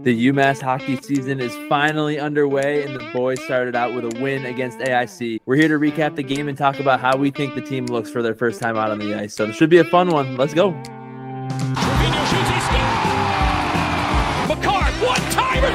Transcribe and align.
The 0.00 0.28
UMass 0.28 0.62
hockey 0.62 0.96
season 0.96 1.38
is 1.38 1.54
finally 1.68 2.18
underway, 2.18 2.82
and 2.82 2.94
the 2.96 3.10
boys 3.12 3.44
started 3.44 3.76
out 3.76 3.92
with 3.94 4.06
a 4.06 4.22
win 4.22 4.46
against 4.46 4.78
AIC. 4.78 5.40
We're 5.44 5.56
here 5.56 5.68
to 5.68 5.74
recap 5.74 6.16
the 6.16 6.22
game 6.22 6.48
and 6.48 6.56
talk 6.56 6.80
about 6.80 6.98
how 6.98 7.18
we 7.18 7.30
think 7.30 7.54
the 7.54 7.60
team 7.60 7.84
looks 7.84 8.10
for 8.10 8.22
their 8.22 8.34
first 8.34 8.58
time 8.58 8.78
out 8.78 8.90
on 8.90 8.98
the 8.98 9.14
ice. 9.14 9.34
So 9.34 9.44
it 9.44 9.52
should 9.54 9.68
be 9.68 9.78
a 9.78 9.84
fun 9.84 10.08
one. 10.08 10.38
Let's 10.38 10.54
go. 10.54 10.70
Makar, 14.48 14.90
one 15.04 15.20
timer, 15.30 15.70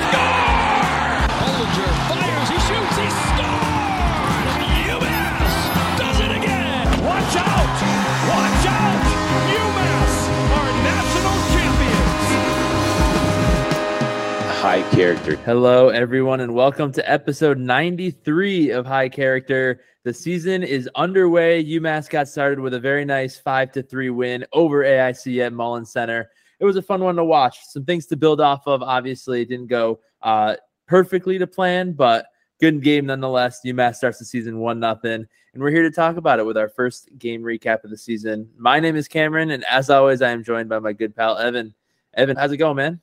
high 14.68 14.82
character. 14.92 15.38
Hello, 15.46 15.88
everyone, 15.88 16.42
and 16.42 16.54
welcome 16.54 16.92
to 16.92 17.10
episode 17.10 17.58
93 17.58 18.72
of 18.72 18.86
High 18.86 19.08
Character. 19.08 19.80
The 20.04 20.14
season 20.14 20.62
is 20.62 20.90
underway. 20.94 21.64
UMass 21.64 22.10
got 22.10 22.28
started 22.28 22.60
with 22.60 22.74
a 22.74 22.80
very 22.82 23.06
nice 23.06 23.38
5 23.38 23.72
to 23.72 23.82
3 23.82 24.10
win 24.10 24.46
over 24.52 24.84
AIC 24.84 25.40
at 25.46 25.54
Mullins 25.54 25.94
Center. 25.94 26.30
It 26.60 26.66
was 26.66 26.76
a 26.76 26.82
fun 26.82 27.02
one 27.02 27.16
to 27.16 27.24
watch. 27.24 27.60
Some 27.64 27.86
things 27.86 28.08
to 28.08 28.18
build 28.18 28.42
off 28.42 28.68
of. 28.68 28.84
Obviously, 28.84 29.42
it 29.42 29.48
didn't 29.48 29.68
go 29.68 30.02
uh, 30.22 30.58
perfectly 30.86 31.38
to 31.38 31.48
plan, 31.48 31.94
but 31.94 32.26
good 32.60 32.84
game 32.84 33.06
nonetheless. 33.06 33.62
UMass 33.66 33.96
starts 33.96 34.20
the 34.20 34.26
season 34.26 34.60
1 34.60 34.82
nothing, 34.82 35.26
and 35.54 35.64
we're 35.64 35.72
here 35.72 35.84
to 35.84 35.92
talk 35.92 36.18
about 36.18 36.40
it 36.40 36.46
with 36.46 36.58
our 36.58 36.68
first 36.68 37.08
game 37.18 37.42
recap 37.42 37.86
of 37.86 37.90
the 37.90 37.98
season. 37.98 38.50
My 38.58 38.82
name 38.82 38.98
is 38.98 39.08
Cameron, 39.08 39.52
and 39.52 39.64
as 39.64 39.90
always, 39.90 40.22
I 40.22 40.32
am 40.32 40.44
joined 40.44 40.68
by 40.68 40.80
my 40.80 40.92
good 40.92 41.16
pal, 41.16 41.38
Evin. 41.38 41.74
Evin, 42.18 42.38
how's 42.38 42.52
it 42.52 42.58
going, 42.58 42.76
man? 42.76 43.00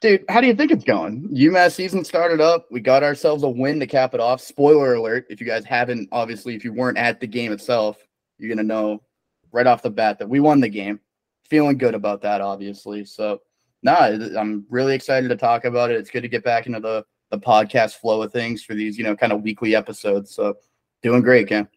Dude, 0.00 0.24
how 0.28 0.40
do 0.40 0.46
you 0.46 0.54
think 0.54 0.70
it's 0.70 0.84
going? 0.84 1.28
UMass 1.30 1.72
season 1.72 2.04
started 2.04 2.40
up. 2.40 2.66
We 2.70 2.80
got 2.80 3.02
ourselves 3.02 3.42
a 3.42 3.48
win 3.48 3.80
to 3.80 3.86
cap 3.86 4.14
it 4.14 4.20
off. 4.20 4.40
Spoiler 4.40 4.94
alert: 4.94 5.26
if 5.28 5.40
you 5.40 5.46
guys 5.46 5.64
haven't, 5.64 6.08
obviously, 6.12 6.54
if 6.54 6.64
you 6.64 6.72
weren't 6.72 6.98
at 6.98 7.18
the 7.18 7.26
game 7.26 7.50
itself, 7.50 7.98
you're 8.38 8.48
gonna 8.48 8.62
know 8.62 9.02
right 9.50 9.66
off 9.66 9.82
the 9.82 9.90
bat 9.90 10.18
that 10.20 10.28
we 10.28 10.38
won 10.38 10.60
the 10.60 10.68
game. 10.68 11.00
Feeling 11.42 11.78
good 11.78 11.94
about 11.94 12.22
that, 12.22 12.40
obviously. 12.40 13.04
So, 13.04 13.40
nah, 13.82 14.04
I'm 14.38 14.66
really 14.70 14.94
excited 14.94 15.28
to 15.30 15.36
talk 15.36 15.64
about 15.64 15.90
it. 15.90 15.96
It's 15.96 16.10
good 16.10 16.22
to 16.22 16.28
get 16.28 16.44
back 16.44 16.66
into 16.66 16.80
the 16.80 17.04
the 17.30 17.38
podcast 17.38 17.96
flow 17.96 18.22
of 18.22 18.32
things 18.32 18.62
for 18.62 18.74
these, 18.74 18.96
you 18.96 19.04
know, 19.04 19.16
kind 19.16 19.32
of 19.32 19.42
weekly 19.42 19.74
episodes. 19.74 20.34
So, 20.34 20.58
doing 21.02 21.22
great, 21.22 21.48
Cam. 21.48 21.68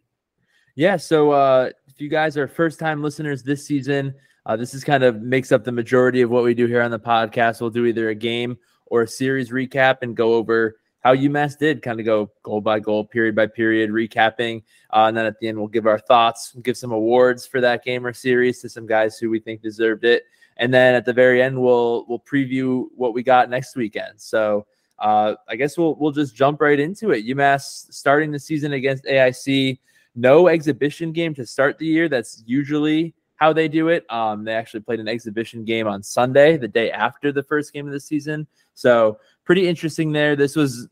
Yeah. 0.75 0.97
So 0.97 1.31
uh, 1.31 1.71
if 1.87 1.99
you 1.99 2.09
guys 2.09 2.37
are 2.37 2.47
first 2.47 2.79
time 2.79 3.01
listeners 3.01 3.43
this 3.43 3.65
season, 3.65 4.13
uh, 4.45 4.55
this 4.55 4.73
is 4.73 4.83
kind 4.83 5.03
of 5.03 5.21
makes 5.21 5.51
up 5.51 5.63
the 5.63 5.71
majority 5.71 6.21
of 6.21 6.29
what 6.29 6.43
we 6.43 6.53
do 6.53 6.65
here 6.65 6.81
on 6.81 6.91
the 6.91 6.99
podcast. 6.99 7.61
We'll 7.61 7.69
do 7.69 7.85
either 7.85 8.09
a 8.09 8.15
game 8.15 8.57
or 8.87 9.03
a 9.03 9.07
series 9.07 9.51
recap 9.51 9.97
and 10.01 10.15
go 10.15 10.33
over 10.33 10.77
how 11.01 11.15
UMass 11.15 11.57
did, 11.57 11.81
kind 11.81 11.99
of 11.99 12.05
go 12.05 12.31
goal 12.43 12.61
by 12.61 12.79
goal, 12.79 13.05
period 13.05 13.35
by 13.35 13.47
period, 13.47 13.89
recapping. 13.89 14.63
Uh, 14.93 15.05
and 15.05 15.17
then 15.17 15.25
at 15.25 15.39
the 15.39 15.47
end, 15.47 15.57
we'll 15.57 15.67
give 15.67 15.87
our 15.87 15.99
thoughts, 15.99 16.55
give 16.61 16.77
some 16.77 16.91
awards 16.91 17.45
for 17.45 17.59
that 17.61 17.83
game 17.83 18.05
or 18.05 18.13
series 18.13 18.61
to 18.61 18.69
some 18.69 18.85
guys 18.85 19.17
who 19.17 19.29
we 19.29 19.39
think 19.39 19.61
deserved 19.61 20.05
it. 20.05 20.23
And 20.57 20.71
then 20.71 20.93
at 20.93 21.05
the 21.05 21.13
very 21.13 21.41
end, 21.41 21.59
we'll 21.59 22.05
we'll 22.07 22.19
preview 22.19 22.85
what 22.95 23.13
we 23.13 23.23
got 23.23 23.49
next 23.49 23.75
weekend. 23.75 24.21
So 24.21 24.67
uh, 24.99 25.35
I 25.49 25.55
guess 25.55 25.77
we'll 25.77 25.95
we'll 25.95 26.11
just 26.11 26.35
jump 26.35 26.61
right 26.61 26.79
into 26.79 27.11
it. 27.11 27.25
UMass 27.25 27.91
starting 27.91 28.31
the 28.31 28.39
season 28.39 28.73
against 28.73 29.05
AIC. 29.05 29.79
No 30.13 30.49
exhibition 30.49 31.13
game 31.13 31.33
to 31.35 31.45
start 31.45 31.77
the 31.79 31.85
year. 31.85 32.09
That's 32.09 32.43
usually 32.45 33.15
how 33.41 33.51
they 33.51 33.67
do 33.67 33.87
it. 33.87 34.05
Um, 34.11 34.43
they 34.43 34.53
actually 34.53 34.81
played 34.81 34.99
an 34.99 35.07
exhibition 35.07 35.65
game 35.65 35.87
on 35.87 36.03
Sunday, 36.03 36.57
the 36.57 36.67
day 36.67 36.91
after 36.91 37.31
the 37.31 37.41
first 37.41 37.73
game 37.73 37.87
of 37.87 37.91
the 37.91 37.99
season. 37.99 38.45
So 38.75 39.17
pretty 39.45 39.67
interesting 39.67 40.11
there. 40.11 40.35
This 40.35 40.55
was 40.55 40.87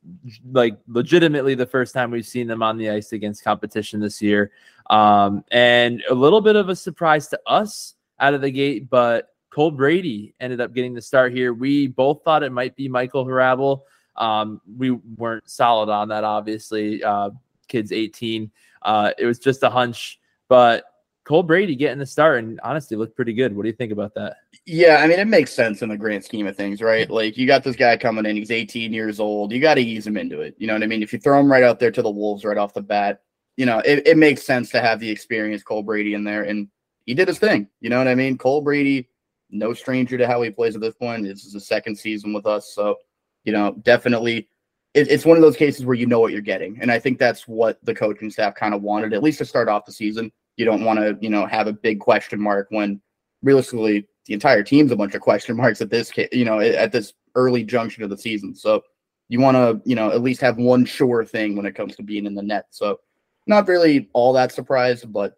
like 0.51 0.75
legitimately 0.87 1.53
the 1.53 1.67
first 1.67 1.93
time 1.93 2.09
we've 2.09 2.25
seen 2.25 2.47
them 2.47 2.63
on 2.63 2.79
the 2.79 2.89
ice 2.89 3.11
against 3.11 3.43
competition 3.43 3.99
this 3.99 4.19
year. 4.19 4.49
Um, 4.89 5.43
and 5.51 6.01
a 6.09 6.13
little 6.15 6.41
bit 6.41 6.55
of 6.55 6.69
a 6.69 6.75
surprise 6.75 7.27
to 7.27 7.39
us 7.45 7.93
out 8.19 8.33
of 8.33 8.41
the 8.41 8.49
gate, 8.49 8.89
but 8.89 9.35
Cole 9.51 9.69
Brady 9.69 10.33
ended 10.39 10.59
up 10.59 10.73
getting 10.73 10.95
the 10.95 11.03
start 11.03 11.31
here. 11.31 11.53
We 11.53 11.85
both 11.85 12.23
thought 12.23 12.41
it 12.41 12.51
might 12.51 12.75
be 12.75 12.89
Michael 12.89 13.27
Hrabal. 13.27 13.81
Um, 14.15 14.59
we 14.75 14.89
weren't 14.89 15.47
solid 15.47 15.89
on 15.89 16.07
that, 16.07 16.23
obviously. 16.23 17.03
Uh, 17.03 17.29
kid's 17.67 17.91
18. 17.91 18.49
Uh, 18.81 19.11
it 19.19 19.27
was 19.27 19.37
just 19.37 19.61
a 19.61 19.69
hunch, 19.69 20.19
but 20.47 20.85
Cole 21.29 21.43
Brady 21.43 21.75
getting 21.75 21.99
the 21.99 22.07
start 22.07 22.39
and 22.39 22.59
honestly 22.63 22.97
looked 22.97 23.15
pretty 23.15 23.33
good. 23.33 23.55
What 23.55 23.61
do 23.61 23.69
you 23.69 23.75
think 23.75 23.91
about 23.91 24.15
that? 24.15 24.37
Yeah, 24.65 24.97
I 24.97 25.05
mean, 25.05 25.19
it 25.19 25.27
makes 25.27 25.53
sense 25.53 25.83
in 25.83 25.89
the 25.89 25.95
grand 25.95 26.25
scheme 26.25 26.47
of 26.47 26.57
things, 26.57 26.81
right? 26.81 27.07
Like, 27.07 27.37
you 27.37 27.45
got 27.45 27.63
this 27.63 27.75
guy 27.75 27.97
coming 27.97 28.25
in, 28.25 28.35
he's 28.35 28.49
18 28.49 28.91
years 28.91 29.19
old. 29.19 29.51
You 29.51 29.61
got 29.61 29.75
to 29.75 29.81
ease 29.81 30.07
him 30.07 30.17
into 30.17 30.41
it. 30.41 30.55
You 30.57 30.65
know 30.65 30.73
what 30.73 30.81
I 30.81 30.87
mean? 30.87 31.03
If 31.03 31.13
you 31.13 31.19
throw 31.19 31.39
him 31.39 31.51
right 31.51 31.63
out 31.63 31.79
there 31.79 31.91
to 31.91 32.01
the 32.01 32.09
Wolves 32.09 32.43
right 32.43 32.57
off 32.57 32.73
the 32.73 32.81
bat, 32.81 33.21
you 33.57 33.67
know, 33.67 33.77
it, 33.85 34.07
it 34.07 34.17
makes 34.17 34.41
sense 34.41 34.71
to 34.71 34.81
have 34.81 34.99
the 34.99 35.07
experienced 35.07 35.65
Cole 35.65 35.83
Brady 35.83 36.15
in 36.15 36.23
there. 36.23 36.45
And 36.45 36.67
he 37.05 37.13
did 37.13 37.27
his 37.27 37.37
thing. 37.37 37.67
You 37.79 37.91
know 37.91 37.99
what 37.99 38.07
I 38.07 38.15
mean? 38.15 38.35
Cole 38.35 38.61
Brady, 38.61 39.07
no 39.51 39.75
stranger 39.75 40.17
to 40.17 40.25
how 40.25 40.41
he 40.41 40.49
plays 40.49 40.73
at 40.73 40.81
this 40.81 40.95
point. 40.95 41.25
This 41.25 41.45
is 41.45 41.53
the 41.53 41.59
second 41.59 41.95
season 41.95 42.33
with 42.33 42.47
us. 42.47 42.73
So, 42.73 42.95
you 43.43 43.53
know, 43.53 43.75
definitely 43.83 44.49
it, 44.95 45.11
it's 45.11 45.25
one 45.25 45.37
of 45.37 45.43
those 45.43 45.57
cases 45.57 45.85
where 45.85 45.95
you 45.95 46.07
know 46.07 46.19
what 46.19 46.31
you're 46.31 46.41
getting. 46.41 46.79
And 46.81 46.91
I 46.91 46.97
think 46.97 47.19
that's 47.19 47.47
what 47.47 47.77
the 47.83 47.93
coaching 47.93 48.31
staff 48.31 48.55
kind 48.55 48.73
of 48.73 48.81
wanted, 48.81 49.13
at 49.13 49.21
least 49.21 49.37
to 49.37 49.45
start 49.45 49.69
off 49.69 49.85
the 49.85 49.91
season. 49.91 50.31
You 50.59 50.65
don't 50.65 50.83
want 50.83 50.99
to, 50.99 51.17
you 51.21 51.29
know, 51.29 51.45
have 51.45 51.67
a 51.67 51.73
big 51.73 52.01
question 52.01 52.37
mark 52.41 52.67
when 52.69 52.99
realistically 53.41 54.05
the 54.25 54.33
entire 54.33 54.61
team's 54.61 54.91
a 54.91 54.95
bunch 54.97 55.15
of 55.15 55.21
question 55.21 55.55
marks 55.55 55.79
at 55.79 55.89
this, 55.89 56.11
you 56.33 56.43
know, 56.43 56.59
at 56.59 56.91
this 56.91 57.13
early 57.33 57.63
junction 57.63 58.03
of 58.03 58.09
the 58.09 58.17
season. 58.17 58.53
So 58.53 58.83
you 59.29 59.39
want 59.39 59.55
to, 59.55 59.81
you 59.89 59.95
know, 59.95 60.11
at 60.11 60.21
least 60.21 60.41
have 60.41 60.57
one 60.57 60.83
sure 60.83 61.23
thing 61.23 61.55
when 61.55 61.65
it 61.65 61.75
comes 61.75 61.95
to 61.95 62.03
being 62.03 62.25
in 62.25 62.35
the 62.35 62.43
net. 62.43 62.65
So 62.71 62.99
not 63.47 63.69
really 63.69 64.09
all 64.11 64.33
that 64.33 64.51
surprised, 64.51 65.13
but 65.13 65.35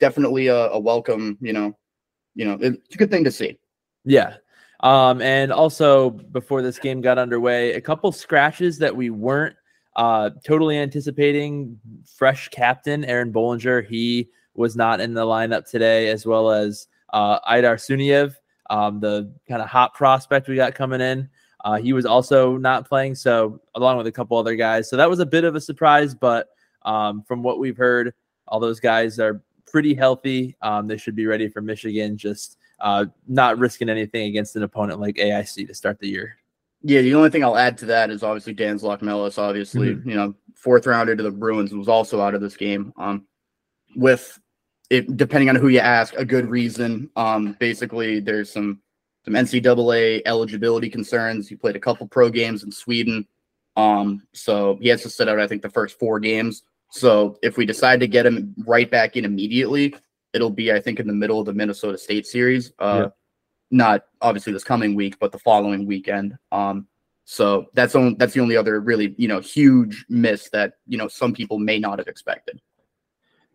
definitely 0.00 0.46
a, 0.46 0.70
a 0.70 0.78
welcome, 0.78 1.36
you 1.42 1.52
know, 1.52 1.76
you 2.34 2.46
know, 2.46 2.56
it's 2.58 2.94
a 2.94 2.98
good 2.98 3.10
thing 3.10 3.24
to 3.24 3.30
see. 3.30 3.58
Yeah. 4.06 4.36
Um, 4.80 5.20
and 5.20 5.52
also 5.52 6.08
before 6.08 6.62
this 6.62 6.78
game 6.78 7.02
got 7.02 7.18
underway, 7.18 7.74
a 7.74 7.82
couple 7.82 8.10
scratches 8.12 8.78
that 8.78 8.96
we 8.96 9.10
weren't 9.10 9.56
uh, 9.98 10.30
totally 10.44 10.78
anticipating. 10.78 11.78
Fresh 12.06 12.48
captain 12.48 13.04
Aaron 13.04 13.32
Bohlinger, 13.32 13.84
he 13.84 14.30
was 14.54 14.76
not 14.76 15.00
in 15.00 15.12
the 15.12 15.24
lineup 15.24 15.68
today, 15.68 16.08
as 16.08 16.24
well 16.24 16.50
as 16.50 16.86
uh, 17.12 17.40
Aydar 17.40 17.74
Suniev, 17.74 18.36
um, 18.70 19.00
the 19.00 19.30
kind 19.48 19.60
of 19.60 19.68
hot 19.68 19.94
prospect 19.94 20.48
we 20.48 20.54
got 20.54 20.74
coming 20.74 21.00
in. 21.00 21.28
Uh, 21.64 21.78
he 21.78 21.92
was 21.92 22.06
also 22.06 22.56
not 22.56 22.88
playing, 22.88 23.16
so 23.16 23.60
along 23.74 23.98
with 23.98 24.06
a 24.06 24.12
couple 24.12 24.38
other 24.38 24.54
guys. 24.54 24.88
So 24.88 24.96
that 24.96 25.10
was 25.10 25.18
a 25.18 25.26
bit 25.26 25.42
of 25.42 25.56
a 25.56 25.60
surprise, 25.60 26.14
but 26.14 26.48
um, 26.82 27.24
from 27.26 27.42
what 27.42 27.58
we've 27.58 27.76
heard, 27.76 28.14
all 28.46 28.60
those 28.60 28.78
guys 28.78 29.18
are 29.18 29.42
pretty 29.66 29.94
healthy. 29.94 30.56
Um, 30.62 30.86
they 30.86 30.96
should 30.96 31.16
be 31.16 31.26
ready 31.26 31.48
for 31.48 31.60
Michigan. 31.60 32.16
Just 32.16 32.56
uh, 32.78 33.06
not 33.26 33.58
risking 33.58 33.88
anything 33.88 34.28
against 34.28 34.54
an 34.54 34.62
opponent 34.62 35.00
like 35.00 35.16
AIC 35.16 35.66
to 35.66 35.74
start 35.74 35.98
the 35.98 36.08
year. 36.08 36.38
Yeah, 36.82 37.02
the 37.02 37.14
only 37.14 37.30
thing 37.30 37.42
I'll 37.42 37.56
add 37.56 37.76
to 37.78 37.86
that 37.86 38.10
is 38.10 38.22
obviously 38.22 38.52
Dans 38.54 38.82
Locmelis, 38.82 39.38
obviously, 39.38 39.94
Mhm. 39.96 40.06
you 40.06 40.14
know, 40.14 40.34
fourth 40.54 40.86
rounder 40.86 41.16
to 41.16 41.22
the 41.22 41.30
Bruins 41.30 41.72
was 41.74 41.88
also 41.88 42.20
out 42.20 42.34
of 42.34 42.40
this 42.40 42.56
game. 42.56 42.92
Um, 42.96 43.26
with 43.96 44.38
it 44.90 45.16
depending 45.16 45.48
on 45.48 45.56
who 45.56 45.68
you 45.68 45.80
ask, 45.80 46.14
a 46.16 46.24
good 46.24 46.46
reason. 46.48 47.10
Um, 47.16 47.56
basically 47.58 48.20
there's 48.20 48.50
some 48.50 48.80
some 49.24 49.34
NCAA 49.34 50.22
eligibility 50.24 50.88
concerns. 50.88 51.48
He 51.48 51.56
played 51.56 51.76
a 51.76 51.80
couple 51.80 52.06
pro 52.08 52.30
games 52.30 52.62
in 52.64 52.72
Sweden. 52.72 53.26
Um, 53.76 54.22
so 54.32 54.78
he 54.80 54.88
has 54.88 55.02
to 55.02 55.10
sit 55.10 55.28
out, 55.28 55.38
I 55.38 55.46
think, 55.46 55.60
the 55.62 55.68
first 55.68 55.98
four 55.98 56.18
games. 56.18 56.62
So 56.90 57.38
if 57.42 57.56
we 57.58 57.66
decide 57.66 58.00
to 58.00 58.08
get 58.08 58.24
him 58.24 58.54
right 58.66 58.90
back 58.90 59.16
in 59.16 59.24
immediately, 59.26 59.94
it'll 60.32 60.48
be, 60.50 60.72
I 60.72 60.80
think, 60.80 60.98
in 60.98 61.06
the 61.06 61.12
middle 61.12 61.38
of 61.40 61.46
the 61.46 61.52
Minnesota 61.52 61.98
State 61.98 62.26
series. 62.26 62.72
Uh, 62.78 63.02
Yeah. 63.02 63.08
Not 63.70 64.04
obviously 64.20 64.52
this 64.52 64.64
coming 64.64 64.94
week, 64.94 65.18
but 65.18 65.32
the 65.32 65.38
following 65.38 65.86
weekend. 65.86 66.38
Um, 66.52 66.86
so 67.30 67.66
that's 67.74 67.94
on, 67.94 68.16
that's 68.16 68.32
the 68.32 68.40
only 68.40 68.56
other 68.56 68.80
really 68.80 69.14
you 69.18 69.28
know 69.28 69.38
huge 69.38 70.06
miss 70.08 70.48
that 70.48 70.78
you 70.86 70.96
know 70.96 71.08
some 71.08 71.34
people 71.34 71.58
may 71.58 71.78
not 71.78 71.98
have 71.98 72.08
expected. 72.08 72.58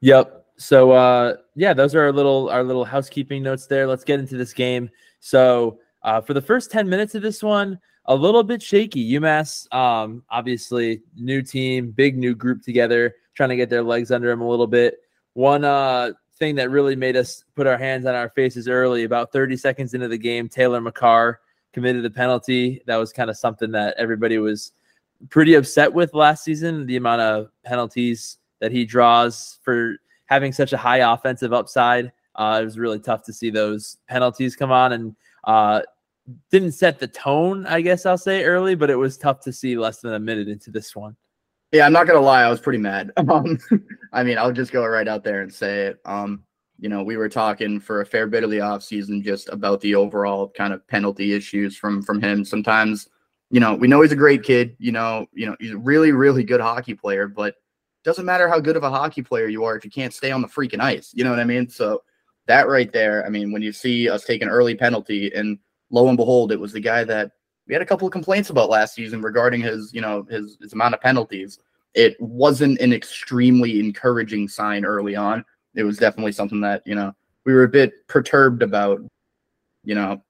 Yep. 0.01 0.45
So 0.57 0.91
uh 0.91 1.37
yeah, 1.55 1.73
those 1.73 1.95
are 1.95 2.01
our 2.01 2.11
little 2.11 2.49
our 2.49 2.63
little 2.63 2.85
housekeeping 2.85 3.41
notes 3.41 3.65
there. 3.65 3.87
Let's 3.87 4.03
get 4.03 4.19
into 4.19 4.37
this 4.37 4.53
game. 4.53 4.91
So 5.21 5.79
uh 6.03 6.21
for 6.21 6.35
the 6.35 6.41
first 6.41 6.69
10 6.69 6.87
minutes 6.87 7.15
of 7.15 7.23
this 7.23 7.41
one, 7.41 7.79
a 8.05 8.13
little 8.13 8.43
bit 8.43 8.61
shaky. 8.61 9.13
UMass 9.13 9.73
um 9.73 10.23
obviously 10.29 11.01
new 11.15 11.41
team, 11.41 11.89
big 11.89 12.15
new 12.15 12.35
group 12.35 12.61
together, 12.61 13.15
trying 13.33 13.49
to 13.49 13.55
get 13.55 13.71
their 13.71 13.81
legs 13.81 14.11
under 14.11 14.27
them 14.27 14.41
a 14.41 14.47
little 14.47 14.67
bit. 14.67 14.99
One 15.33 15.65
uh 15.65 16.11
thing 16.37 16.55
that 16.55 16.69
really 16.69 16.95
made 16.95 17.15
us 17.15 17.43
put 17.55 17.67
our 17.67 17.77
hands 17.77 18.05
on 18.05 18.15
our 18.15 18.29
faces 18.29 18.67
early 18.67 19.03
about 19.03 19.31
30 19.31 19.57
seconds 19.57 19.93
into 19.93 20.07
the 20.07 20.17
game, 20.17 20.49
Taylor 20.49 20.81
Makar 20.81 21.39
committed 21.73 22.05
a 22.05 22.09
penalty. 22.09 22.81
That 22.85 22.97
was 22.97 23.11
kind 23.11 23.29
of 23.29 23.37
something 23.37 23.71
that 23.71 23.95
everybody 23.97 24.37
was 24.37 24.71
pretty 25.29 25.55
upset 25.55 25.93
with 25.93 26.13
last 26.13 26.43
season, 26.43 26.85
the 26.85 26.97
amount 26.97 27.21
of 27.21 27.49
penalties 27.63 28.37
that 28.59 28.71
he 28.71 28.85
draws 28.85 29.59
for 29.63 29.97
having 30.25 30.51
such 30.51 30.73
a 30.73 30.77
high 30.77 31.13
offensive 31.13 31.53
upside. 31.53 32.11
Uh, 32.35 32.59
it 32.61 32.65
was 32.65 32.79
really 32.79 32.99
tough 32.99 33.23
to 33.23 33.33
see 33.33 33.49
those 33.49 33.97
penalties 34.07 34.55
come 34.55 34.71
on. 34.71 34.93
And 34.93 35.15
uh, 35.43 35.81
didn't 36.49 36.71
set 36.71 36.99
the 36.99 37.07
tone, 37.07 37.65
I 37.65 37.81
guess 37.81 38.05
I'll 38.05 38.17
say 38.17 38.43
early, 38.43 38.75
but 38.75 38.89
it 38.89 38.95
was 38.95 39.17
tough 39.17 39.41
to 39.41 39.53
see 39.53 39.77
less 39.77 39.99
than 39.99 40.13
a 40.13 40.19
minute 40.19 40.47
into 40.47 40.71
this 40.71 40.95
one. 40.95 41.15
Yeah, 41.73 41.87
I'm 41.87 41.93
not 41.93 42.05
gonna 42.05 42.21
lie, 42.21 42.43
I 42.43 42.49
was 42.49 42.59
pretty 42.59 42.79
mad. 42.79 43.11
Um, 43.27 43.57
I 44.13 44.23
mean, 44.23 44.37
I'll 44.37 44.51
just 44.51 44.71
go 44.71 44.85
right 44.85 45.07
out 45.07 45.23
there 45.23 45.41
and 45.41 45.51
say 45.51 45.87
it. 45.87 45.99
Um, 46.05 46.43
you 46.77 46.87
know, 46.87 47.01
we 47.01 47.17
were 47.17 47.29
talking 47.29 47.79
for 47.79 48.01
a 48.01 48.05
fair 48.05 48.27
bit 48.27 48.43
of 48.43 48.51
the 48.51 48.59
offseason 48.59 49.23
just 49.23 49.49
about 49.49 49.81
the 49.81 49.95
overall 49.95 50.49
kind 50.49 50.71
of 50.71 50.87
penalty 50.87 51.33
issues 51.33 51.75
from 51.75 52.03
from 52.03 52.21
him. 52.21 52.45
Sometimes, 52.45 53.09
you 53.49 53.59
know, 53.59 53.73
we 53.73 53.87
know 53.87 54.01
he's 54.01 54.11
a 54.11 54.15
great 54.15 54.43
kid. 54.43 54.75
You 54.77 54.91
know, 54.91 55.25
you 55.33 55.47
know, 55.47 55.55
he's 55.59 55.71
a 55.71 55.77
really, 55.77 56.11
really 56.11 56.43
good 56.43 56.61
hockey 56.61 56.93
player, 56.93 57.27
but 57.27 57.55
doesn't 58.03 58.25
matter 58.25 58.47
how 58.47 58.59
good 58.59 58.77
of 58.77 58.83
a 58.83 58.89
hockey 58.89 59.23
player 59.23 59.47
you 59.47 59.63
are 59.63 59.75
if 59.75 59.83
you 59.83 59.89
can't 59.89 60.13
stay 60.13 60.29
on 60.31 60.41
the 60.41 60.47
freaking 60.47 60.81
ice. 60.81 61.11
You 61.15 61.23
know 61.23 61.31
what 61.31 61.39
I 61.39 61.45
mean? 61.45 61.69
So 61.69 62.03
that 62.45 62.67
right 62.67 62.91
there, 62.93 63.25
I 63.25 63.29
mean, 63.29 63.51
when 63.51 63.63
you 63.63 63.71
see 63.71 64.09
us 64.09 64.25
take 64.25 64.43
an 64.43 64.49
early 64.49 64.75
penalty, 64.75 65.33
and 65.33 65.57
lo 65.89 66.07
and 66.07 66.17
behold, 66.17 66.51
it 66.51 66.59
was 66.59 66.73
the 66.73 66.81
guy 66.81 67.03
that 67.05 67.31
we 67.67 67.73
had 67.73 67.81
a 67.81 67.85
couple 67.85 68.07
of 68.07 68.11
complaints 68.11 68.49
about 68.49 68.69
last 68.69 68.95
season 68.95 69.21
regarding 69.21 69.61
his, 69.61 69.93
you 69.93 70.01
know, 70.01 70.23
his 70.29 70.57
his 70.61 70.73
amount 70.73 70.93
of 70.93 71.01
penalties. 71.01 71.59
It 71.93 72.19
wasn't 72.19 72.79
an 72.79 72.91
extremely 72.91 73.79
encouraging 73.79 74.47
sign 74.47 74.85
early 74.85 75.15
on. 75.15 75.45
It 75.75 75.83
was 75.83 75.97
definitely 75.97 76.31
something 76.31 76.61
that 76.61 76.81
you 76.85 76.95
know 76.95 77.13
we 77.45 77.53
were 77.53 77.63
a 77.63 77.69
bit 77.69 78.07
perturbed 78.07 78.63
about. 78.63 79.01
You 79.83 79.95
know, 79.95 80.23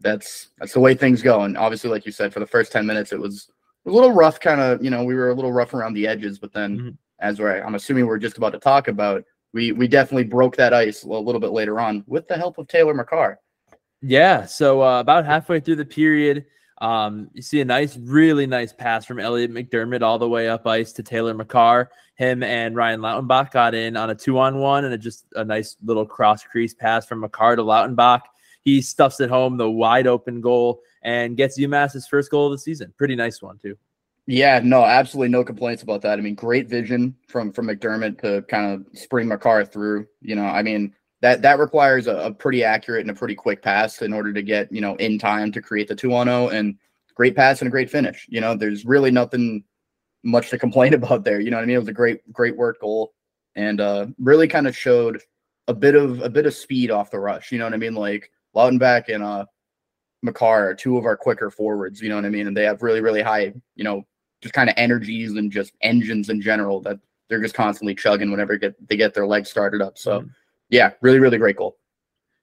that's 0.00 0.50
that's 0.58 0.72
the 0.72 0.80
way 0.80 0.94
things 0.94 1.22
go. 1.22 1.42
And 1.42 1.56
obviously, 1.56 1.90
like 1.90 2.06
you 2.06 2.12
said, 2.12 2.32
for 2.32 2.40
the 2.40 2.46
first 2.46 2.72
ten 2.72 2.86
minutes, 2.86 3.12
it 3.12 3.20
was 3.20 3.50
a 3.86 3.90
little 3.90 4.12
rough. 4.12 4.40
Kind 4.40 4.60
of, 4.60 4.82
you 4.82 4.90
know, 4.90 5.04
we 5.04 5.14
were 5.14 5.30
a 5.30 5.34
little 5.34 5.52
rough 5.52 5.74
around 5.74 5.94
the 5.94 6.06
edges, 6.06 6.38
but 6.38 6.52
then. 6.52 6.78
Mm-hmm 6.78 6.88
as 7.20 7.40
we're, 7.40 7.62
I'm 7.62 7.74
assuming 7.74 8.06
we're 8.06 8.18
just 8.18 8.36
about 8.36 8.52
to 8.52 8.58
talk 8.58 8.88
about, 8.88 9.24
we 9.52 9.72
we 9.72 9.86
definitely 9.86 10.24
broke 10.24 10.56
that 10.56 10.74
ice 10.74 11.04
a 11.04 11.08
little 11.08 11.40
bit 11.40 11.52
later 11.52 11.80
on 11.80 12.04
with 12.06 12.26
the 12.28 12.36
help 12.36 12.58
of 12.58 12.68
Taylor 12.68 12.92
Makar. 12.92 13.38
Yeah. 14.02 14.44
So 14.46 14.82
uh, 14.82 15.00
about 15.00 15.24
halfway 15.24 15.60
through 15.60 15.76
the 15.76 15.84
period, 15.84 16.44
um, 16.84 17.30
you 17.32 17.40
see 17.40 17.62
a 17.62 17.64
nice, 17.64 17.96
really 17.96 18.46
nice 18.46 18.74
pass 18.74 19.06
from 19.06 19.18
Elliot 19.18 19.50
McDermott 19.50 20.02
all 20.02 20.18
the 20.18 20.28
way 20.28 20.50
up 20.50 20.66
ice 20.66 20.92
to 20.92 21.02
Taylor 21.02 21.32
Makar. 21.32 21.90
Him 22.16 22.42
and 22.42 22.76
Ryan 22.76 23.00
Lautenbach 23.00 23.52
got 23.52 23.74
in 23.74 23.96
on 23.96 24.10
a 24.10 24.14
two 24.14 24.38
on 24.38 24.58
one 24.58 24.84
and 24.84 24.92
a, 24.92 24.98
just 24.98 25.24
a 25.34 25.46
nice 25.46 25.78
little 25.82 26.04
cross 26.04 26.44
crease 26.44 26.74
pass 26.74 27.06
from 27.06 27.20
Makar 27.20 27.56
to 27.56 27.62
Lautenbach. 27.62 28.20
He 28.60 28.82
stuffs 28.82 29.18
it 29.20 29.30
home, 29.30 29.56
the 29.56 29.70
wide 29.70 30.06
open 30.06 30.42
goal, 30.42 30.82
and 31.00 31.38
gets 31.38 31.58
UMass's 31.58 32.06
first 32.06 32.30
goal 32.30 32.48
of 32.48 32.52
the 32.52 32.58
season. 32.58 32.92
Pretty 32.98 33.16
nice 33.16 33.40
one, 33.40 33.56
too. 33.56 33.78
Yeah, 34.26 34.60
no, 34.62 34.84
absolutely 34.84 35.30
no 35.30 35.42
complaints 35.42 35.82
about 35.82 36.02
that. 36.02 36.18
I 36.18 36.22
mean, 36.22 36.34
great 36.34 36.68
vision 36.68 37.14
from 37.28 37.50
from 37.50 37.68
McDermott 37.68 38.20
to 38.20 38.42
kind 38.42 38.74
of 38.74 38.98
spring 38.98 39.28
Makar 39.28 39.64
through. 39.64 40.06
You 40.20 40.36
know, 40.36 40.44
I 40.44 40.62
mean 40.62 40.94
that 41.24 41.40
that 41.40 41.58
requires 41.58 42.06
a, 42.06 42.16
a, 42.16 42.30
pretty 42.30 42.62
accurate 42.62 43.00
and 43.00 43.10
a 43.10 43.14
pretty 43.14 43.34
quick 43.34 43.62
pass 43.62 44.02
in 44.02 44.12
order 44.12 44.30
to 44.30 44.42
get 44.42 44.70
you 44.70 44.82
know 44.82 44.94
in 44.96 45.18
time 45.18 45.50
to 45.50 45.62
create 45.62 45.88
the 45.88 45.94
two 45.94 46.14
on 46.14 46.26
zero 46.26 46.48
and 46.48 46.76
great 47.14 47.34
pass 47.34 47.62
and 47.62 47.68
a 47.68 47.70
great 47.70 47.88
finish. 47.88 48.26
You 48.28 48.42
know, 48.42 48.54
there's 48.54 48.84
really 48.84 49.10
nothing 49.10 49.64
much 50.22 50.50
to 50.50 50.58
complain 50.58 50.92
about 51.00 51.24
there. 51.24 51.40
You 51.40 51.50
know 51.50 51.56
what 51.56 51.62
I 51.62 51.66
mean? 51.66 51.76
It 51.76 51.78
was 51.78 51.88
a 51.88 51.94
great 51.94 52.30
great 52.30 52.54
work 52.58 52.78
goal 52.78 53.14
and 53.56 53.80
uh 53.80 54.08
really 54.18 54.46
kind 54.46 54.66
of 54.68 54.76
showed 54.76 55.22
a 55.66 55.72
bit 55.72 55.94
of 55.94 56.20
a 56.20 56.28
bit 56.28 56.44
of 56.44 56.52
speed 56.52 56.90
off 56.90 57.10
the 57.10 57.18
rush. 57.18 57.52
You 57.52 57.58
know 57.58 57.64
what 57.64 57.72
I 57.72 57.78
mean? 57.78 57.94
Like 57.94 58.30
Lautenbach 58.54 59.08
and 59.08 59.24
uh 59.24 59.46
Makar 60.22 60.68
are 60.68 60.74
two 60.74 60.98
of 60.98 61.06
our 61.06 61.16
quicker 61.16 61.50
forwards. 61.50 62.02
You 62.02 62.10
know 62.10 62.16
what 62.16 62.26
I 62.26 62.30
mean? 62.30 62.48
And 62.48 62.56
they 62.56 62.64
have 62.64 62.82
really 62.82 63.00
really 63.00 63.22
high 63.22 63.54
you 63.76 63.84
know 63.84 64.04
just 64.42 64.52
kind 64.52 64.68
of 64.68 64.74
energies 64.76 65.30
and 65.36 65.50
just 65.50 65.72
engines 65.80 66.28
in 66.28 66.42
general 66.42 66.82
that 66.82 66.98
they're 67.30 67.40
just 67.40 67.54
constantly 67.54 67.94
chugging 67.94 68.30
whenever 68.30 68.58
get 68.58 68.74
they 68.90 68.98
get 68.98 69.14
their 69.14 69.26
legs 69.26 69.50
started 69.50 69.80
up. 69.80 69.96
So 69.96 70.20
mm-hmm. 70.20 70.28
Yeah, 70.68 70.92
really, 71.00 71.18
really 71.18 71.38
great 71.38 71.56
goal. 71.56 71.76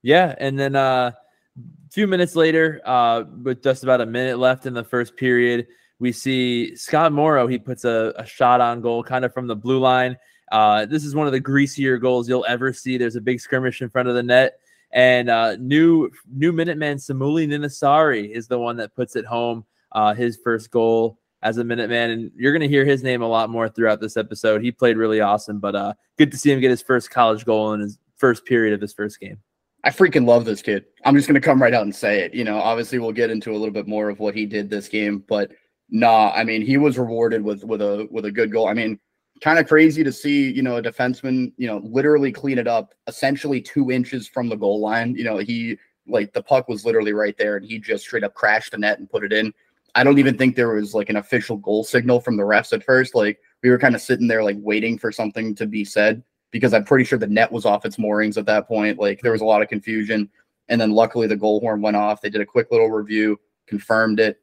Yeah. 0.02 0.36
And 0.38 0.60
then 0.60 0.76
uh 0.76 1.12
a 1.58 1.92
few 1.92 2.08
minutes 2.08 2.38
later, 2.38 2.80
uh, 2.86 3.24
with 3.44 3.62
just 3.62 3.84
about 3.84 4.00
a 4.00 4.06
minute 4.06 4.40
left 4.40 4.66
in 4.66 4.74
the 4.74 4.84
first 4.84 5.18
period, 5.18 5.68
we 6.00 6.14
see 6.14 6.74
Scott 6.76 7.12
Morrow. 7.12 7.48
He 7.48 7.58
puts 7.58 7.84
a, 7.84 8.14
a 8.16 8.26
shot 8.26 8.62
on 8.62 8.80
goal 8.82 9.04
kind 9.04 9.26
of 9.26 9.34
from 9.34 9.48
the 9.48 9.58
blue 9.58 9.80
line. 9.80 10.18
Uh, 10.52 10.86
this 10.86 11.04
is 11.04 11.16
one 11.16 11.28
of 11.28 11.34
the 11.34 11.40
greasier 11.40 11.98
goals 11.98 12.30
you'll 12.30 12.46
ever 12.48 12.72
see. 12.72 12.98
There's 12.98 13.18
a 13.18 13.22
big 13.22 13.42
skirmish 13.42 13.82
in 13.82 13.90
front 13.90 14.08
of 14.08 14.16
the 14.16 14.24
net. 14.24 14.60
And 14.92 15.30
uh, 15.30 15.58
new 15.58 16.10
new 16.34 16.52
Minuteman 16.52 16.96
Samuli 16.96 17.48
Ninasari 17.48 18.30
is 18.30 18.48
the 18.48 18.60
one 18.60 18.78
that 18.78 18.96
puts 18.96 19.16
it 19.16 19.26
home. 19.26 19.66
Uh, 19.92 20.14
his 20.14 20.38
first 20.42 20.72
goal 20.72 21.20
as 21.42 21.58
a 21.58 21.64
Minuteman, 21.64 22.14
and 22.14 22.32
you're 22.36 22.54
going 22.54 22.62
to 22.62 22.68
hear 22.68 22.86
his 22.86 23.04
name 23.04 23.22
a 23.22 23.28
lot 23.28 23.50
more 23.50 23.68
throughout 23.68 24.00
this 24.00 24.16
episode. 24.16 24.62
He 24.62 24.72
played 24.72 24.96
really 24.96 25.20
awesome, 25.20 25.60
but 25.60 25.76
uh, 25.76 25.94
good 26.18 26.32
to 26.32 26.38
see 26.38 26.52
him 26.52 26.62
get 26.62 26.70
his 26.70 26.82
first 26.82 27.10
college 27.10 27.44
goal 27.44 27.74
in 27.74 27.82
his 27.82 27.98
first 28.22 28.46
period 28.46 28.74
of 28.74 28.80
his 28.80 28.94
first 28.94 29.20
game. 29.20 29.38
I 29.84 29.90
freaking 29.90 30.28
love 30.28 30.46
this 30.46 30.62
kid. 30.62 30.86
I'm 31.04 31.16
just 31.16 31.28
going 31.28 31.42
to 31.42 31.46
come 31.46 31.62
right 31.62 31.74
out 31.74 31.82
and 31.82 31.96
say 31.96 32.22
it. 32.22 32.34
You 32.34 32.44
know, 32.44 32.58
obviously 32.58 33.00
we'll 33.00 33.12
get 33.12 33.32
into 33.32 33.52
a 33.52 33.58
little 33.58 33.74
bit 33.74 33.88
more 33.88 34.10
of 34.10 34.20
what 34.20 34.36
he 34.36 34.46
did 34.46 34.70
this 34.70 34.88
game, 34.88 35.24
but 35.28 35.52
nah, 35.90 36.32
I 36.34 36.44
mean, 36.44 36.62
he 36.62 36.78
was 36.78 36.98
rewarded 36.98 37.44
with 37.44 37.64
with 37.64 37.82
a 37.82 38.08
with 38.12 38.26
a 38.26 38.32
good 38.32 38.52
goal. 38.52 38.68
I 38.68 38.74
mean, 38.74 39.00
kind 39.44 39.60
of 39.60 39.68
crazy 39.68 40.04
to 40.04 40.12
see, 40.12 40.52
you 40.52 40.62
know, 40.62 40.78
a 40.78 40.82
defenseman, 40.82 41.52
you 41.58 41.68
know, 41.68 41.82
literally 41.84 42.32
clean 42.32 42.60
it 42.60 42.68
up 42.68 42.94
essentially 43.08 43.60
2 43.60 43.92
inches 43.92 44.28
from 44.28 44.50
the 44.50 44.56
goal 44.56 44.80
line. 44.80 45.16
You 45.16 45.24
know, 45.24 45.38
he 45.40 45.78
like 46.08 46.32
the 46.34 46.44
puck 46.44 46.68
was 46.68 46.86
literally 46.86 47.14
right 47.14 47.38
there 47.38 47.58
and 47.58 47.66
he 47.66 47.80
just 47.80 48.04
straight 48.04 48.24
up 48.24 48.34
crashed 48.34 48.72
the 48.72 48.78
net 48.78 49.00
and 49.00 49.10
put 49.10 49.24
it 49.24 49.34
in. 49.34 49.54
I 49.94 50.04
don't 50.04 50.20
even 50.20 50.38
think 50.38 50.56
there 50.56 50.74
was 50.74 50.94
like 50.94 51.10
an 51.10 51.18
official 51.18 51.58
goal 51.58 51.84
signal 51.84 52.22
from 52.22 52.38
the 52.38 52.44
refs 52.44 52.72
at 52.72 52.84
first. 52.84 53.14
Like 53.16 53.40
we 53.62 53.70
were 53.70 53.80
kind 53.80 53.96
of 53.96 54.02
sitting 54.02 54.28
there 54.28 54.44
like 54.44 54.58
waiting 54.60 54.98
for 54.98 55.12
something 55.12 55.54
to 55.56 55.66
be 55.66 55.84
said 55.84 56.24
because 56.52 56.74
I'm 56.74 56.84
pretty 56.84 57.06
sure 57.06 57.18
the 57.18 57.28
net 57.28 57.52
was 57.52 57.66
off 57.66 57.86
its 57.86 57.98
moorings 57.98 58.38
at 58.38 58.46
that 58.46 58.68
point. 58.68 59.00
Like 59.00 59.22
there 59.22 59.32
was 59.32 59.42
a 59.42 59.46
lot 59.46 59.62
of 59.62 59.70
confusion. 59.70 60.30
And 60.70 60.80
then 60.80 60.92
luckily 60.92 61.28
the 61.28 61.36
goal 61.36 61.60
horn 61.60 61.82
went 61.82 61.98
off. 61.98 62.22
They 62.22 62.30
did 62.30 62.42
a 62.42 62.46
quick 62.46 62.72
little 62.72 62.90
review, 62.90 63.40
confirmed 63.68 64.20
it. 64.20 64.40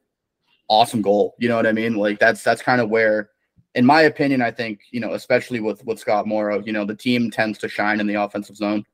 Awesome 0.67 1.01
goal. 1.01 1.35
You 1.39 1.49
know 1.49 1.55
what 1.55 1.65
I 1.67 1.71
mean? 1.71 1.95
Like 1.95 2.19
that's 2.19 2.43
that's 2.43 2.61
kind 2.61 2.81
of 2.81 2.89
where 2.89 3.29
in 3.75 3.85
my 3.85 4.01
opinion, 4.01 4.41
I 4.41 4.51
think, 4.51 4.81
you 4.91 4.99
know, 4.99 5.13
especially 5.13 5.59
with 5.59 5.83
with 5.85 5.99
Scott 5.99 6.27
Morrow, 6.27 6.61
you 6.61 6.73
know, 6.73 6.85
the 6.85 6.95
team 6.95 7.31
tends 7.31 7.57
to 7.59 7.69
shine 7.69 7.99
in 7.99 8.07
the 8.07 8.15
offensive 8.15 8.55
zone. 8.55 8.85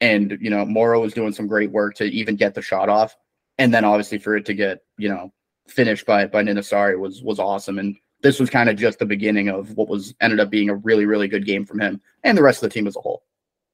And, 0.00 0.36
you 0.40 0.50
know, 0.50 0.64
Morrow 0.64 1.00
was 1.00 1.14
doing 1.14 1.32
some 1.32 1.46
great 1.46 1.70
work 1.70 1.94
to 1.96 2.04
even 2.04 2.36
get 2.36 2.54
the 2.54 2.62
shot 2.62 2.88
off. 2.88 3.16
And 3.58 3.72
then 3.72 3.84
obviously 3.84 4.18
for 4.18 4.36
it 4.36 4.44
to 4.46 4.54
get, 4.54 4.80
you 4.98 5.08
know, 5.08 5.32
finished 5.68 6.06
by 6.06 6.26
by 6.26 6.42
Ninasari 6.42 6.98
was 6.98 7.22
was 7.22 7.38
awesome. 7.38 7.78
And 7.78 7.96
this 8.22 8.40
was 8.40 8.50
kind 8.50 8.68
of 8.68 8.76
just 8.76 8.98
the 8.98 9.06
beginning 9.06 9.48
of 9.48 9.76
what 9.76 9.88
was 9.88 10.14
ended 10.20 10.40
up 10.40 10.50
being 10.50 10.70
a 10.70 10.76
really 10.76 11.06
really 11.06 11.28
good 11.28 11.44
game 11.44 11.64
from 11.64 11.80
him 11.80 12.00
and 12.24 12.36
the 12.36 12.42
rest 12.42 12.62
of 12.62 12.70
the 12.70 12.74
team 12.74 12.86
as 12.86 12.96
a 12.96 13.00
whole. 13.00 13.24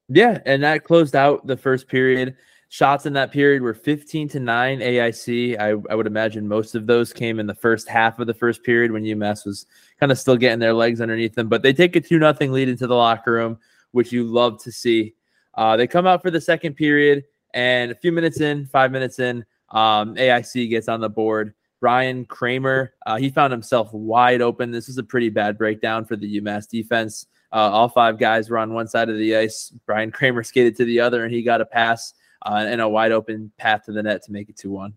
Yeah, 0.09 0.39
and 0.45 0.63
that 0.63 0.83
closed 0.83 1.15
out 1.15 1.45
the 1.45 1.57
first 1.57 1.87
period. 1.87 2.35
Shots 2.71 3.07
in 3.07 3.13
that 3.13 3.31
period 3.31 3.63
were 3.63 3.73
15 3.73 4.29
to 4.29 4.39
9 4.39 4.79
AIC. 4.79 5.59
I, 5.59 5.69
I 5.91 5.95
would 5.95 6.05
imagine 6.05 6.47
most 6.47 6.75
of 6.75 6.85
those 6.85 7.11
came 7.11 7.39
in 7.39 7.47
the 7.47 7.55
first 7.55 7.87
half 7.87 8.19
of 8.19 8.27
the 8.27 8.33
first 8.33 8.63
period 8.63 8.91
when 8.91 9.03
UMass 9.03 9.43
was 9.45 9.65
kind 9.99 10.11
of 10.11 10.19
still 10.19 10.37
getting 10.37 10.59
their 10.59 10.73
legs 10.73 11.01
underneath 11.01 11.33
them. 11.33 11.47
But 11.47 11.63
they 11.63 11.73
take 11.73 11.95
a 11.95 12.01
2 12.01 12.19
nothing 12.19 12.51
lead 12.51 12.69
into 12.69 12.85
the 12.85 12.95
locker 12.95 13.31
room, 13.31 13.57
which 13.91 14.11
you 14.11 14.23
love 14.23 14.61
to 14.63 14.71
see. 14.71 15.15
Uh, 15.55 15.77
they 15.77 15.87
come 15.87 16.05
out 16.05 16.21
for 16.21 16.29
the 16.29 16.41
second 16.41 16.75
period, 16.75 17.23
and 17.55 17.91
a 17.91 17.95
few 17.95 18.11
minutes 18.11 18.39
in, 18.39 18.67
five 18.67 18.91
minutes 18.91 19.17
in, 19.17 19.43
um, 19.69 20.15
AIC 20.15 20.69
gets 20.69 20.87
on 20.87 21.01
the 21.01 21.09
board. 21.09 21.55
Brian 21.79 22.25
Kramer, 22.25 22.93
uh, 23.05 23.17
he 23.17 23.29
found 23.29 23.51
himself 23.51 23.91
wide 23.93 24.41
open. 24.41 24.71
This 24.71 24.89
is 24.89 24.97
a 24.97 25.03
pretty 25.03 25.29
bad 25.29 25.57
breakdown 25.57 26.05
for 26.05 26.15
the 26.15 26.41
UMass 26.41 26.67
defense. 26.67 27.25
Uh, 27.51 27.69
all 27.71 27.89
five 27.89 28.19
guys 28.19 28.49
were 28.49 28.57
on 28.57 28.73
one 28.73 28.87
side 28.87 29.09
of 29.09 29.17
the 29.17 29.35
ice. 29.35 29.73
Brian 29.85 30.11
Kramer 30.11 30.43
skated 30.43 30.75
to 30.77 30.85
the 30.85 30.99
other, 30.99 31.23
and 31.23 31.33
he 31.33 31.41
got 31.41 31.61
a 31.61 31.65
pass 31.65 32.13
uh, 32.45 32.65
and 32.67 32.81
a 32.81 32.87
wide 32.87 33.11
open 33.11 33.51
path 33.57 33.85
to 33.85 33.91
the 33.91 34.03
net 34.03 34.23
to 34.23 34.31
make 34.31 34.49
it 34.49 34.57
2 34.57 34.69
1. 34.69 34.93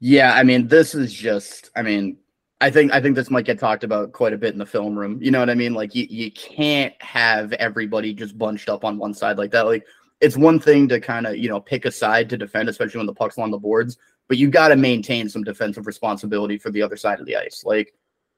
Yeah, 0.00 0.34
I 0.34 0.42
mean, 0.42 0.66
this 0.66 0.94
is 0.94 1.12
just, 1.12 1.70
I 1.76 1.82
mean, 1.82 2.16
I 2.60 2.70
think 2.70 2.92
I 2.92 3.00
think 3.00 3.16
this 3.16 3.30
might 3.30 3.44
get 3.44 3.58
talked 3.58 3.82
about 3.82 4.12
quite 4.12 4.32
a 4.32 4.38
bit 4.38 4.52
in 4.52 4.58
the 4.58 4.66
film 4.66 4.96
room. 4.96 5.18
You 5.20 5.32
know 5.32 5.40
what 5.40 5.50
I 5.50 5.54
mean? 5.54 5.74
Like 5.74 5.96
you, 5.96 6.06
you 6.08 6.30
can't 6.30 6.94
have 7.02 7.52
everybody 7.54 8.14
just 8.14 8.38
bunched 8.38 8.68
up 8.68 8.84
on 8.84 8.98
one 8.98 9.14
side 9.14 9.36
like 9.36 9.50
that. 9.50 9.66
Like 9.66 9.84
it's 10.20 10.36
one 10.36 10.60
thing 10.60 10.86
to 10.88 11.00
kind 11.00 11.26
of, 11.26 11.36
you 11.36 11.48
know, 11.48 11.58
pick 11.58 11.86
a 11.86 11.90
side 11.90 12.30
to 12.30 12.36
defend, 12.36 12.68
especially 12.68 12.98
when 12.98 13.06
the 13.06 13.14
puck's 13.14 13.36
on 13.36 13.50
the 13.50 13.58
boards 13.58 13.98
but 14.32 14.38
you 14.38 14.48
got 14.48 14.68
to 14.68 14.76
maintain 14.76 15.28
some 15.28 15.44
defensive 15.44 15.86
responsibility 15.86 16.56
for 16.56 16.70
the 16.70 16.80
other 16.80 16.96
side 16.96 17.20
of 17.20 17.26
the 17.26 17.36
ice. 17.36 17.64
Like, 17.66 17.92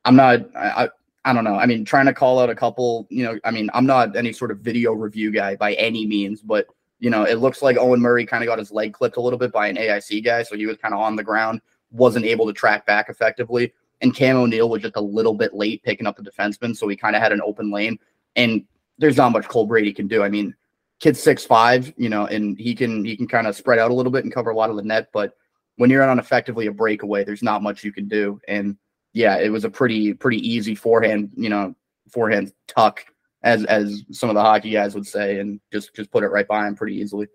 I'm 0.05 0.17
not, 0.17 0.41
I, 0.57 0.89
I 1.25 1.33
don't 1.33 1.45
know. 1.45 1.55
I 1.55 1.67
mean, 1.67 1.85
trying 1.85 2.07
to 2.07 2.13
call 2.13 2.41
out 2.41 2.51
a 2.51 2.55
couple, 2.57 3.07
you 3.11 3.23
know, 3.23 3.39
I 3.45 3.53
mean, 3.53 3.71
I'm 3.73 3.87
not 3.87 4.17
any 4.17 4.33
sort 4.33 4.51
of 4.51 4.59
video 4.59 4.91
review 4.91 5.31
guy 5.31 5.55
by 5.55 5.75
any 5.75 6.05
means, 6.05 6.43
but 6.43 6.67
you 6.99 7.11
know, 7.11 7.23
it 7.23 7.37
looks 7.37 7.63
like 7.63 7.77
Owen 7.77 8.01
Murray 8.01 8.27
kind 8.27 8.43
of 8.43 8.49
got 8.49 8.59
his 8.59 8.73
leg 8.73 8.93
clipped 8.93 9.19
a 9.19 9.21
little 9.21 9.39
bit 9.39 9.53
by 9.53 9.69
an 9.69 9.77
AIC 9.77 10.25
guy, 10.25 10.43
so 10.43 10.57
he 10.57 10.67
was 10.67 10.79
kind 10.79 10.95
of 10.95 10.99
on 10.99 11.15
the 11.15 11.23
ground, 11.23 11.61
wasn't 11.93 12.25
able 12.25 12.49
to 12.49 12.53
track 12.53 12.85
back 12.87 13.09
effectively. 13.09 13.73
And 14.01 14.17
Cam 14.17 14.37
O'Neill 14.37 14.69
was 14.69 14.83
just 14.83 14.97
a 14.97 15.01
little 15.01 15.35
bit 15.35 15.55
late 15.55 15.81
picking 15.85 16.09
up 16.09 16.17
the 16.17 16.29
defenseman, 16.29 16.77
so 16.77 16.89
he 16.89 16.97
kind 16.97 17.15
of 17.15 17.23
had 17.23 17.31
an 17.31 17.41
open 17.41 17.71
lane. 17.71 18.01
And 18.35 18.65
there's 18.99 19.17
not 19.17 19.31
much 19.31 19.47
Cole 19.47 19.67
Brady 19.67 19.93
can 19.93 20.09
do. 20.09 20.25
I 20.25 20.29
mean, 20.29 20.57
kid's 20.99 21.23
six 21.23 21.45
five, 21.47 21.95
you 21.97 22.09
know, 22.09 22.27
and 22.27 22.59
he 22.59 22.75
can 22.75 23.05
he 23.05 23.17
can 23.17 23.29
kind 23.29 23.47
of 23.47 23.55
spread 23.55 23.79
out 23.79 23.93
a 23.93 23.95
little 23.95 24.11
bit 24.11 24.25
and 24.25 24.35
cover 24.35 24.51
a 24.51 24.57
lot 24.57 24.71
of 24.71 24.75
the 24.75 24.83
net, 24.83 25.11
but 25.13 25.37
when 25.77 25.91
you're 25.91 26.09
on 26.09 26.19
effectively 26.19 26.67
a 26.67 26.73
breakaway, 26.73 27.25
there's 27.25 27.43
not 27.43 27.63
much 27.63 27.85
you 27.85 27.93
can 27.93 28.09
do. 28.09 28.41
And 28.49 28.77
yeah, 29.13 29.39
it 29.39 29.51
was 29.51 29.65
a 29.65 29.71
pretty 29.71 30.15
pretty 30.15 30.39
easy 30.39 30.75
forehand, 30.75 31.31
you 31.37 31.49
know, 31.49 31.75
forehand 32.11 32.53
tuck 32.67 33.05
as 33.43 33.65
as 33.65 34.03
some 34.11 34.29
of 34.29 34.35
the 34.35 34.41
hockey 34.41 34.71
guys 34.71 34.95
would 34.95 35.07
say, 35.07 35.39
and 35.39 35.61
just 35.73 35.95
just 35.95 36.11
put 36.11 36.25
it 36.25 36.29
right 36.29 36.49
by 36.49 36.67
him 36.67 36.75
pretty 36.75 36.97
easily. 36.97 37.29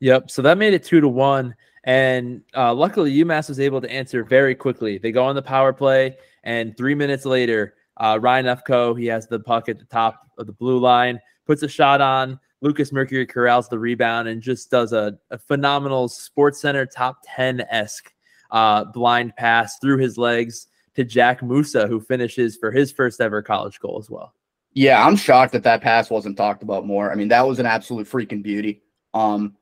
Yep. 0.00 0.30
So 0.30 0.42
that 0.42 0.58
made 0.58 0.74
it 0.74 0.84
two 0.84 1.00
to 1.00 1.08
one. 1.08 1.54
And 1.84 2.42
uh, 2.56 2.74
luckily, 2.74 3.16
UMass 3.16 3.48
was 3.48 3.60
able 3.60 3.80
to 3.80 3.90
answer 3.90 4.24
very 4.24 4.56
quickly. 4.56 4.98
They 4.98 5.12
go 5.12 5.24
on 5.24 5.36
the 5.36 5.42
power 5.42 5.72
play, 5.72 6.16
and 6.42 6.76
three 6.76 6.96
minutes 6.96 7.24
later, 7.24 7.74
uh, 7.96 8.18
Ryan 8.20 8.46
Ufko, 8.46 8.98
he 8.98 9.06
has 9.06 9.28
the 9.28 9.38
puck 9.38 9.68
at 9.68 9.78
the 9.78 9.84
top 9.84 10.28
of 10.36 10.46
the 10.46 10.52
blue 10.52 10.78
line, 10.78 11.20
puts 11.46 11.62
a 11.62 11.68
shot 11.68 12.00
on. 12.00 12.40
Lucas 12.62 12.90
Mercuri 12.90 13.28
corrals 13.28 13.68
the 13.68 13.78
rebound 13.78 14.28
and 14.28 14.40
just 14.40 14.70
does 14.70 14.92
a, 14.92 15.18
a 15.30 15.38
phenomenal 15.38 16.08
SportsCenter 16.08 16.86
top 16.90 17.18
10 17.26 17.62
esque 17.70 18.12
uh, 18.50 18.84
blind 18.84 19.36
pass 19.36 19.78
through 19.78 19.98
his 19.98 20.16
legs 20.16 20.68
to 20.94 21.04
Jack 21.04 21.42
Musa, 21.42 21.86
who 21.86 22.00
finishes 22.00 22.56
for 22.56 22.72
his 22.72 22.90
first 22.90 23.20
ever 23.20 23.42
college 23.42 23.78
goal 23.80 23.98
as 23.98 24.08
well. 24.08 24.32
Yeah, 24.72 25.06
I'm 25.06 25.16
shocked 25.16 25.52
that 25.52 25.62
that 25.64 25.80
pass 25.80 26.10
wasn't 26.10 26.36
talked 26.36 26.62
about 26.62 26.86
more. 26.86 27.10
I 27.10 27.14
mean, 27.14 27.28
that 27.28 27.46
was 27.46 27.58
an 27.58 27.66
absolute 27.66 28.06
freaking 28.06 28.42
beauty. 28.42 28.82
Um, 29.14 29.56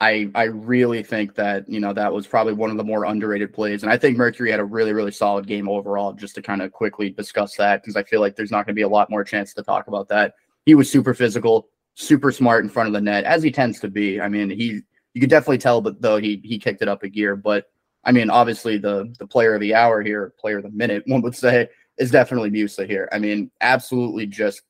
I 0.00 0.30
I 0.34 0.44
really 0.44 1.02
think 1.02 1.34
that 1.36 1.68
you 1.68 1.80
know 1.80 1.92
that 1.92 2.12
was 2.12 2.26
probably 2.26 2.54
one 2.54 2.70
of 2.70 2.76
the 2.76 2.84
more 2.84 3.04
underrated 3.04 3.52
plays, 3.52 3.82
and 3.82 3.92
I 3.92 3.96
think 3.96 4.16
Mercuri 4.16 4.50
had 4.50 4.60
a 4.60 4.64
really 4.64 4.92
really 4.92 5.12
solid 5.12 5.46
game 5.46 5.68
overall. 5.68 6.12
Just 6.12 6.34
to 6.36 6.42
kind 6.42 6.62
of 6.62 6.72
quickly 6.72 7.10
discuss 7.10 7.56
that 7.56 7.82
because 7.82 7.96
I 7.96 8.02
feel 8.02 8.20
like 8.20 8.36
there's 8.36 8.50
not 8.50 8.66
going 8.66 8.74
to 8.74 8.78
be 8.78 8.82
a 8.82 8.88
lot 8.88 9.10
more 9.10 9.22
chance 9.22 9.54
to 9.54 9.62
talk 9.62 9.86
about 9.86 10.08
that. 10.08 10.34
He 10.66 10.74
was 10.74 10.90
super 10.90 11.14
physical, 11.14 11.68
super 11.94 12.32
smart 12.32 12.64
in 12.64 12.70
front 12.70 12.88
of 12.88 12.92
the 12.92 13.00
net, 13.00 13.24
as 13.24 13.42
he 13.42 13.50
tends 13.50 13.80
to 13.80 13.88
be. 13.88 14.20
I 14.20 14.28
mean, 14.28 14.50
he 14.50 14.80
you 15.14 15.20
could 15.20 15.30
definitely 15.30 15.58
tell, 15.58 15.80
but 15.80 16.00
though 16.00 16.16
he 16.16 16.40
he 16.44 16.58
kicked 16.58 16.82
it 16.82 16.88
up 16.88 17.02
a 17.02 17.08
gear. 17.08 17.36
But 17.36 17.66
I 18.04 18.12
mean, 18.12 18.30
obviously 18.30 18.78
the 18.78 19.14
the 19.18 19.26
player 19.26 19.54
of 19.54 19.60
the 19.60 19.74
hour 19.74 20.02
here, 20.02 20.34
player 20.38 20.58
of 20.58 20.64
the 20.64 20.70
minute, 20.70 21.04
one 21.06 21.22
would 21.22 21.36
say, 21.36 21.68
is 21.98 22.10
definitely 22.10 22.50
Musa 22.50 22.86
here. 22.86 23.08
I 23.12 23.18
mean, 23.18 23.50
absolutely 23.60 24.26
just 24.26 24.62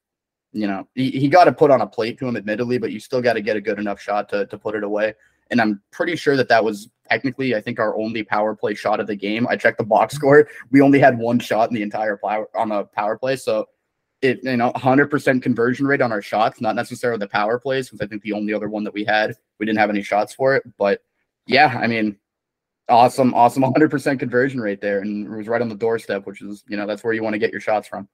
you 0.54 0.68
know, 0.68 0.88
he, 0.94 1.10
he 1.10 1.28
got 1.28 1.44
to 1.44 1.52
put 1.52 1.70
on 1.70 1.80
a 1.80 1.86
plate 1.86 2.16
to 2.18 2.28
him, 2.28 2.36
admittedly, 2.36 2.78
but 2.78 2.92
you 2.92 3.00
still 3.00 3.20
got 3.20 3.32
to 3.34 3.42
get 3.42 3.56
a 3.56 3.60
good 3.60 3.78
enough 3.78 4.00
shot 4.00 4.28
to, 4.28 4.46
to 4.46 4.56
put 4.56 4.76
it 4.76 4.84
away. 4.84 5.12
And 5.50 5.60
I'm 5.60 5.82
pretty 5.90 6.16
sure 6.16 6.36
that 6.36 6.48
that 6.48 6.64
was 6.64 6.88
technically, 7.10 7.54
I 7.54 7.60
think, 7.60 7.78
our 7.78 7.96
only 7.98 8.22
power 8.22 8.54
play 8.54 8.74
shot 8.74 9.00
of 9.00 9.08
the 9.08 9.16
game. 9.16 9.46
I 9.48 9.56
checked 9.56 9.78
the 9.78 9.84
box 9.84 10.14
mm-hmm. 10.14 10.20
score. 10.20 10.48
We 10.70 10.80
only 10.80 11.00
had 11.00 11.18
one 11.18 11.40
shot 11.40 11.68
in 11.68 11.74
the 11.74 11.82
entire 11.82 12.16
power 12.16 12.48
on 12.56 12.70
the 12.70 12.84
power 12.84 13.18
play. 13.18 13.36
So 13.36 13.66
it, 14.24 14.42
you 14.42 14.56
know, 14.56 14.72
100% 14.72 15.42
conversion 15.42 15.86
rate 15.86 16.00
on 16.00 16.10
our 16.10 16.22
shots, 16.22 16.60
not 16.60 16.74
necessarily 16.74 17.18
the 17.18 17.28
power 17.28 17.58
plays, 17.58 17.88
because 17.88 18.04
I 18.04 18.08
think 18.08 18.22
the 18.22 18.32
only 18.32 18.54
other 18.54 18.70
one 18.70 18.82
that 18.84 18.94
we 18.94 19.04
had, 19.04 19.36
we 19.58 19.66
didn't 19.66 19.78
have 19.78 19.90
any 19.90 20.02
shots 20.02 20.34
for 20.34 20.56
it. 20.56 20.64
But 20.78 21.02
yeah, 21.46 21.78
I 21.80 21.86
mean, 21.86 22.16
awesome, 22.88 23.34
awesome 23.34 23.62
100% 23.62 24.18
conversion 24.18 24.60
rate 24.60 24.80
there. 24.80 25.00
And 25.00 25.26
it 25.26 25.36
was 25.36 25.46
right 25.46 25.60
on 25.60 25.68
the 25.68 25.74
doorstep, 25.74 26.26
which 26.26 26.40
is, 26.40 26.64
you 26.68 26.76
know, 26.78 26.86
that's 26.86 27.04
where 27.04 27.12
you 27.12 27.22
want 27.22 27.34
to 27.34 27.38
get 27.38 27.52
your 27.52 27.60
shots 27.60 27.86
from. 27.86 28.08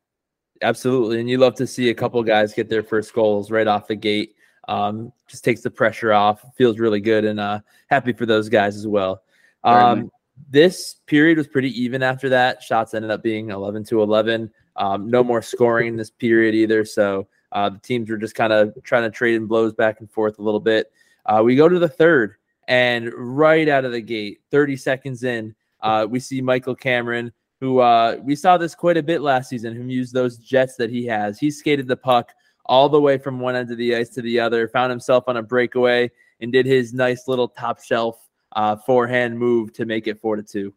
Absolutely. 0.62 1.20
And 1.20 1.30
you 1.30 1.38
love 1.38 1.54
to 1.54 1.66
see 1.66 1.90
a 1.90 1.94
couple 1.94 2.22
guys 2.24 2.52
get 2.52 2.68
their 2.68 2.82
first 2.82 3.14
goals 3.14 3.52
right 3.52 3.68
off 3.68 3.86
the 3.86 3.94
gate. 3.94 4.34
Um, 4.68 5.12
just 5.28 5.44
takes 5.44 5.62
the 5.62 5.70
pressure 5.70 6.12
off, 6.12 6.44
feels 6.56 6.78
really 6.78 7.00
good, 7.00 7.24
and 7.24 7.40
uh, 7.40 7.60
happy 7.88 8.12
for 8.12 8.26
those 8.26 8.48
guys 8.48 8.76
as 8.76 8.86
well. 8.86 9.22
Um, 9.64 10.10
this 10.48 10.96
period 11.06 11.38
was 11.38 11.48
pretty 11.48 11.70
even 11.80 12.02
after 12.02 12.28
that. 12.30 12.62
Shots 12.62 12.94
ended 12.94 13.10
up 13.10 13.22
being 13.22 13.50
11 13.50 13.84
to 13.84 14.02
11. 14.02 14.50
Um, 14.80 15.08
no 15.08 15.22
more 15.22 15.42
scoring 15.42 15.86
in 15.88 15.96
this 15.96 16.10
period 16.10 16.54
either. 16.54 16.84
So 16.84 17.28
uh, 17.52 17.68
the 17.68 17.78
teams 17.78 18.10
were 18.10 18.16
just 18.16 18.34
kind 18.34 18.52
of 18.52 18.76
trying 18.82 19.04
to 19.04 19.10
trade 19.10 19.36
in 19.36 19.46
blows 19.46 19.72
back 19.72 20.00
and 20.00 20.10
forth 20.10 20.38
a 20.38 20.42
little 20.42 20.58
bit. 20.58 20.90
Uh, 21.26 21.42
we 21.44 21.54
go 21.54 21.68
to 21.68 21.78
the 21.78 21.88
third, 21.88 22.34
and 22.66 23.12
right 23.14 23.68
out 23.68 23.84
of 23.84 23.92
the 23.92 24.00
gate, 24.00 24.40
30 24.50 24.76
seconds 24.76 25.22
in, 25.22 25.54
uh, 25.80 26.06
we 26.10 26.18
see 26.18 26.40
Michael 26.40 26.74
Cameron 26.74 27.32
who 27.60 27.78
uh, 27.78 28.16
we 28.22 28.34
saw 28.34 28.56
this 28.56 28.74
quite 28.74 28.96
a 28.96 29.02
bit 29.02 29.20
last 29.20 29.50
season, 29.50 29.74
who 29.74 29.84
used 29.84 30.14
those 30.14 30.38
jets 30.38 30.76
that 30.76 30.90
he 30.90 31.04
has. 31.06 31.38
He 31.38 31.50
skated 31.50 31.86
the 31.86 31.96
puck 31.96 32.32
all 32.64 32.88
the 32.88 33.00
way 33.00 33.18
from 33.18 33.38
one 33.38 33.54
end 33.54 33.70
of 33.70 33.76
the 33.76 33.94
ice 33.94 34.08
to 34.10 34.22
the 34.22 34.40
other, 34.40 34.66
found 34.68 34.90
himself 34.90 35.24
on 35.28 35.36
a 35.36 35.42
breakaway, 35.42 36.10
and 36.40 36.50
did 36.50 36.64
his 36.64 36.94
nice 36.94 37.28
little 37.28 37.48
top 37.48 37.82
shelf 37.82 38.28
uh, 38.52 38.76
forehand 38.76 39.38
move 39.38 39.72
to 39.74 39.84
make 39.84 40.06
it 40.06 40.18
four 40.18 40.36
to 40.36 40.42
two. 40.42 40.72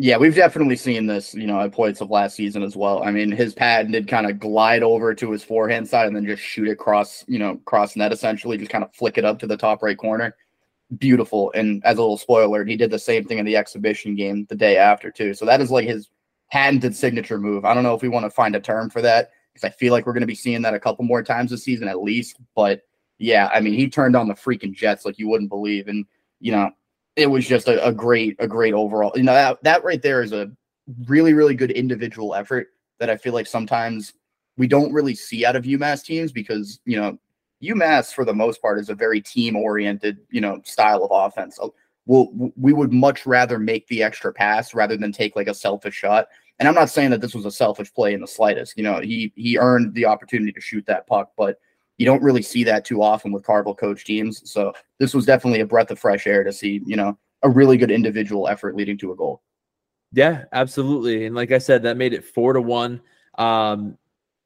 Yeah, 0.00 0.16
we've 0.16 0.34
definitely 0.34 0.76
seen 0.76 1.06
this, 1.06 1.34
you 1.34 1.48
know, 1.48 1.60
at 1.60 1.72
points 1.72 2.00
of 2.00 2.08
last 2.08 2.36
season 2.36 2.62
as 2.62 2.76
well. 2.76 3.02
I 3.02 3.10
mean, 3.10 3.32
his 3.32 3.52
pad 3.52 3.90
did 3.90 4.06
kind 4.06 4.30
of 4.30 4.38
glide 4.38 4.84
over 4.84 5.12
to 5.12 5.32
his 5.32 5.42
forehand 5.42 5.88
side 5.88 6.06
and 6.06 6.14
then 6.14 6.24
just 6.24 6.40
shoot 6.40 6.68
it 6.68 6.78
cross, 6.78 7.24
you 7.26 7.40
know, 7.40 7.56
cross 7.64 7.96
net 7.96 8.12
essentially, 8.12 8.56
just 8.56 8.70
kind 8.70 8.84
of 8.84 8.94
flick 8.94 9.18
it 9.18 9.24
up 9.24 9.40
to 9.40 9.48
the 9.48 9.56
top 9.56 9.82
right 9.82 9.98
corner. 9.98 10.36
Beautiful. 10.98 11.50
And 11.56 11.84
as 11.84 11.98
a 11.98 12.00
little 12.00 12.16
spoiler, 12.16 12.64
he 12.64 12.76
did 12.76 12.92
the 12.92 12.98
same 12.98 13.24
thing 13.24 13.38
in 13.38 13.44
the 13.44 13.56
exhibition 13.56 14.14
game 14.14 14.46
the 14.48 14.54
day 14.54 14.76
after 14.76 15.10
too. 15.10 15.34
So 15.34 15.44
that 15.46 15.60
is 15.60 15.72
like 15.72 15.88
his 15.88 16.08
patented 16.52 16.94
signature 16.94 17.38
move. 17.38 17.64
I 17.64 17.74
don't 17.74 17.82
know 17.82 17.94
if 17.94 18.02
we 18.02 18.08
want 18.08 18.24
to 18.24 18.30
find 18.30 18.54
a 18.54 18.60
term 18.60 18.90
for 18.90 19.02
that 19.02 19.32
because 19.52 19.64
I 19.64 19.70
feel 19.70 19.92
like 19.92 20.06
we're 20.06 20.12
going 20.12 20.20
to 20.20 20.28
be 20.28 20.34
seeing 20.36 20.62
that 20.62 20.74
a 20.74 20.80
couple 20.80 21.04
more 21.04 21.24
times 21.24 21.50
this 21.50 21.64
season 21.64 21.88
at 21.88 22.04
least. 22.04 22.36
But 22.54 22.82
yeah, 23.18 23.50
I 23.52 23.58
mean, 23.58 23.74
he 23.74 23.90
turned 23.90 24.14
on 24.14 24.28
the 24.28 24.34
freaking 24.34 24.72
Jets 24.72 25.04
like 25.04 25.18
you 25.18 25.28
wouldn't 25.28 25.50
believe, 25.50 25.88
and 25.88 26.06
you 26.38 26.52
know, 26.52 26.70
it 27.18 27.26
was 27.26 27.46
just 27.46 27.68
a, 27.68 27.84
a 27.86 27.92
great, 27.92 28.36
a 28.38 28.46
great 28.46 28.74
overall. 28.74 29.12
You 29.14 29.24
know, 29.24 29.34
that, 29.34 29.62
that 29.64 29.84
right 29.84 30.00
there 30.00 30.22
is 30.22 30.32
a 30.32 30.50
really, 31.06 31.34
really 31.34 31.54
good 31.54 31.70
individual 31.72 32.34
effort 32.34 32.68
that 32.98 33.10
I 33.10 33.16
feel 33.16 33.34
like 33.34 33.46
sometimes 33.46 34.14
we 34.56 34.66
don't 34.66 34.92
really 34.92 35.14
see 35.14 35.44
out 35.44 35.56
of 35.56 35.64
UMass 35.64 36.04
teams 36.04 36.32
because 36.32 36.80
you 36.84 36.96
know 36.96 37.18
UMass 37.62 38.12
for 38.12 38.24
the 38.24 38.34
most 38.34 38.60
part 38.62 38.78
is 38.78 38.88
a 38.88 38.94
very 38.94 39.20
team 39.20 39.56
oriented 39.56 40.18
you 40.30 40.40
know 40.40 40.60
style 40.64 41.04
of 41.04 41.10
offense 41.12 41.58
we'll, 42.08 42.52
we 42.56 42.72
would 42.72 42.92
much 42.92 43.24
rather 43.24 43.60
make 43.60 43.86
the 43.86 44.02
extra 44.02 44.32
pass 44.32 44.74
rather 44.74 44.96
than 44.96 45.12
take 45.12 45.36
like 45.36 45.46
a 45.46 45.54
selfish 45.54 45.94
shot. 45.94 46.26
And 46.58 46.66
I'm 46.66 46.74
not 46.74 46.90
saying 46.90 47.10
that 47.10 47.20
this 47.20 47.34
was 47.34 47.44
a 47.44 47.52
selfish 47.52 47.94
play 47.94 48.14
in 48.14 48.20
the 48.20 48.26
slightest. 48.26 48.76
You 48.76 48.82
know, 48.82 49.00
he 49.00 49.32
he 49.36 49.56
earned 49.58 49.94
the 49.94 50.06
opportunity 50.06 50.50
to 50.50 50.60
shoot 50.60 50.84
that 50.86 51.06
puck, 51.06 51.30
but 51.36 51.60
you 51.98 52.06
don't 52.06 52.22
really 52.22 52.42
see 52.42 52.64
that 52.64 52.84
too 52.84 53.02
often 53.02 53.32
with 53.32 53.44
Carvel 53.44 53.74
coach 53.74 54.04
teams. 54.04 54.48
So 54.50 54.72
this 54.98 55.12
was 55.12 55.26
definitely 55.26 55.60
a 55.60 55.66
breath 55.66 55.90
of 55.90 55.98
fresh 55.98 56.26
air 56.26 56.44
to 56.44 56.52
see, 56.52 56.80
you 56.86 56.96
know, 56.96 57.18
a 57.42 57.50
really 57.50 57.76
good 57.76 57.90
individual 57.90 58.48
effort 58.48 58.76
leading 58.76 58.96
to 58.98 59.12
a 59.12 59.16
goal. 59.16 59.42
Yeah, 60.12 60.44
absolutely. 60.52 61.26
And 61.26 61.34
like 61.34 61.52
I 61.52 61.58
said, 61.58 61.82
that 61.82 61.96
made 61.96 62.14
it 62.14 62.24
four 62.24 62.52
to 62.52 62.60
one. 62.60 63.00
Um, 63.36 63.98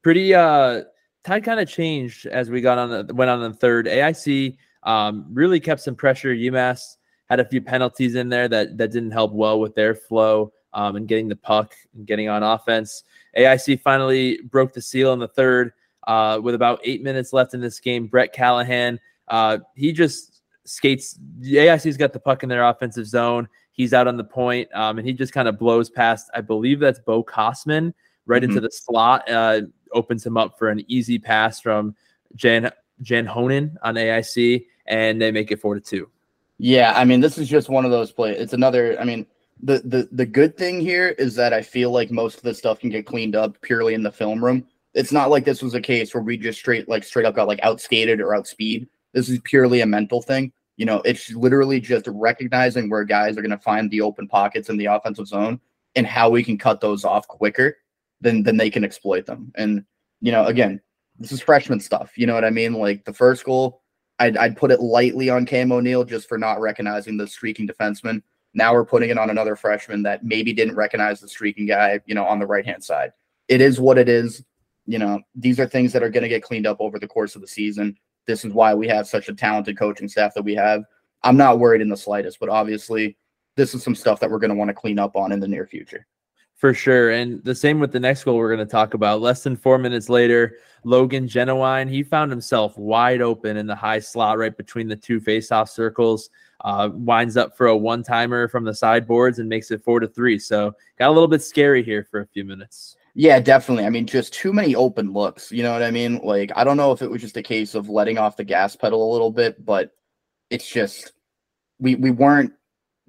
pretty 0.03 0.35
uh 0.35 0.81
tide 1.23 1.45
kind 1.45 1.59
of 1.59 1.69
changed 1.69 2.25
as 2.25 2.49
we 2.49 2.59
got 2.59 2.77
on 2.77 2.89
the 2.89 3.13
went 3.13 3.31
on 3.31 3.41
the 3.41 3.53
third. 3.53 3.85
AIC 3.85 4.57
um 4.83 5.25
really 5.31 5.59
kept 5.59 5.81
some 5.81 5.95
pressure. 5.95 6.33
UMass 6.33 6.97
had 7.29 7.39
a 7.39 7.45
few 7.45 7.61
penalties 7.61 8.15
in 8.15 8.29
there 8.29 8.47
that 8.47 8.77
that 8.77 8.91
didn't 8.91 9.11
help 9.11 9.31
well 9.31 9.59
with 9.59 9.75
their 9.75 9.95
flow 9.95 10.51
um, 10.73 10.95
and 10.95 11.07
getting 11.07 11.27
the 11.27 11.35
puck 11.35 11.73
and 11.95 12.05
getting 12.05 12.29
on 12.29 12.43
offense. 12.43 13.03
AIC 13.37 13.81
finally 13.81 14.41
broke 14.41 14.73
the 14.73 14.81
seal 14.81 15.13
in 15.13 15.19
the 15.19 15.27
third 15.27 15.71
uh, 16.07 16.39
with 16.41 16.55
about 16.55 16.79
eight 16.83 17.03
minutes 17.03 17.33
left 17.33 17.53
in 17.53 17.61
this 17.61 17.79
game. 17.79 18.07
Brett 18.07 18.33
Callahan, 18.33 18.99
uh, 19.27 19.59
he 19.75 19.91
just 19.91 20.41
skates. 20.65 21.17
AIC's 21.41 21.97
got 21.97 22.13
the 22.13 22.19
puck 22.19 22.43
in 22.43 22.49
their 22.49 22.63
offensive 22.63 23.07
zone. 23.07 23.47
He's 23.71 23.93
out 23.93 24.07
on 24.07 24.17
the 24.17 24.23
point, 24.23 24.69
um, 24.75 24.99
and 24.99 25.07
he 25.07 25.13
just 25.13 25.33
kind 25.33 25.47
of 25.47 25.57
blows 25.57 25.89
past. 25.89 26.29
I 26.33 26.41
believe 26.41 26.79
that's 26.79 26.99
Bo 26.99 27.23
Kosman 27.23 27.93
right 28.25 28.41
mm-hmm. 28.41 28.51
into 28.51 28.61
the 28.61 28.71
slot. 28.71 29.29
Uh, 29.29 29.61
opens 29.93 30.25
him 30.25 30.37
up 30.37 30.57
for 30.57 30.69
an 30.69 30.83
easy 30.87 31.17
pass 31.19 31.59
from 31.59 31.95
Jan 32.35 32.71
Jan 33.01 33.25
Honan 33.25 33.77
on 33.81 33.95
AIC, 33.95 34.65
and 34.85 35.21
they 35.21 35.31
make 35.31 35.51
it 35.51 35.59
four 35.59 35.75
to 35.75 35.81
two. 35.81 36.09
Yeah, 36.59 36.93
I 36.95 37.03
mean, 37.03 37.19
this 37.19 37.37
is 37.37 37.49
just 37.49 37.69
one 37.69 37.85
of 37.85 37.91
those 37.91 38.11
plays. 38.11 38.39
It's 38.39 38.53
another. 38.53 38.99
I 38.99 39.05
mean, 39.05 39.25
the 39.61 39.79
the 39.85 40.07
the 40.11 40.25
good 40.25 40.57
thing 40.57 40.79
here 40.79 41.09
is 41.09 41.35
that 41.35 41.53
I 41.53 41.61
feel 41.61 41.91
like 41.91 42.11
most 42.11 42.37
of 42.37 42.43
this 42.43 42.57
stuff 42.57 42.79
can 42.79 42.89
get 42.89 43.05
cleaned 43.05 43.35
up 43.35 43.59
purely 43.61 43.93
in 43.93 44.03
the 44.03 44.11
film 44.11 44.43
room. 44.43 44.65
It's 44.93 45.11
not 45.11 45.29
like 45.29 45.45
this 45.45 45.61
was 45.61 45.73
a 45.73 45.81
case 45.81 46.13
where 46.13 46.23
we 46.23 46.37
just 46.37 46.59
straight 46.59 46.87
like 46.87 47.03
straight 47.03 47.25
up 47.25 47.35
got 47.35 47.47
like 47.47 47.61
outskated 47.61 48.19
or 48.19 48.35
outspeed. 48.35 48.87
This 49.13 49.29
is 49.29 49.39
purely 49.43 49.81
a 49.81 49.85
mental 49.85 50.21
thing. 50.21 50.51
You 50.77 50.85
know, 50.85 51.01
it's 51.05 51.31
literally 51.31 51.79
just 51.79 52.07
recognizing 52.07 52.89
where 52.89 53.03
guys 53.03 53.37
are 53.37 53.41
going 53.41 53.51
to 53.51 53.57
find 53.57 53.89
the 53.89 54.01
open 54.01 54.27
pockets 54.27 54.69
in 54.69 54.77
the 54.77 54.85
offensive 54.85 55.27
zone 55.27 55.59
and 55.95 56.07
how 56.07 56.29
we 56.29 56.43
can 56.43 56.57
cut 56.57 56.81
those 56.81 57.05
off 57.05 57.27
quicker 57.27 57.77
than 58.21 58.43
than 58.43 58.57
they 58.57 58.69
can 58.69 58.83
exploit 58.83 59.25
them. 59.25 59.51
And 59.55 59.85
you 60.21 60.31
know, 60.31 60.45
again, 60.45 60.79
this 61.19 61.31
is 61.31 61.41
freshman 61.41 61.79
stuff. 61.79 62.17
You 62.17 62.27
know 62.27 62.33
what 62.33 62.45
I 62.45 62.49
mean? 62.49 62.73
Like 62.73 63.05
the 63.05 63.13
first 63.13 63.43
goal, 63.45 63.81
I'd, 64.19 64.37
I'd 64.37 64.57
put 64.57 64.71
it 64.71 64.79
lightly 64.79 65.29
on 65.29 65.45
Cam 65.45 65.71
O'Neill 65.71 66.03
just 66.03 66.27
for 66.27 66.37
not 66.37 66.59
recognizing 66.59 67.17
the 67.17 67.27
streaking 67.27 67.67
defenseman. 67.67 68.21
Now 68.53 68.73
we're 68.73 68.85
putting 68.85 69.09
it 69.09 69.17
on 69.17 69.29
another 69.29 69.55
freshman 69.55 70.03
that 70.03 70.23
maybe 70.23 70.53
didn't 70.53 70.75
recognize 70.75 71.19
the 71.19 71.27
streaking 71.27 71.65
guy, 71.65 71.99
you 72.05 72.15
know, 72.15 72.25
on 72.25 72.39
the 72.39 72.45
right 72.45 72.65
hand 72.65 72.83
side. 72.83 73.11
It 73.47 73.61
is 73.61 73.79
what 73.79 73.97
it 73.97 74.07
is. 74.07 74.43
You 74.85 74.99
know, 74.99 75.21
these 75.35 75.59
are 75.59 75.67
things 75.67 75.93
that 75.93 76.03
are 76.03 76.09
going 76.09 76.23
to 76.23 76.29
get 76.29 76.43
cleaned 76.43 76.67
up 76.67 76.77
over 76.79 76.99
the 76.99 77.07
course 77.07 77.35
of 77.35 77.41
the 77.41 77.47
season. 77.47 77.97
This 78.25 78.45
is 78.45 78.53
why 78.53 78.73
we 78.73 78.87
have 78.87 79.07
such 79.07 79.29
a 79.29 79.33
talented 79.33 79.77
coaching 79.77 80.07
staff 80.07 80.33
that 80.33 80.43
we 80.43 80.55
have. 80.55 80.83
I'm 81.23 81.37
not 81.37 81.59
worried 81.59 81.81
in 81.81 81.89
the 81.89 81.97
slightest, 81.97 82.39
but 82.39 82.49
obviously, 82.49 83.17
this 83.55 83.73
is 83.73 83.83
some 83.83 83.95
stuff 83.95 84.19
that 84.19 84.29
we're 84.29 84.39
going 84.39 84.49
to 84.49 84.55
want 84.55 84.69
to 84.69 84.73
clean 84.73 84.99
up 84.99 85.15
on 85.15 85.31
in 85.31 85.39
the 85.39 85.47
near 85.47 85.65
future. 85.65 86.05
For 86.55 86.73
sure. 86.73 87.11
And 87.11 87.43
the 87.43 87.53
same 87.53 87.81
with 87.81 87.91
the 87.91 87.99
next 87.99 88.23
goal 88.23 88.37
we're 88.37 88.55
going 88.55 88.65
to 88.65 88.71
talk 88.71 88.93
about. 88.93 89.19
Less 89.19 89.43
than 89.43 89.57
four 89.57 89.77
minutes 89.77 90.07
later, 90.07 90.59
Logan 90.85 91.27
Genowine, 91.27 91.89
he 91.89 92.03
found 92.03 92.31
himself 92.31 92.77
wide 92.77 93.21
open 93.21 93.57
in 93.57 93.67
the 93.67 93.75
high 93.75 93.99
slot 93.99 94.37
right 94.37 94.55
between 94.55 94.87
the 94.87 94.95
two 94.95 95.19
faceoff 95.19 95.67
circles. 95.67 96.29
Uh, 96.63 96.89
winds 96.93 97.35
up 97.35 97.57
for 97.57 97.67
a 97.67 97.75
one 97.75 98.01
timer 98.01 98.47
from 98.47 98.63
the 98.63 98.73
sideboards 98.73 99.39
and 99.39 99.49
makes 99.49 99.71
it 99.71 99.83
four 99.83 99.99
to 99.99 100.07
three. 100.07 100.39
So 100.39 100.73
got 100.97 101.09
a 101.09 101.11
little 101.11 101.27
bit 101.27 101.41
scary 101.41 101.83
here 101.83 102.07
for 102.09 102.21
a 102.21 102.27
few 102.27 102.45
minutes. 102.45 102.95
Yeah, 103.15 103.39
definitely. 103.39 103.85
I 103.85 103.89
mean, 103.89 104.07
just 104.07 104.33
too 104.33 104.53
many 104.53 104.75
open 104.75 105.13
looks. 105.13 105.51
You 105.51 105.61
know 105.63 105.71
what 105.71 105.83
I 105.83 105.91
mean? 105.91 106.19
Like, 106.23 106.51
I 106.55 106.63
don't 106.63 106.77
know 106.77 106.91
if 106.91 107.01
it 107.01 107.11
was 107.11 107.21
just 107.21 107.37
a 107.37 107.43
case 107.43 107.75
of 107.75 107.89
letting 107.89 108.17
off 108.17 108.37
the 108.37 108.43
gas 108.43 108.75
pedal 108.75 109.09
a 109.09 109.13
little 109.13 109.31
bit, 109.31 109.63
but 109.63 109.91
it's 110.49 110.67
just 110.67 111.13
we 111.79 111.95
we 111.95 112.11
weren't 112.11 112.53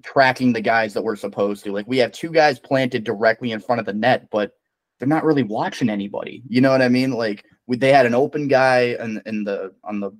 tracking 0.03 0.53
the 0.53 0.61
guys 0.61 0.93
that 0.93 1.03
we're 1.03 1.15
supposed 1.15 1.63
to. 1.63 1.71
Like 1.71 1.87
we 1.87 1.97
have 1.97 2.11
two 2.11 2.29
guys 2.29 2.59
planted 2.59 3.03
directly 3.03 3.51
in 3.51 3.59
front 3.59 3.79
of 3.79 3.85
the 3.85 3.93
net, 3.93 4.29
but 4.31 4.51
they're 4.99 5.07
not 5.07 5.25
really 5.25 5.43
watching 5.43 5.89
anybody. 5.89 6.43
You 6.47 6.61
know 6.61 6.71
what 6.71 6.81
I 6.83 6.89
mean? 6.89 7.11
Like 7.11 7.43
we, 7.67 7.77
they 7.77 7.91
had 7.91 8.05
an 8.05 8.15
open 8.15 8.47
guy 8.47 8.95
in, 8.99 9.21
in 9.25 9.43
the 9.43 9.73
on 9.83 9.99
the 9.99 10.11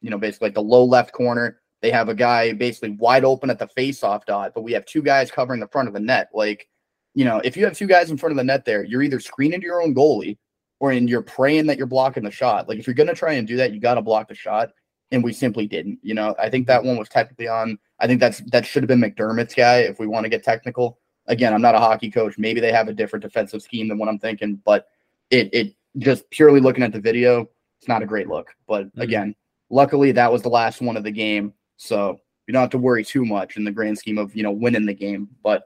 you 0.00 0.10
know 0.10 0.18
basically 0.18 0.46
like 0.46 0.54
the 0.54 0.62
low 0.62 0.84
left 0.84 1.12
corner. 1.12 1.60
They 1.80 1.92
have 1.92 2.08
a 2.08 2.14
guy 2.14 2.52
basically 2.54 2.90
wide 2.90 3.24
open 3.24 3.50
at 3.50 3.60
the 3.60 3.68
face-off 3.68 4.26
dot, 4.26 4.52
but 4.52 4.62
we 4.62 4.72
have 4.72 4.84
two 4.84 5.00
guys 5.02 5.30
covering 5.30 5.60
the 5.60 5.68
front 5.68 5.86
of 5.86 5.94
the 5.94 6.00
net. 6.00 6.28
Like, 6.34 6.66
you 7.14 7.24
know, 7.24 7.40
if 7.44 7.56
you 7.56 7.64
have 7.64 7.76
two 7.76 7.86
guys 7.86 8.10
in 8.10 8.16
front 8.16 8.32
of 8.32 8.36
the 8.36 8.44
net 8.44 8.64
there, 8.64 8.84
you're 8.84 9.02
either 9.02 9.20
screening 9.20 9.60
to 9.60 9.66
your 9.66 9.82
own 9.82 9.94
goalie 9.94 10.38
or 10.80 10.92
and 10.92 11.08
you're 11.08 11.22
praying 11.22 11.66
that 11.66 11.78
you're 11.78 11.86
blocking 11.86 12.22
the 12.22 12.30
shot. 12.30 12.68
Like 12.68 12.78
if 12.78 12.86
you're 12.86 12.94
gonna 12.94 13.14
try 13.14 13.34
and 13.34 13.48
do 13.48 13.56
that, 13.56 13.72
you 13.72 13.80
gotta 13.80 14.02
block 14.02 14.28
the 14.28 14.34
shot. 14.34 14.70
And 15.10 15.24
we 15.24 15.32
simply 15.32 15.66
didn't. 15.66 15.98
You 16.02 16.14
know, 16.14 16.34
I 16.38 16.50
think 16.50 16.66
that 16.66 16.84
one 16.84 16.98
was 16.98 17.08
technically 17.08 17.48
on. 17.48 17.78
I 17.98 18.06
think 18.06 18.20
that's 18.20 18.40
that 18.50 18.66
should 18.66 18.82
have 18.82 18.88
been 18.88 19.00
McDermott's 19.00 19.54
guy 19.54 19.78
if 19.78 19.98
we 19.98 20.06
want 20.06 20.24
to 20.24 20.30
get 20.30 20.42
technical. 20.44 20.98
Again, 21.26 21.54
I'm 21.54 21.62
not 21.62 21.74
a 21.74 21.78
hockey 21.78 22.10
coach. 22.10 22.38
Maybe 22.38 22.60
they 22.60 22.72
have 22.72 22.88
a 22.88 22.92
different 22.92 23.22
defensive 23.22 23.62
scheme 23.62 23.88
than 23.88 23.98
what 23.98 24.08
I'm 24.08 24.18
thinking, 24.18 24.60
but 24.64 24.86
it 25.30 25.48
it 25.52 25.74
just 25.96 26.28
purely 26.30 26.60
looking 26.60 26.84
at 26.84 26.92
the 26.92 27.00
video, 27.00 27.48
it's 27.78 27.88
not 27.88 28.02
a 28.02 28.06
great 28.06 28.28
look. 28.28 28.54
But 28.66 28.86
Mm-hmm. 28.86 29.00
again, 29.00 29.34
luckily 29.70 30.12
that 30.12 30.30
was 30.30 30.42
the 30.42 30.48
last 30.50 30.80
one 30.80 30.96
of 30.96 31.04
the 31.04 31.10
game. 31.10 31.54
So 31.78 32.18
you 32.46 32.52
don't 32.52 32.62
have 32.62 32.70
to 32.70 32.78
worry 32.78 33.04
too 33.04 33.24
much 33.24 33.56
in 33.56 33.64
the 33.64 33.72
grand 33.72 33.98
scheme 33.98 34.18
of, 34.18 34.34
you 34.36 34.42
know, 34.42 34.52
winning 34.52 34.86
the 34.86 34.94
game, 34.94 35.28
but 35.42 35.64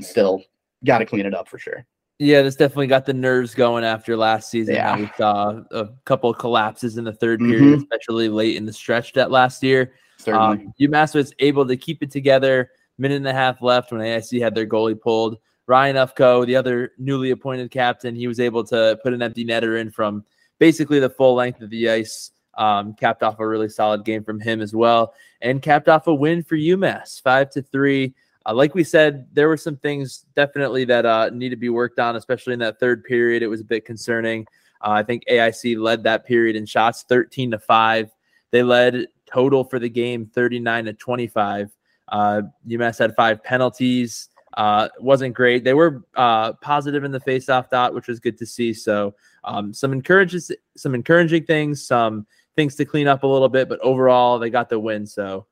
still 0.00 0.42
got 0.84 0.98
to 0.98 1.06
clean 1.06 1.26
it 1.26 1.34
up 1.34 1.48
for 1.48 1.58
sure. 1.58 1.84
Yeah, 2.18 2.42
this 2.42 2.54
definitely 2.56 2.86
got 2.88 3.06
the 3.06 3.14
nerves 3.14 3.54
going 3.54 3.82
after 3.82 4.14
last 4.16 4.50
season. 4.50 4.74
Yeah. 4.74 4.96
we 4.98 5.10
saw 5.16 5.60
a 5.70 5.88
couple 6.04 6.28
of 6.30 6.36
collapses 6.38 6.98
in 6.98 7.04
the 7.04 7.12
3rd 7.12 7.38
period, 7.40 7.62
Mhm. 7.62 7.76
especially 7.78 8.28
late 8.28 8.56
in 8.56 8.66
the 8.66 8.72
stretch 8.72 9.14
that 9.14 9.30
last 9.30 9.62
year. 9.62 9.92
Certainly. 10.18 10.66
Um, 10.66 10.74
UMass 10.78 11.14
was 11.14 11.32
able 11.38 11.66
to 11.66 11.76
keep 11.78 12.02
it 12.02 12.10
together. 12.10 12.70
Minute 12.98 13.16
and 13.16 13.26
a 13.28 13.32
half 13.32 13.62
left 13.62 13.90
when 13.90 14.02
AIC 14.02 14.38
had 14.38 14.54
their 14.54 14.66
goalie 14.66 15.00
pulled. 15.00 15.38
Ryan 15.66 15.96
Ufko, 15.96 16.44
the 16.46 16.56
other 16.56 16.92
newly 16.98 17.30
appointed 17.30 17.70
captain, 17.70 18.14
he 18.14 18.26
was 18.26 18.38
able 18.38 18.64
to 18.64 18.98
put 19.02 19.14
an 19.14 19.22
empty 19.22 19.44
netter 19.46 19.80
in 19.80 19.90
from 19.90 20.22
basically 20.58 21.00
the 21.00 21.08
full 21.08 21.34
length 21.34 21.62
of 21.62 21.70
the 21.70 21.88
ice. 21.88 22.32
Um, 22.58 22.92
capped 22.94 23.22
off 23.22 23.38
a 23.38 23.46
really 23.48 23.68
solid 23.70 24.04
game 24.04 24.24
from 24.24 24.40
him 24.40 24.60
as 24.60 24.74
well, 24.74 25.14
and 25.40 25.62
capped 25.62 25.88
off 25.88 26.08
a 26.08 26.12
win 26.14 26.42
for 26.42 26.56
UMass, 26.56 27.22
five 27.22 27.48
to 27.50 27.62
three. 27.62 28.12
Uh, 28.46 28.54
like 28.54 28.74
we 28.74 28.84
said, 28.84 29.26
there 29.32 29.48
were 29.48 29.56
some 29.56 29.76
things 29.76 30.24
definitely 30.34 30.84
that 30.86 31.04
uh, 31.04 31.30
need 31.30 31.50
to 31.50 31.56
be 31.56 31.68
worked 31.68 31.98
on, 31.98 32.16
especially 32.16 32.54
in 32.54 32.58
that 32.60 32.80
third 32.80 33.04
period. 33.04 33.42
It 33.42 33.48
was 33.48 33.60
a 33.60 33.64
bit 33.64 33.84
concerning. 33.84 34.46
Uh, 34.82 34.90
I 34.90 35.02
think 35.02 35.24
AIC 35.30 35.78
led 35.78 36.02
that 36.04 36.24
period 36.24 36.56
in 36.56 36.64
shots, 36.64 37.04
thirteen 37.08 37.50
to 37.50 37.58
five. 37.58 38.10
They 38.50 38.62
led 38.62 39.06
total 39.26 39.64
for 39.64 39.78
the 39.78 39.88
game 39.88 40.26
39 40.34 40.86
to 40.86 40.92
25. 40.92 41.70
Uh, 42.08 42.42
UMass 42.66 42.98
had 42.98 43.14
five 43.14 43.42
penalties. 43.44 44.28
Uh, 44.56 44.88
wasn't 44.98 45.34
great. 45.34 45.62
They 45.62 45.74
were 45.74 46.02
uh, 46.16 46.54
positive 46.54 47.04
in 47.04 47.12
the 47.12 47.20
faceoff 47.20 47.70
dot, 47.70 47.94
which 47.94 48.08
was 48.08 48.18
good 48.18 48.36
to 48.38 48.46
see. 48.46 48.74
So 48.74 49.14
um, 49.44 49.72
some 49.72 49.92
encourages, 49.92 50.50
some 50.76 50.94
encouraging 50.94 51.44
things, 51.44 51.86
some 51.86 52.26
things 52.56 52.74
to 52.76 52.84
clean 52.84 53.06
up 53.06 53.22
a 53.22 53.26
little 53.26 53.48
bit, 53.48 53.68
but 53.68 53.78
overall 53.80 54.40
they 54.40 54.50
got 54.50 54.68
the 54.68 54.80
win. 54.80 55.06
So 55.06 55.46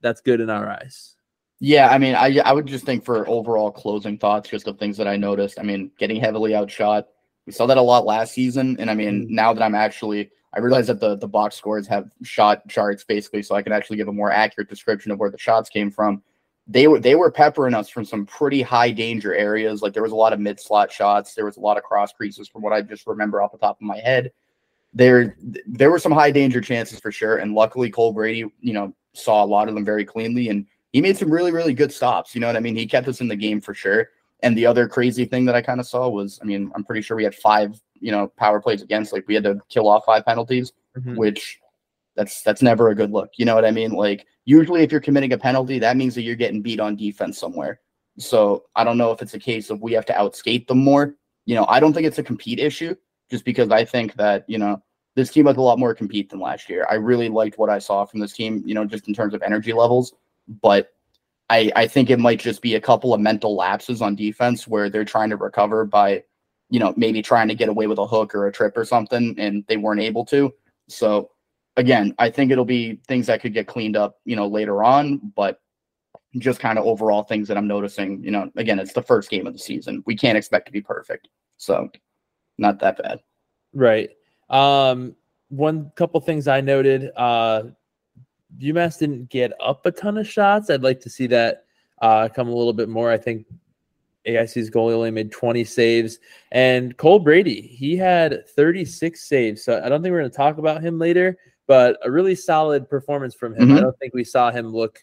that's 0.00 0.20
good 0.20 0.40
in 0.40 0.50
our 0.50 0.68
eyes. 0.68 1.17
Yeah, 1.60 1.88
I 1.88 1.98
mean, 1.98 2.14
I 2.14 2.38
I 2.44 2.52
would 2.52 2.66
just 2.66 2.84
think 2.84 3.04
for 3.04 3.28
overall 3.28 3.70
closing 3.70 4.16
thoughts, 4.16 4.48
just 4.48 4.68
of 4.68 4.78
things 4.78 4.96
that 4.96 5.08
I 5.08 5.16
noticed. 5.16 5.58
I 5.58 5.64
mean, 5.64 5.90
getting 5.98 6.20
heavily 6.20 6.54
outshot. 6.54 7.08
We 7.46 7.52
saw 7.52 7.66
that 7.66 7.78
a 7.78 7.82
lot 7.82 8.04
last 8.04 8.32
season, 8.32 8.76
and 8.78 8.88
I 8.90 8.94
mean, 8.94 9.24
mm-hmm. 9.24 9.34
now 9.34 9.52
that 9.52 9.62
I'm 9.62 9.74
actually, 9.74 10.30
I 10.54 10.60
realize 10.60 10.86
that 10.86 11.00
the 11.00 11.16
the 11.16 11.26
box 11.26 11.56
scores 11.56 11.88
have 11.88 12.10
shot 12.22 12.68
charts 12.68 13.02
basically, 13.02 13.42
so 13.42 13.56
I 13.56 13.62
can 13.62 13.72
actually 13.72 13.96
give 13.96 14.06
a 14.08 14.12
more 14.12 14.30
accurate 14.30 14.68
description 14.68 15.10
of 15.10 15.18
where 15.18 15.30
the 15.30 15.38
shots 15.38 15.68
came 15.68 15.90
from. 15.90 16.22
They 16.68 16.86
were 16.86 17.00
they 17.00 17.16
were 17.16 17.30
peppering 17.30 17.74
us 17.74 17.88
from 17.88 18.04
some 18.04 18.24
pretty 18.24 18.62
high 18.62 18.92
danger 18.92 19.34
areas. 19.34 19.82
Like 19.82 19.94
there 19.94 20.02
was 20.02 20.12
a 20.12 20.16
lot 20.16 20.32
of 20.32 20.38
mid 20.38 20.60
slot 20.60 20.92
shots, 20.92 21.34
there 21.34 21.46
was 21.46 21.56
a 21.56 21.60
lot 21.60 21.76
of 21.76 21.82
cross 21.82 22.12
creases 22.12 22.48
from 22.48 22.62
what 22.62 22.72
I 22.72 22.82
just 22.82 23.06
remember 23.06 23.42
off 23.42 23.50
the 23.50 23.58
top 23.58 23.78
of 23.78 23.82
my 23.82 23.98
head. 23.98 24.30
There 24.94 25.36
there 25.66 25.90
were 25.90 25.98
some 25.98 26.12
high 26.12 26.30
danger 26.30 26.60
chances 26.60 27.00
for 27.00 27.10
sure, 27.10 27.38
and 27.38 27.52
luckily 27.52 27.90
Cole 27.90 28.12
Brady, 28.12 28.44
you 28.60 28.74
know, 28.74 28.94
saw 29.12 29.42
a 29.42 29.46
lot 29.46 29.68
of 29.68 29.74
them 29.74 29.84
very 29.84 30.04
cleanly 30.04 30.50
and 30.50 30.66
he 30.92 31.00
made 31.00 31.16
some 31.16 31.30
really, 31.30 31.52
really 31.52 31.74
good 31.74 31.92
stops. 31.92 32.34
You 32.34 32.40
know 32.40 32.46
what 32.46 32.56
I 32.56 32.60
mean? 32.60 32.76
He 32.76 32.86
kept 32.86 33.08
us 33.08 33.20
in 33.20 33.28
the 33.28 33.36
game 33.36 33.60
for 33.60 33.74
sure. 33.74 34.08
And 34.42 34.56
the 34.56 34.66
other 34.66 34.88
crazy 34.88 35.24
thing 35.24 35.44
that 35.46 35.54
I 35.54 35.62
kind 35.62 35.80
of 35.80 35.86
saw 35.86 36.08
was, 36.08 36.38
I 36.40 36.44
mean, 36.44 36.70
I'm 36.74 36.84
pretty 36.84 37.02
sure 37.02 37.16
we 37.16 37.24
had 37.24 37.34
five, 37.34 37.80
you 37.94 38.12
know, 38.12 38.28
power 38.36 38.60
plays 38.60 38.82
against. 38.82 39.12
Like 39.12 39.26
we 39.26 39.34
had 39.34 39.44
to 39.44 39.58
kill 39.68 39.88
off 39.88 40.04
five 40.06 40.24
penalties, 40.24 40.72
Mhm. 40.96 41.16
which 41.16 41.58
that's 42.14 42.42
that's 42.42 42.62
never 42.62 42.90
a 42.90 42.94
good 42.94 43.10
look. 43.10 43.30
You 43.36 43.44
know 43.44 43.54
what 43.54 43.64
I 43.64 43.70
mean? 43.70 43.92
Like 43.92 44.26
usually, 44.44 44.82
if 44.82 44.92
you're 44.92 45.00
committing 45.00 45.32
a 45.32 45.38
penalty, 45.38 45.78
that 45.80 45.96
means 45.96 46.14
that 46.14 46.22
you're 46.22 46.36
getting 46.36 46.62
beat 46.62 46.80
on 46.80 46.96
defense 46.96 47.38
somewhere. 47.38 47.80
So 48.18 48.64
I 48.74 48.84
don't 48.84 48.98
know 48.98 49.12
if 49.12 49.22
it's 49.22 49.34
a 49.34 49.38
case 49.38 49.70
of 49.70 49.80
we 49.82 49.92
have 49.92 50.06
to 50.06 50.12
outskate 50.12 50.66
them 50.68 50.78
more. 50.78 51.14
You 51.46 51.54
know, 51.56 51.66
I 51.68 51.80
don't 51.80 51.92
think 51.92 52.06
it's 52.06 52.18
a 52.18 52.22
compete 52.22 52.58
issue, 52.60 52.94
just 53.30 53.44
because 53.44 53.70
I 53.70 53.84
think 53.84 54.14
that 54.14 54.44
you 54.48 54.58
know 54.58 54.82
this 55.16 55.32
team 55.32 55.46
has 55.46 55.56
a 55.56 55.60
lot 55.60 55.78
more 55.78 55.94
compete 55.94 56.30
than 56.30 56.40
last 56.40 56.68
year. 56.68 56.86
I 56.90 56.94
really 56.94 57.28
liked 57.28 57.58
what 57.58 57.70
I 57.70 57.78
saw 57.80 58.04
from 58.04 58.20
this 58.20 58.32
team. 58.32 58.62
You 58.64 58.74
know, 58.74 58.84
just 58.84 59.08
in 59.08 59.14
terms 59.14 59.34
of 59.34 59.42
energy 59.42 59.72
levels 59.72 60.14
but 60.48 60.92
I, 61.50 61.70
I 61.76 61.86
think 61.86 62.10
it 62.10 62.18
might 62.18 62.40
just 62.40 62.60
be 62.60 62.74
a 62.74 62.80
couple 62.80 63.14
of 63.14 63.20
mental 63.20 63.56
lapses 63.56 64.02
on 64.02 64.14
defense 64.14 64.68
where 64.68 64.90
they're 64.90 65.04
trying 65.04 65.30
to 65.30 65.36
recover 65.36 65.84
by, 65.84 66.24
you 66.70 66.78
know, 66.78 66.92
maybe 66.96 67.22
trying 67.22 67.48
to 67.48 67.54
get 67.54 67.68
away 67.68 67.86
with 67.86 67.98
a 67.98 68.06
hook 68.06 68.34
or 68.34 68.46
a 68.46 68.52
trip 68.52 68.76
or 68.76 68.84
something, 68.84 69.34
and 69.38 69.64
they 69.68 69.76
weren't 69.76 70.00
able 70.00 70.24
to. 70.26 70.52
So, 70.88 71.30
again, 71.76 72.14
I 72.18 72.30
think 72.30 72.50
it'll 72.50 72.64
be 72.64 73.00
things 73.08 73.26
that 73.26 73.40
could 73.40 73.54
get 73.54 73.66
cleaned 73.66 73.96
up, 73.96 74.20
you 74.24 74.36
know, 74.36 74.46
later 74.46 74.82
on, 74.82 75.32
but 75.34 75.60
just 76.36 76.60
kind 76.60 76.78
of 76.78 76.84
overall 76.84 77.22
things 77.22 77.48
that 77.48 77.56
I'm 77.56 77.66
noticing. 77.66 78.22
You 78.22 78.30
know, 78.30 78.50
again, 78.56 78.78
it's 78.78 78.92
the 78.92 79.02
first 79.02 79.30
game 79.30 79.46
of 79.46 79.54
the 79.54 79.58
season. 79.58 80.02
We 80.06 80.16
can't 80.16 80.36
expect 80.36 80.66
to 80.66 80.72
be 80.72 80.82
perfect, 80.82 81.28
so 81.56 81.88
not 82.58 82.78
that 82.80 82.98
bad. 82.98 83.20
Right. 83.72 84.10
Um, 84.50 85.14
one 85.48 85.90
couple 85.94 86.20
things 86.20 86.48
I 86.48 86.60
noted. 86.60 87.10
Uh, 87.16 87.64
UMass 88.58 88.98
didn't 88.98 89.28
get 89.28 89.52
up 89.60 89.84
a 89.86 89.90
ton 89.90 90.18
of 90.18 90.26
shots. 90.26 90.70
I'd 90.70 90.82
like 90.82 91.00
to 91.00 91.10
see 91.10 91.26
that 91.28 91.64
uh, 92.00 92.28
come 92.28 92.48
a 92.48 92.54
little 92.54 92.72
bit 92.72 92.88
more. 92.88 93.10
I 93.10 93.16
think 93.18 93.46
AIC's 94.26 94.70
goalie 94.70 94.92
only 94.94 95.10
made 95.10 95.32
20 95.32 95.64
saves, 95.64 96.18
and 96.52 96.96
Cole 96.96 97.18
Brady 97.18 97.60
he 97.60 97.96
had 97.96 98.46
36 98.48 99.20
saves. 99.28 99.64
So 99.64 99.80
I 99.82 99.88
don't 99.88 100.02
think 100.02 100.12
we're 100.12 100.20
going 100.20 100.30
to 100.30 100.36
talk 100.36 100.58
about 100.58 100.82
him 100.82 100.98
later, 100.98 101.38
but 101.66 101.98
a 102.04 102.10
really 102.10 102.34
solid 102.34 102.88
performance 102.88 103.34
from 103.34 103.54
him. 103.54 103.72
I 103.72 103.76
Mhm. 103.76 103.80
don't 103.82 103.98
think 103.98 104.14
we 104.14 104.24
saw 104.24 104.50
him 104.50 104.68
look 104.68 105.02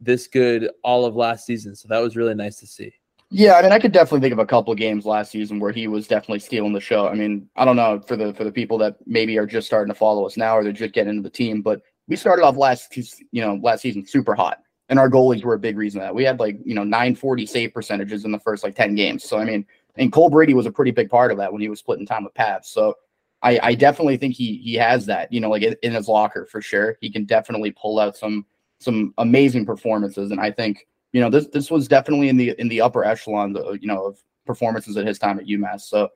this 0.00 0.26
good 0.26 0.70
all 0.84 1.04
of 1.04 1.14
last 1.16 1.46
season, 1.46 1.74
so 1.74 1.88
that 1.88 1.98
was 2.00 2.16
really 2.16 2.34
nice 2.34 2.56
to 2.56 2.66
see. 2.66 2.92
Yeah, 3.32 3.54
I 3.54 3.62
mean, 3.62 3.70
I 3.70 3.78
could 3.78 3.92
definitely 3.92 4.20
think 4.22 4.32
of 4.32 4.38
a 4.40 4.46
couple 4.46 4.72
of 4.72 4.78
games 4.78 5.06
last 5.06 5.30
season 5.30 5.60
where 5.60 5.70
he 5.72 5.86
was 5.86 6.08
definitely 6.08 6.40
stealing 6.40 6.72
the 6.72 6.80
show. 6.80 7.06
I 7.06 7.14
mean, 7.14 7.48
I 7.54 7.64
don't 7.64 7.76
know 7.76 8.00
for 8.06 8.16
the 8.16 8.34
for 8.34 8.42
the 8.44 8.50
people 8.52 8.76
that 8.78 8.96
maybe 9.06 9.38
are 9.38 9.46
just 9.46 9.66
starting 9.68 9.92
to 9.92 9.98
follow 9.98 10.26
us 10.26 10.36
now 10.36 10.56
or 10.56 10.64
they're 10.64 10.72
just 10.72 10.94
getting 10.94 11.10
into 11.10 11.22
the 11.22 11.30
team, 11.30 11.62
but 11.62 11.82
we 12.10 12.16
started 12.16 12.42
off 12.42 12.56
last 12.56 12.94
you 13.30 13.40
know 13.40 13.58
last 13.62 13.80
season 13.80 14.04
super 14.04 14.34
hot, 14.34 14.58
and 14.88 14.98
our 14.98 15.08
goalies 15.08 15.44
were 15.44 15.54
a 15.54 15.58
big 15.58 15.78
reason 15.78 16.00
that 16.00 16.14
we 16.14 16.24
had 16.24 16.40
like 16.40 16.58
you 16.64 16.74
know 16.74 16.82
940 16.82 17.46
save 17.46 17.72
percentages 17.72 18.24
in 18.24 18.32
the 18.32 18.38
first 18.40 18.64
like 18.64 18.74
10 18.74 18.96
games. 18.96 19.24
So 19.24 19.38
I 19.38 19.44
mean, 19.44 19.64
and 19.94 20.12
Cole 20.12 20.28
Brady 20.28 20.52
was 20.52 20.66
a 20.66 20.72
pretty 20.72 20.90
big 20.90 21.08
part 21.08 21.30
of 21.30 21.38
that 21.38 21.52
when 21.52 21.62
he 21.62 21.68
was 21.68 21.78
splitting 21.78 22.04
time 22.04 22.24
with 22.24 22.34
Pavs. 22.34 22.66
So 22.66 22.94
I, 23.42 23.60
I 23.62 23.74
definitely 23.74 24.16
think 24.16 24.34
he 24.34 24.58
he 24.58 24.74
has 24.74 25.06
that 25.06 25.32
you 25.32 25.40
know 25.40 25.48
like 25.48 25.62
in, 25.62 25.92
his 25.92 26.08
locker 26.08 26.46
for 26.50 26.60
sure. 26.60 26.98
He 27.00 27.10
can 27.10 27.24
definitely 27.24 27.70
pull 27.70 28.00
out 28.00 28.16
some 28.16 28.44
some 28.80 29.14
amazing 29.18 29.64
performances, 29.64 30.32
and 30.32 30.40
I 30.40 30.50
think 30.50 30.88
you 31.12 31.20
know 31.20 31.30
this 31.30 31.46
this 31.46 31.70
was 31.70 31.86
definitely 31.86 32.28
in 32.28 32.36
the 32.36 32.54
in 32.58 32.68
the 32.68 32.80
upper 32.80 33.04
echelon 33.04 33.56
of, 33.56 33.78
you 33.80 33.86
know 33.86 34.06
of 34.06 34.18
performances 34.46 34.96
at 34.96 35.06
his 35.06 35.18
time 35.18 35.38
at 35.38 35.46
UMass. 35.46 35.82
So 35.82 36.08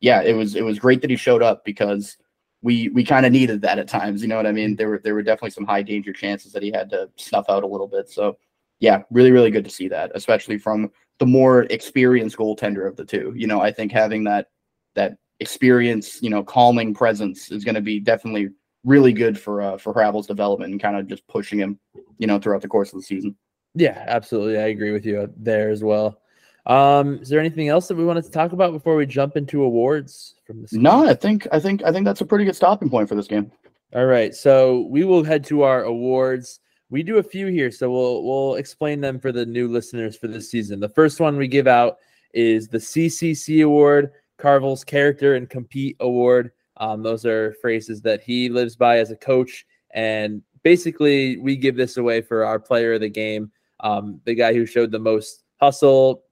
yeah, 0.00 0.22
it 0.22 0.32
was 0.32 0.54
it 0.54 0.64
was 0.64 0.78
great 0.78 1.02
that 1.02 1.10
he 1.10 1.16
showed 1.16 1.42
up 1.42 1.62
because 1.62 2.16
we 2.62 2.88
we 2.90 3.04
kind 3.04 3.26
of 3.26 3.32
needed 3.32 3.60
that 3.62 3.78
at 3.78 3.88
times. 3.88 4.22
You 4.22 4.28
know 4.28 4.36
what 4.36 4.46
I 4.46 4.52
mean? 4.52 4.76
There 4.76 4.88
were 4.88 5.00
there 5.02 5.14
were 5.14 5.22
definitely 5.22 5.50
some 5.50 5.66
high 5.66 5.82
danger 5.82 6.12
chances 6.12 6.52
that 6.52 6.62
he 6.62 6.70
had 6.70 6.88
to 6.90 7.10
snuff 7.16 7.46
out 7.48 7.64
a 7.64 7.66
little 7.66 7.88
bit. 7.88 8.08
So 8.08 8.38
yeah, 8.80 9.02
really 9.10 9.32
really 9.32 9.50
good 9.50 9.64
to 9.64 9.70
see 9.70 9.88
that, 9.88 10.12
especially 10.14 10.58
from 10.58 10.90
the 11.18 11.26
more 11.26 11.62
experienced 11.64 12.36
goaltender 12.36 12.86
of 12.86 12.96
the 12.96 13.04
two. 13.04 13.32
You 13.36 13.46
know, 13.46 13.60
I 13.60 13.72
think 13.72 13.92
having 13.92 14.24
that 14.24 14.48
that 14.94 15.16
experience, 15.40 16.22
you 16.22 16.30
know, 16.30 16.42
calming 16.42 16.94
presence 16.94 17.50
is 17.50 17.64
going 17.64 17.74
to 17.74 17.80
be 17.80 18.00
definitely 18.00 18.50
really 18.84 19.12
good 19.12 19.38
for 19.38 19.62
uh, 19.62 19.78
for 19.78 19.92
Hrabal's 19.92 20.26
development 20.26 20.72
and 20.72 20.80
kind 20.80 20.96
of 20.96 21.06
just 21.06 21.26
pushing 21.26 21.58
him, 21.58 21.78
you 22.18 22.26
know, 22.26 22.38
throughout 22.38 22.62
the 22.62 22.68
course 22.68 22.92
of 22.92 22.98
the 22.98 23.04
season. 23.04 23.36
Yeah, 23.74 24.04
absolutely. 24.06 24.58
I 24.58 24.68
agree 24.68 24.92
with 24.92 25.06
you 25.06 25.32
there 25.36 25.70
as 25.70 25.82
well. 25.82 26.18
Um, 26.66 27.18
is 27.18 27.28
there 27.28 27.40
anything 27.40 27.68
else 27.68 27.88
that 27.88 27.96
we 27.96 28.04
wanted 28.04 28.24
to 28.24 28.30
talk 28.30 28.52
about 28.52 28.72
before 28.72 28.94
we 28.94 29.04
jump 29.04 29.36
into 29.36 29.64
awards 29.64 30.34
from 30.52 30.62
this? 30.62 30.72
No, 30.72 31.06
I 31.08 31.14
think 31.14 31.46
I 31.52 31.60
think 31.60 31.82
I 31.84 31.92
think 31.92 32.04
that's 32.04 32.20
a 32.20 32.26
pretty 32.26 32.44
good 32.44 32.56
stopping 32.56 32.90
point 32.90 33.08
for 33.08 33.14
this 33.14 33.26
game. 33.26 33.50
All 33.94 34.06
right, 34.06 34.34
so 34.34 34.86
we 34.88 35.04
will 35.04 35.22
head 35.24 35.44
to 35.44 35.62
our 35.62 35.82
awards. 35.84 36.60
We 36.88 37.02
do 37.02 37.18
a 37.18 37.22
few 37.22 37.46
here, 37.48 37.70
so 37.70 37.90
we'll 37.90 38.24
we'll 38.24 38.54
explain 38.56 39.00
them 39.00 39.18
for 39.18 39.32
the 39.32 39.46
new 39.46 39.68
listeners 39.68 40.16
for 40.16 40.28
this 40.28 40.50
season. 40.50 40.80
The 40.80 40.88
first 40.88 41.20
one 41.20 41.36
we 41.36 41.48
give 41.48 41.66
out 41.66 41.98
is 42.34 42.68
the 42.68 42.78
CCC 42.78 43.64
Award, 43.64 44.12
Carvel's 44.38 44.84
Character 44.84 45.34
and 45.34 45.48
Compete 45.48 45.96
Award. 46.00 46.52
Um, 46.78 47.02
those 47.02 47.26
are 47.26 47.54
phrases 47.60 48.00
that 48.02 48.22
he 48.22 48.48
lives 48.48 48.76
by 48.76 48.98
as 48.98 49.10
a 49.10 49.16
coach 49.16 49.66
and 49.92 50.42
basically, 50.62 51.36
we 51.38 51.56
give 51.56 51.76
this 51.76 51.96
away 51.96 52.22
for 52.22 52.44
our 52.44 52.58
player 52.58 52.94
of 52.94 53.00
the 53.00 53.08
game, 53.08 53.50
um, 53.80 54.20
the 54.24 54.34
guy 54.34 54.54
who 54.54 54.66
showed 54.66 54.90
the 54.90 54.98
most 54.98 55.44
hustle, 55.60 56.24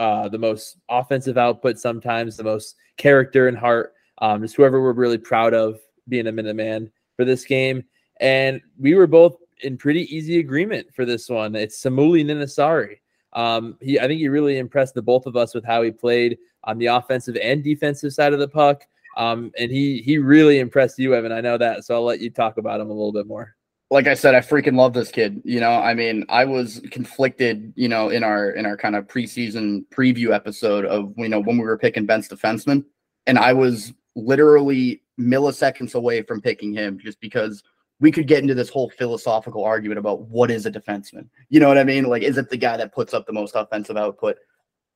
uh, 0.00 0.28
the 0.28 0.38
most 0.38 0.78
offensive 0.88 1.36
output, 1.36 1.78
sometimes 1.78 2.36
the 2.36 2.42
most 2.42 2.76
character 2.96 3.48
and 3.48 3.56
heart. 3.56 3.92
Um, 4.18 4.40
just 4.40 4.56
whoever 4.56 4.80
we're 4.82 4.92
really 4.92 5.18
proud 5.18 5.52
of 5.52 5.78
being 6.08 6.26
a 6.26 6.32
Minuteman 6.32 6.90
for 7.16 7.26
this 7.26 7.44
game. 7.44 7.84
And 8.18 8.62
we 8.78 8.94
were 8.94 9.06
both 9.06 9.36
in 9.62 9.76
pretty 9.76 10.14
easy 10.14 10.38
agreement 10.38 10.92
for 10.94 11.04
this 11.04 11.28
one. 11.28 11.54
It's 11.54 11.82
Samuli 11.82 12.24
Ninasari. 12.24 12.96
Um, 13.34 13.76
he, 13.80 14.00
I 14.00 14.06
think 14.06 14.20
he 14.20 14.28
really 14.28 14.56
impressed 14.56 14.94
the 14.94 15.02
both 15.02 15.26
of 15.26 15.36
us 15.36 15.54
with 15.54 15.66
how 15.66 15.82
he 15.82 15.90
played 15.90 16.38
on 16.64 16.78
the 16.78 16.86
offensive 16.86 17.36
and 17.36 17.62
defensive 17.62 18.14
side 18.14 18.32
of 18.32 18.38
the 18.38 18.48
puck. 18.48 18.86
Um, 19.18 19.52
and 19.58 19.70
he 19.70 20.00
he 20.00 20.16
really 20.16 20.60
impressed 20.60 20.98
you, 20.98 21.10
Evin. 21.10 21.32
I 21.32 21.40
know 21.40 21.58
that, 21.58 21.84
so 21.84 21.94
I'll 21.94 22.04
let 22.04 22.20
you 22.20 22.30
talk 22.30 22.56
about 22.56 22.80
him 22.80 22.88
a 22.88 22.92
little 22.92 23.12
bit 23.12 23.26
more. 23.26 23.54
Like 23.92 24.06
I 24.06 24.14
said, 24.14 24.36
I 24.36 24.40
freaking 24.40 24.76
love 24.76 24.92
this 24.92 25.10
kid. 25.10 25.42
You 25.44 25.58
know, 25.58 25.72
I 25.72 25.94
mean, 25.94 26.24
I 26.28 26.44
was 26.44 26.80
conflicted, 26.92 27.72
you 27.74 27.88
know, 27.88 28.08
in 28.08 28.22
our 28.22 28.50
in 28.50 28.64
our 28.64 28.76
kind 28.76 28.94
of 28.94 29.06
preseason 29.06 29.84
preview 29.88 30.32
episode 30.32 30.84
of 30.84 31.12
you 31.16 31.28
know 31.28 31.40
when 31.40 31.58
we 31.58 31.64
were 31.64 31.78
picking 31.78 32.06
Ben's 32.06 32.28
defenseman, 32.28 32.84
and 33.26 33.38
I 33.38 33.52
was 33.52 33.92
literally 34.14 35.02
milliseconds 35.18 35.94
away 35.94 36.22
from 36.22 36.40
picking 36.40 36.72
him 36.72 36.98
just 36.98 37.20
because 37.20 37.62
we 38.00 38.10
could 38.10 38.26
get 38.26 38.40
into 38.40 38.54
this 38.54 38.70
whole 38.70 38.90
philosophical 38.90 39.64
argument 39.64 39.98
about 39.98 40.22
what 40.22 40.50
is 40.50 40.66
a 40.66 40.70
defenseman. 40.70 41.28
You 41.50 41.60
know 41.60 41.68
what 41.68 41.78
I 41.78 41.84
mean? 41.84 42.04
Like, 42.04 42.22
is 42.22 42.38
it 42.38 42.48
the 42.48 42.56
guy 42.56 42.76
that 42.76 42.94
puts 42.94 43.12
up 43.12 43.26
the 43.26 43.32
most 43.32 43.54
offensive 43.54 43.96
output? 43.96 44.36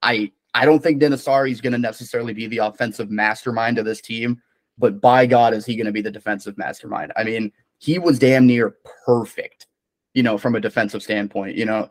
I 0.02 0.32
I 0.54 0.64
don't 0.64 0.82
think 0.82 1.02
Ninasari 1.02 1.50
is 1.50 1.60
going 1.60 1.72
to 1.72 1.78
necessarily 1.78 2.32
be 2.32 2.46
the 2.46 2.58
offensive 2.58 3.10
mastermind 3.10 3.78
of 3.78 3.84
this 3.84 4.00
team, 4.00 4.40
but 4.78 5.00
by 5.00 5.26
God, 5.26 5.52
is 5.52 5.66
he 5.66 5.76
going 5.76 5.86
to 5.86 5.92
be 5.92 6.00
the 6.00 6.10
defensive 6.10 6.56
mastermind? 6.56 7.12
I 7.16 7.24
mean, 7.24 7.52
he 7.84 7.98
was 7.98 8.18
damn 8.18 8.46
near 8.46 8.76
perfect, 9.04 9.66
you 10.14 10.22
know, 10.22 10.38
from 10.38 10.54
a 10.54 10.60
defensive 10.60 11.02
standpoint. 11.02 11.54
You 11.54 11.66
know, 11.66 11.90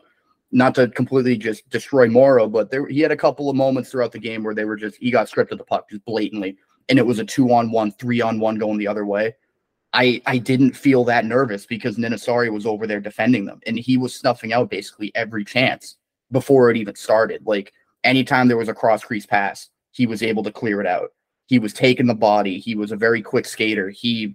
not 0.50 0.74
to 0.74 0.88
completely 0.88 1.36
just 1.36 1.68
destroy 1.70 2.08
Morrow, 2.08 2.48
but 2.48 2.68
there 2.68 2.88
he 2.88 3.00
had 3.00 3.12
a 3.12 3.16
couple 3.16 3.48
of 3.48 3.54
moments 3.54 3.90
throughout 3.90 4.10
the 4.10 4.18
game 4.18 4.42
where 4.42 4.54
they 4.54 4.64
were 4.64 4.76
just 4.76 4.96
he 4.96 5.12
got 5.12 5.28
stripped 5.28 5.52
of 5.52 5.58
the 5.58 5.64
puck 5.64 5.88
just 5.88 6.04
blatantly, 6.04 6.56
and 6.88 6.98
it 6.98 7.06
was 7.06 7.20
a 7.20 7.24
two 7.24 7.52
on 7.52 7.70
one, 7.70 7.92
three 7.92 8.20
on 8.20 8.40
one 8.40 8.58
going 8.58 8.76
the 8.76 8.88
other 8.88 9.06
way. 9.06 9.36
I 9.92 10.20
I 10.26 10.38
didn't 10.38 10.72
feel 10.72 11.04
that 11.04 11.26
nervous 11.26 11.64
because 11.64 11.96
Ninasari 11.96 12.52
was 12.52 12.66
over 12.66 12.88
there 12.88 13.00
defending 13.00 13.44
them, 13.44 13.60
and 13.64 13.78
he 13.78 13.96
was 13.96 14.16
snuffing 14.16 14.52
out 14.52 14.70
basically 14.70 15.12
every 15.14 15.44
chance 15.44 15.96
before 16.32 16.70
it 16.70 16.76
even 16.76 16.96
started. 16.96 17.42
Like 17.46 17.72
anytime 18.02 18.48
there 18.48 18.56
was 18.56 18.68
a 18.68 18.74
cross 18.74 19.04
crease 19.04 19.26
pass, 19.26 19.68
he 19.92 20.08
was 20.08 20.24
able 20.24 20.42
to 20.42 20.50
clear 20.50 20.80
it 20.80 20.88
out. 20.88 21.10
He 21.46 21.60
was 21.60 21.72
taking 21.72 22.06
the 22.06 22.14
body. 22.14 22.58
He 22.58 22.74
was 22.74 22.90
a 22.90 22.96
very 22.96 23.22
quick 23.22 23.46
skater. 23.46 23.90
He 23.90 24.34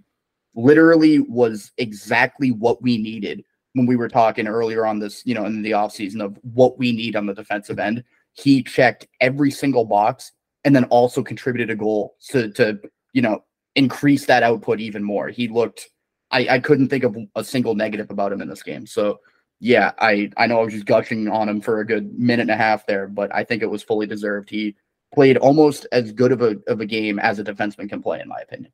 literally 0.54 1.20
was 1.20 1.72
exactly 1.78 2.50
what 2.50 2.82
we 2.82 2.98
needed 2.98 3.44
when 3.74 3.86
we 3.86 3.96
were 3.96 4.08
talking 4.08 4.48
earlier 4.48 4.86
on 4.86 4.98
this, 4.98 5.22
you 5.24 5.34
know, 5.34 5.44
in 5.44 5.62
the 5.62 5.70
offseason 5.70 6.22
of 6.22 6.38
what 6.42 6.78
we 6.78 6.92
need 6.92 7.16
on 7.16 7.26
the 7.26 7.34
defensive 7.34 7.78
end. 7.78 8.02
He 8.32 8.62
checked 8.62 9.06
every 9.20 9.50
single 9.50 9.84
box 9.84 10.32
and 10.64 10.74
then 10.74 10.84
also 10.84 11.22
contributed 11.22 11.70
a 11.70 11.76
goal 11.76 12.16
to, 12.30 12.50
to 12.52 12.80
you 13.12 13.22
know, 13.22 13.44
increase 13.76 14.26
that 14.26 14.42
output 14.42 14.80
even 14.80 15.02
more. 15.02 15.28
He 15.28 15.48
looked, 15.48 15.88
I, 16.30 16.48
I 16.48 16.58
couldn't 16.60 16.88
think 16.88 17.04
of 17.04 17.16
a 17.36 17.44
single 17.44 17.74
negative 17.74 18.10
about 18.10 18.32
him 18.32 18.40
in 18.40 18.48
this 18.48 18.62
game. 18.62 18.86
So 18.86 19.20
yeah, 19.60 19.92
I 19.98 20.30
I 20.38 20.46
know 20.46 20.60
I 20.60 20.64
was 20.64 20.72
just 20.72 20.86
gushing 20.86 21.28
on 21.28 21.48
him 21.48 21.60
for 21.60 21.80
a 21.80 21.86
good 21.86 22.18
minute 22.18 22.42
and 22.42 22.50
a 22.50 22.56
half 22.56 22.86
there, 22.86 23.06
but 23.06 23.32
I 23.34 23.44
think 23.44 23.62
it 23.62 23.70
was 23.70 23.82
fully 23.82 24.06
deserved. 24.06 24.48
He 24.48 24.74
played 25.14 25.36
almost 25.36 25.86
as 25.92 26.12
good 26.12 26.32
of 26.32 26.40
a 26.40 26.56
of 26.66 26.80
a 26.80 26.86
game 26.86 27.18
as 27.18 27.38
a 27.38 27.44
defenseman 27.44 27.88
can 27.88 28.02
play, 28.02 28.20
in 28.20 28.28
my 28.28 28.40
opinion. 28.40 28.72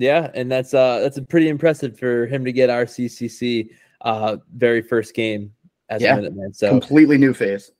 Yeah, 0.00 0.30
and 0.34 0.50
that's 0.50 0.74
uh 0.74 1.00
that's 1.00 1.16
a 1.16 1.22
pretty 1.22 1.48
impressive 1.48 1.98
for 1.98 2.26
him 2.26 2.44
to 2.44 2.52
get 2.52 2.70
our 2.70 2.84
CCC 2.84 3.70
uh 4.02 4.36
very 4.54 4.82
first 4.82 5.14
game 5.14 5.52
as 5.88 6.02
yeah, 6.02 6.16
a 6.16 6.20
Minuteman. 6.20 6.54
So 6.54 6.70
completely 6.70 7.18
new 7.18 7.34
face. 7.34 7.72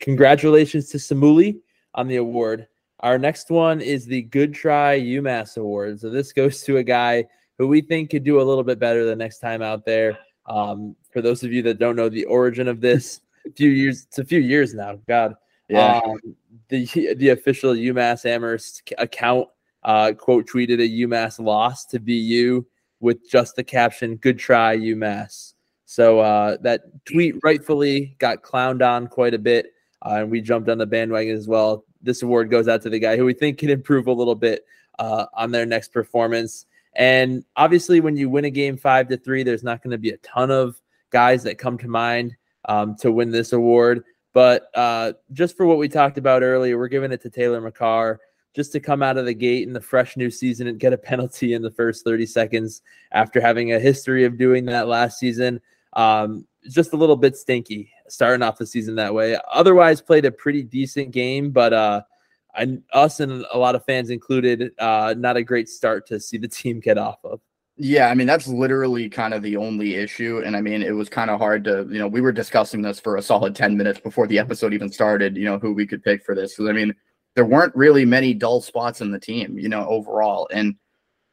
Congratulations 0.00 0.88
to 0.90 0.98
Samuli 0.98 1.58
on 1.94 2.08
the 2.08 2.16
award. 2.16 2.68
Our 3.00 3.18
next 3.18 3.50
one 3.50 3.80
is 3.80 4.06
the 4.06 4.22
Good 4.22 4.54
Try 4.54 4.98
UMass 4.98 5.58
Award. 5.58 6.00
So 6.00 6.10
this 6.10 6.32
goes 6.32 6.62
to 6.62 6.78
a 6.78 6.82
guy 6.82 7.26
who 7.58 7.68
we 7.68 7.80
think 7.80 8.10
could 8.10 8.24
do 8.24 8.40
a 8.40 8.44
little 8.44 8.64
bit 8.64 8.78
better 8.78 9.04
the 9.04 9.16
next 9.16 9.38
time 9.38 9.62
out 9.62 9.84
there. 9.84 10.18
Um, 10.46 10.96
for 11.10 11.20
those 11.20 11.42
of 11.42 11.52
you 11.52 11.62
that 11.62 11.78
don't 11.78 11.96
know 11.96 12.08
the 12.08 12.24
origin 12.24 12.68
of 12.68 12.80
this, 12.80 13.20
a 13.46 13.50
few 13.52 13.70
years 13.70 14.04
it's 14.04 14.18
a 14.18 14.24
few 14.24 14.40
years 14.40 14.74
now. 14.74 14.98
God, 15.08 15.34
yeah. 15.68 16.00
Um, 16.04 16.36
the 16.68 17.14
the 17.14 17.30
official 17.30 17.74
UMass 17.74 18.24
Amherst 18.24 18.92
account 18.98 19.48
uh, 19.86 20.12
quote 20.12 20.46
tweeted 20.46 20.80
a 20.80 21.06
UMass 21.06 21.38
loss 21.38 21.86
to 21.86 21.98
BU 21.98 22.66
with 23.00 23.28
just 23.30 23.56
the 23.56 23.64
caption 23.64 24.16
"Good 24.16 24.38
try 24.38 24.76
UMass." 24.76 25.54
So 25.86 26.18
uh, 26.18 26.56
that 26.62 26.82
tweet 27.06 27.36
rightfully 27.44 28.16
got 28.18 28.42
clowned 28.42 28.86
on 28.86 29.06
quite 29.06 29.32
a 29.32 29.38
bit, 29.38 29.72
uh, 30.04 30.16
and 30.16 30.30
we 30.30 30.40
jumped 30.40 30.68
on 30.68 30.78
the 30.78 30.86
bandwagon 30.86 31.34
as 31.34 31.46
well. 31.46 31.84
This 32.02 32.22
award 32.22 32.50
goes 32.50 32.66
out 32.68 32.82
to 32.82 32.90
the 32.90 32.98
guy 32.98 33.16
who 33.16 33.24
we 33.24 33.32
think 33.32 33.58
can 33.58 33.70
improve 33.70 34.08
a 34.08 34.12
little 34.12 34.34
bit 34.34 34.66
uh, 34.98 35.26
on 35.32 35.52
their 35.52 35.64
next 35.64 35.92
performance. 35.92 36.66
And 36.96 37.44
obviously, 37.56 38.00
when 38.00 38.16
you 38.16 38.28
win 38.28 38.46
a 38.46 38.50
game 38.50 38.76
five 38.76 39.08
to 39.08 39.16
three, 39.16 39.44
there's 39.44 39.62
not 39.62 39.82
going 39.82 39.92
to 39.92 39.98
be 39.98 40.10
a 40.10 40.16
ton 40.18 40.50
of 40.50 40.80
guys 41.10 41.44
that 41.44 41.58
come 41.58 41.78
to 41.78 41.88
mind 41.88 42.36
um, 42.64 42.96
to 42.96 43.12
win 43.12 43.30
this 43.30 43.52
award. 43.52 44.02
But 44.32 44.68
uh, 44.74 45.12
just 45.32 45.56
for 45.56 45.64
what 45.64 45.78
we 45.78 45.88
talked 45.88 46.18
about 46.18 46.42
earlier, 46.42 46.76
we're 46.76 46.88
giving 46.88 47.12
it 47.12 47.22
to 47.22 47.30
Taylor 47.30 47.60
Makar 47.60 48.20
just 48.56 48.72
to 48.72 48.80
come 48.80 49.02
out 49.02 49.18
of 49.18 49.26
the 49.26 49.34
gate 49.34 49.68
in 49.68 49.74
the 49.74 49.80
fresh 49.80 50.16
new 50.16 50.30
season 50.30 50.66
and 50.66 50.80
get 50.80 50.94
a 50.94 50.98
penalty 50.98 51.52
in 51.52 51.60
the 51.60 51.70
first 51.70 52.04
30 52.04 52.24
seconds 52.24 52.80
after 53.12 53.38
having 53.38 53.74
a 53.74 53.78
history 53.78 54.24
of 54.24 54.38
doing 54.38 54.64
that 54.64 54.88
last 54.88 55.18
season. 55.18 55.60
Um, 55.92 56.46
just 56.68 56.94
a 56.94 56.96
little 56.96 57.16
bit 57.16 57.36
stinky 57.36 57.92
starting 58.08 58.42
off 58.42 58.56
the 58.56 58.66
season 58.66 58.96
that 58.96 59.12
way. 59.14 59.38
Otherwise, 59.52 60.00
played 60.00 60.24
a 60.24 60.32
pretty 60.32 60.62
decent 60.62 61.10
game, 61.10 61.50
but 61.50 61.74
uh, 61.74 62.00
and 62.56 62.82
us 62.94 63.20
and 63.20 63.44
a 63.52 63.58
lot 63.58 63.74
of 63.74 63.84
fans 63.84 64.08
included, 64.08 64.72
uh, 64.78 65.14
not 65.16 65.36
a 65.36 65.42
great 65.42 65.68
start 65.68 66.06
to 66.08 66.18
see 66.18 66.38
the 66.38 66.48
team 66.48 66.80
get 66.80 66.96
off 66.96 67.18
of. 67.24 67.40
Yeah, 67.78 68.08
I 68.08 68.14
mean 68.14 68.26
that's 68.26 68.48
literally 68.48 69.10
kind 69.10 69.34
of 69.34 69.42
the 69.42 69.58
only 69.58 69.96
issue, 69.96 70.40
and 70.42 70.56
I 70.56 70.62
mean 70.62 70.82
it 70.82 70.92
was 70.92 71.10
kind 71.10 71.28
of 71.28 71.38
hard 71.38 71.62
to, 71.64 71.86
you 71.90 71.98
know, 71.98 72.08
we 72.08 72.22
were 72.22 72.32
discussing 72.32 72.80
this 72.80 72.98
for 72.98 73.16
a 73.16 73.22
solid 73.22 73.54
ten 73.54 73.76
minutes 73.76 74.00
before 74.00 74.26
the 74.26 74.38
episode 74.38 74.72
even 74.72 74.90
started. 74.90 75.36
You 75.36 75.44
know 75.44 75.58
who 75.58 75.74
we 75.74 75.86
could 75.86 76.02
pick 76.02 76.24
for 76.24 76.34
this 76.34 76.54
because 76.54 76.70
I 76.70 76.72
mean 76.72 76.94
there 77.36 77.44
weren't 77.44 77.76
really 77.76 78.04
many 78.04 78.34
dull 78.34 78.60
spots 78.60 79.00
in 79.00 79.12
the 79.12 79.20
team, 79.20 79.58
you 79.58 79.68
know, 79.68 79.86
overall, 79.86 80.48
and 80.52 80.74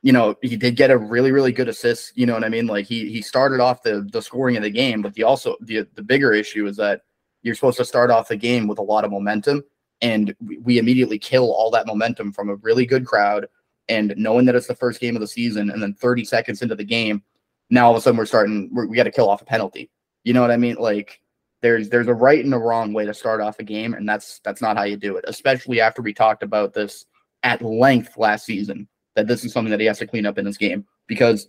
you 0.03 0.11
know 0.11 0.35
he 0.43 0.55
did 0.57 0.75
get 0.75 0.91
a 0.91 0.97
really 0.97 1.31
really 1.31 1.51
good 1.51 1.69
assist. 1.69 2.15
You 2.15 2.27
know 2.27 2.33
what 2.33 2.43
I 2.43 2.49
mean? 2.49 2.67
Like 2.67 2.85
he 2.85 3.11
he 3.11 3.23
started 3.23 3.59
off 3.59 3.81
the 3.81 4.07
the 4.11 4.21
scoring 4.21 4.57
of 4.57 4.63
the 4.63 4.69
game, 4.69 5.01
but 5.01 5.15
the 5.15 5.23
also 5.23 5.55
the 5.61 5.87
the 5.95 6.03
bigger 6.03 6.33
issue 6.33 6.67
is 6.67 6.77
that 6.77 7.01
you're 7.41 7.55
supposed 7.55 7.77
to 7.77 7.85
start 7.85 8.11
off 8.11 8.27
the 8.27 8.37
game 8.37 8.67
with 8.67 8.77
a 8.77 8.83
lot 8.83 9.03
of 9.03 9.11
momentum 9.11 9.63
and 10.03 10.35
we 10.61 10.77
immediately 10.77 11.17
kill 11.17 11.51
all 11.51 11.71
that 11.71 11.87
momentum 11.87 12.31
from 12.31 12.49
a 12.49 12.55
really 12.55 12.85
good 12.85 13.05
crowd 13.05 13.47
and 13.87 14.13
knowing 14.17 14.45
that 14.45 14.55
it's 14.55 14.67
the 14.67 14.75
first 14.75 14.99
game 14.99 15.15
of 15.15 15.21
the 15.21 15.27
season 15.27 15.69
and 15.69 15.81
then 15.81 15.93
30 15.93 16.25
seconds 16.25 16.61
into 16.61 16.75
the 16.75 16.83
game 16.83 17.23
now 17.69 17.85
all 17.85 17.91
of 17.91 17.97
a 17.97 18.01
sudden 18.01 18.17
we're 18.17 18.25
starting 18.25 18.69
we're, 18.73 18.85
we 18.85 18.97
got 18.97 19.03
to 19.03 19.11
kill 19.11 19.29
off 19.29 19.41
a 19.41 19.45
penalty 19.45 19.89
you 20.23 20.33
know 20.33 20.41
what 20.41 20.51
i 20.51 20.57
mean 20.57 20.75
like 20.75 21.21
there's 21.63 21.89
there's 21.89 22.08
a 22.08 22.13
right 22.13 22.45
and 22.45 22.54
a 22.54 22.58
wrong 22.58 22.93
way 22.93 23.06
to 23.06 23.13
start 23.13 23.41
off 23.41 23.58
a 23.58 23.63
game 23.63 23.95
and 23.95 24.08
that's 24.08 24.39
that's 24.43 24.62
not 24.62 24.78
how 24.78 24.84
you 24.84 24.95
do 24.95 25.17
it 25.17 25.26
especially 25.28 25.82
after 25.82 26.04
we 26.04 26.13
talked 26.13 26.43
about 26.43 26.73
this 26.73 27.06
at 27.41 27.62
length 27.62 28.15
last 28.17 28.45
season 28.45 28.88
that 29.15 29.26
this 29.26 29.43
is 29.43 29.52
something 29.52 29.71
that 29.71 29.80
he 29.80 29.86
has 29.88 29.97
to 29.97 30.08
clean 30.08 30.26
up 30.26 30.38
in 30.38 30.45
this 30.45 30.58
game 30.58 30.86
because 31.08 31.47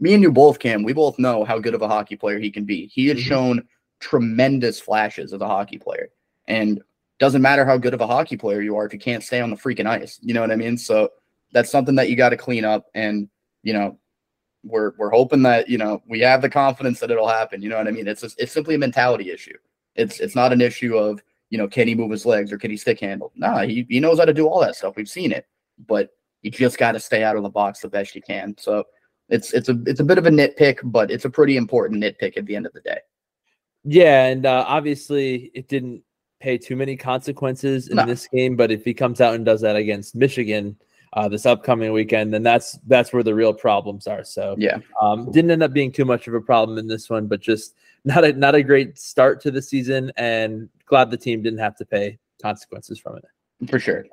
me 0.00 0.14
and 0.14 0.22
you 0.22 0.32
both 0.32 0.58
can 0.58 0.82
we 0.82 0.92
both 0.92 1.18
know 1.18 1.44
how 1.44 1.58
good 1.58 1.74
of 1.74 1.82
a 1.82 1.88
hockey 1.88 2.16
player 2.16 2.40
he 2.40 2.50
can 2.50 2.64
be 2.64 2.86
he 2.86 3.06
has 3.06 3.18
mm-hmm. 3.18 3.28
shown 3.28 3.68
tremendous 4.00 4.80
flashes 4.80 5.32
as 5.32 5.40
a 5.40 5.46
hockey 5.46 5.78
player 5.78 6.08
and 6.48 6.82
doesn't 7.18 7.42
matter 7.42 7.64
how 7.64 7.76
good 7.76 7.94
of 7.94 8.00
a 8.00 8.06
hockey 8.06 8.36
player 8.36 8.60
you 8.60 8.76
are 8.76 8.86
if 8.86 8.92
you 8.92 8.98
can't 8.98 9.24
stay 9.24 9.40
on 9.40 9.50
the 9.50 9.56
freaking 9.56 9.86
ice. 9.86 10.18
You 10.22 10.34
know 10.34 10.40
what 10.40 10.52
I 10.52 10.56
mean? 10.56 10.78
So 10.78 11.10
that's 11.52 11.70
something 11.70 11.96
that 11.96 12.08
you 12.08 12.16
got 12.16 12.30
to 12.30 12.36
clean 12.36 12.64
up. 12.64 12.86
And 12.94 13.28
you 13.62 13.72
know, 13.72 13.98
we're 14.64 14.92
we're 14.98 15.10
hoping 15.10 15.42
that 15.42 15.68
you 15.68 15.78
know 15.78 16.02
we 16.06 16.20
have 16.20 16.42
the 16.42 16.50
confidence 16.50 17.00
that 17.00 17.10
it'll 17.10 17.28
happen. 17.28 17.62
You 17.62 17.68
know 17.68 17.78
what 17.78 17.88
I 17.88 17.92
mean? 17.92 18.08
It's 18.08 18.22
just, 18.22 18.40
it's 18.40 18.52
simply 18.52 18.74
a 18.74 18.78
mentality 18.78 19.30
issue. 19.30 19.56
It's 19.94 20.20
it's 20.20 20.34
not 20.34 20.52
an 20.52 20.60
issue 20.60 20.96
of 20.96 21.22
you 21.50 21.58
know 21.58 21.68
can 21.68 21.88
he 21.88 21.94
move 21.94 22.10
his 22.10 22.26
legs 22.26 22.52
or 22.52 22.58
can 22.58 22.70
he 22.70 22.76
stick 22.76 23.00
handle? 23.00 23.32
Nah, 23.36 23.62
he 23.62 23.86
he 23.88 24.00
knows 24.00 24.18
how 24.18 24.24
to 24.24 24.34
do 24.34 24.46
all 24.46 24.60
that 24.60 24.76
stuff. 24.76 24.96
We've 24.96 25.08
seen 25.08 25.32
it, 25.32 25.46
but 25.86 26.10
you 26.42 26.50
just 26.50 26.78
got 26.78 26.92
to 26.92 27.00
stay 27.00 27.24
out 27.24 27.36
of 27.36 27.42
the 27.42 27.48
box 27.48 27.80
the 27.80 27.88
best 27.88 28.14
you 28.14 28.22
can. 28.22 28.54
So 28.58 28.84
it's 29.28 29.52
it's 29.52 29.68
a 29.68 29.78
it's 29.86 30.00
a 30.00 30.04
bit 30.04 30.18
of 30.18 30.26
a 30.26 30.30
nitpick, 30.30 30.78
but 30.84 31.10
it's 31.10 31.24
a 31.24 31.30
pretty 31.30 31.56
important 31.56 32.02
nitpick 32.02 32.36
at 32.36 32.46
the 32.46 32.56
end 32.56 32.66
of 32.66 32.72
the 32.72 32.80
day. 32.80 32.98
Yeah, 33.84 34.26
and 34.26 34.46
uh, 34.46 34.64
obviously 34.66 35.50
it 35.54 35.68
didn't 35.68 36.02
pay 36.40 36.58
too 36.58 36.76
many 36.76 36.96
consequences 36.96 37.88
in 37.88 37.96
no. 37.96 38.06
this 38.06 38.28
game. 38.28 38.56
But 38.56 38.70
if 38.70 38.84
he 38.84 38.94
comes 38.94 39.20
out 39.20 39.34
and 39.34 39.44
does 39.44 39.60
that 39.62 39.76
against 39.76 40.14
Michigan 40.14 40.76
uh, 41.14 41.28
this 41.28 41.46
upcoming 41.46 41.92
weekend, 41.92 42.32
then 42.32 42.42
that's 42.42 42.72
that's 42.86 43.12
where 43.12 43.22
the 43.22 43.34
real 43.34 43.54
problems 43.54 44.06
are. 44.06 44.24
So 44.24 44.54
yeah, 44.58 44.78
um, 45.00 45.30
didn't 45.30 45.50
end 45.50 45.62
up 45.62 45.72
being 45.72 45.92
too 45.92 46.04
much 46.04 46.28
of 46.28 46.34
a 46.34 46.40
problem 46.40 46.78
in 46.78 46.86
this 46.86 47.08
one, 47.08 47.26
but 47.26 47.40
just 47.40 47.74
not 48.04 48.24
a 48.24 48.32
not 48.32 48.54
a 48.54 48.62
great 48.62 48.98
start 48.98 49.40
to 49.42 49.50
the 49.50 49.62
season. 49.62 50.12
And 50.16 50.68
glad 50.86 51.10
the 51.10 51.16
team 51.16 51.42
didn't 51.42 51.60
have 51.60 51.76
to 51.76 51.84
pay 51.84 52.18
consequences 52.40 52.98
from 52.98 53.16
it. 53.16 53.24
For 53.68 53.78
sure. 53.78 54.04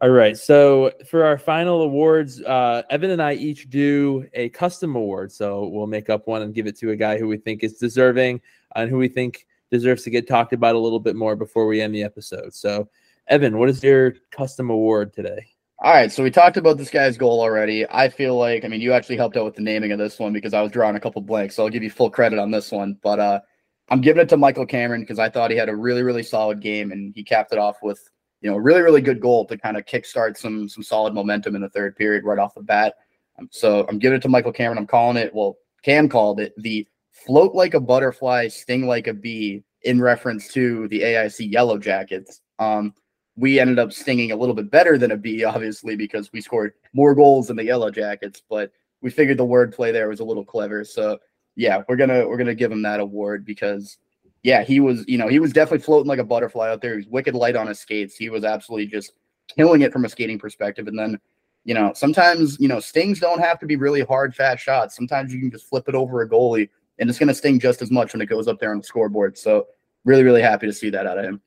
All 0.00 0.10
right. 0.10 0.36
So 0.36 0.92
for 1.10 1.24
our 1.24 1.38
final 1.38 1.82
awards, 1.82 2.40
uh, 2.42 2.82
Evin 2.90 3.10
and 3.10 3.20
I 3.20 3.34
each 3.34 3.68
do 3.68 4.26
a 4.32 4.48
custom 4.50 4.94
award. 4.94 5.32
So 5.32 5.66
we'll 5.66 5.88
make 5.88 6.08
up 6.08 6.28
one 6.28 6.42
and 6.42 6.54
give 6.54 6.68
it 6.68 6.78
to 6.78 6.90
a 6.92 6.96
guy 6.96 7.18
who 7.18 7.26
we 7.26 7.36
think 7.36 7.64
is 7.64 7.74
deserving 7.74 8.40
and 8.76 8.88
who 8.88 8.96
we 8.96 9.08
think 9.08 9.46
deserves 9.72 10.04
to 10.04 10.10
get 10.10 10.28
talked 10.28 10.52
about 10.52 10.76
a 10.76 10.78
little 10.78 11.00
bit 11.00 11.16
more 11.16 11.34
before 11.34 11.66
we 11.66 11.80
end 11.80 11.94
the 11.94 12.04
episode. 12.04 12.54
So, 12.54 12.88
Evin, 13.30 13.54
what 13.56 13.68
is 13.68 13.82
your 13.82 14.14
custom 14.30 14.70
award 14.70 15.12
today? 15.12 15.46
All 15.80 15.92
right, 15.92 16.10
so 16.10 16.24
we 16.24 16.30
talked 16.32 16.56
about 16.56 16.76
this 16.76 16.90
guy's 16.90 17.16
goal 17.16 17.40
already. 17.40 17.86
I 17.88 18.08
feel 18.08 18.36
like, 18.36 18.64
I 18.64 18.68
mean, 18.68 18.80
you 18.80 18.92
actually 18.92 19.16
helped 19.16 19.36
out 19.36 19.44
with 19.44 19.54
the 19.54 19.62
naming 19.62 19.92
of 19.92 19.98
this 19.98 20.18
one 20.18 20.32
because 20.32 20.52
I 20.52 20.60
was 20.60 20.72
drawing 20.72 20.96
a 20.96 21.00
couple 21.00 21.22
blanks, 21.22 21.54
so 21.54 21.62
I'll 21.62 21.70
give 21.70 21.84
you 21.84 21.90
full 21.90 22.10
credit 22.10 22.40
on 22.40 22.50
this 22.50 22.72
one. 22.72 22.98
But 23.00 23.20
uh, 23.20 23.40
I'm 23.88 24.00
giving 24.00 24.20
it 24.20 24.28
to 24.30 24.36
Michael 24.36 24.66
Cameron 24.66 25.02
because 25.02 25.20
I 25.20 25.28
thought 25.28 25.52
he 25.52 25.56
had 25.56 25.68
a 25.68 25.76
really, 25.76 26.02
really 26.02 26.24
solid 26.24 26.60
game, 26.60 26.90
and 26.90 27.14
he 27.14 27.22
capped 27.22 27.52
it 27.52 27.60
off 27.60 27.76
with, 27.80 28.00
you 28.40 28.50
know, 28.50 28.56
a 28.56 28.60
really, 28.60 28.80
really 28.80 29.00
good 29.00 29.20
goal 29.20 29.46
to 29.46 29.56
kind 29.56 29.76
of 29.76 29.84
kickstart 29.84 30.36
some 30.36 30.68
some 30.68 30.82
solid 30.82 31.14
momentum 31.14 31.54
in 31.54 31.62
the 31.62 31.70
third 31.70 31.94
period 31.94 32.24
right 32.24 32.40
off 32.40 32.54
the 32.54 32.62
bat. 32.62 32.94
Um, 33.38 33.48
so 33.52 33.86
I'm 33.88 34.00
giving 34.00 34.16
it 34.16 34.22
to 34.22 34.28
Michael 34.28 34.52
Cameron. 34.52 34.78
I'm 34.78 34.86
calling 34.88 35.16
it. 35.16 35.32
Well, 35.32 35.58
Cam 35.84 36.08
called 36.08 36.40
it 36.40 36.54
the 36.56 36.88
float 37.12 37.54
like 37.54 37.74
a 37.74 37.80
butterfly, 37.80 38.48
sting 38.48 38.88
like 38.88 39.06
a 39.06 39.14
bee, 39.14 39.62
in 39.82 40.00
reference 40.00 40.52
to 40.54 40.88
the 40.88 41.02
AIC 41.02 41.52
Yellow 41.52 41.78
Jackets. 41.78 42.40
Um, 42.58 42.94
we 43.38 43.60
ended 43.60 43.78
up 43.78 43.92
stinging 43.92 44.32
a 44.32 44.36
little 44.36 44.54
bit 44.54 44.70
better 44.70 44.98
than 44.98 45.12
a 45.12 45.16
B, 45.16 45.44
obviously, 45.44 45.94
because 45.94 46.32
we 46.32 46.40
scored 46.40 46.74
more 46.92 47.14
goals 47.14 47.46
than 47.46 47.56
the 47.56 47.64
Yellow 47.64 47.90
Jackets. 47.90 48.42
But 48.48 48.72
we 49.00 49.10
figured 49.10 49.38
the 49.38 49.46
wordplay 49.46 49.92
there 49.92 50.08
was 50.08 50.20
a 50.20 50.24
little 50.24 50.44
clever. 50.44 50.84
So 50.84 51.18
yeah, 51.54 51.82
we're 51.88 51.96
gonna 51.96 52.26
we're 52.26 52.36
gonna 52.36 52.54
give 52.54 52.72
him 52.72 52.82
that 52.82 53.00
award 53.00 53.44
because 53.44 53.98
yeah, 54.42 54.62
he 54.62 54.80
was 54.80 55.04
you 55.06 55.18
know 55.18 55.28
he 55.28 55.38
was 55.38 55.52
definitely 55.52 55.84
floating 55.84 56.08
like 56.08 56.18
a 56.18 56.24
butterfly 56.24 56.70
out 56.70 56.80
there. 56.80 56.92
He 56.92 56.98
was 56.98 57.06
wicked 57.06 57.34
light 57.34 57.56
on 57.56 57.68
his 57.68 57.78
skates. 57.78 58.16
He 58.16 58.28
was 58.28 58.44
absolutely 58.44 58.86
just 58.86 59.12
killing 59.54 59.82
it 59.82 59.92
from 59.92 60.04
a 60.04 60.08
skating 60.08 60.38
perspective. 60.38 60.88
And 60.88 60.98
then 60.98 61.20
you 61.64 61.74
know 61.74 61.92
sometimes 61.94 62.58
you 62.58 62.68
know 62.68 62.80
stings 62.80 63.20
don't 63.20 63.40
have 63.40 63.60
to 63.60 63.66
be 63.66 63.76
really 63.76 64.02
hard 64.02 64.34
fast 64.34 64.64
shots. 64.64 64.96
Sometimes 64.96 65.32
you 65.32 65.40
can 65.40 65.50
just 65.50 65.68
flip 65.68 65.88
it 65.88 65.94
over 65.94 66.22
a 66.22 66.28
goalie 66.28 66.68
and 66.98 67.08
it's 67.08 67.18
gonna 67.18 67.34
sting 67.34 67.60
just 67.60 67.82
as 67.82 67.90
much 67.90 68.12
when 68.12 68.20
it 68.20 68.26
goes 68.26 68.48
up 68.48 68.58
there 68.58 68.72
on 68.72 68.78
the 68.78 68.84
scoreboard. 68.84 69.38
So 69.38 69.66
really 70.04 70.24
really 70.24 70.42
happy 70.42 70.66
to 70.66 70.72
see 70.72 70.90
that 70.90 71.06
out 71.06 71.18
of 71.18 71.24
him. 71.24 71.40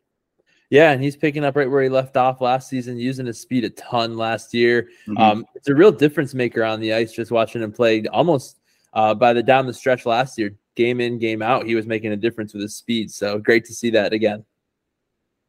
Yeah, 0.72 0.92
and 0.92 1.04
he's 1.04 1.18
picking 1.18 1.44
up 1.44 1.58
right 1.58 1.70
where 1.70 1.84
he 1.84 1.90
left 1.90 2.16
off 2.16 2.40
last 2.40 2.70
season, 2.70 2.98
using 2.98 3.26
his 3.26 3.42
speed 3.42 3.66
a 3.66 3.70
ton 3.72 4.16
last 4.16 4.54
year. 4.54 4.88
Mm-hmm. 5.06 5.18
Um, 5.18 5.46
it's 5.54 5.68
a 5.68 5.76
real 5.76 5.92
difference 5.92 6.34
maker 6.34 6.64
on 6.64 6.80
the 6.80 6.94
ice. 6.94 7.12
Just 7.12 7.30
watching 7.30 7.62
him 7.62 7.74
play, 7.74 8.06
almost 8.08 8.62
uh, 8.94 9.14
by 9.14 9.34
the 9.34 9.44
down 9.44 9.68
the 9.68 9.74
stretch 9.74 10.06
last 10.06 10.38
year, 10.38 10.56
game 10.76 11.02
in, 11.02 11.20
game 11.20 11.42
out, 11.42 11.66
he 11.66 11.76
was 11.76 11.86
making 11.86 12.14
a 12.14 12.16
difference 12.16 12.54
with 12.54 12.64
his 12.64 12.74
speed. 12.74 13.12
So 13.12 13.38
great 13.38 13.66
to 13.66 13.74
see 13.74 13.90
that 13.90 14.14
again. 14.14 14.46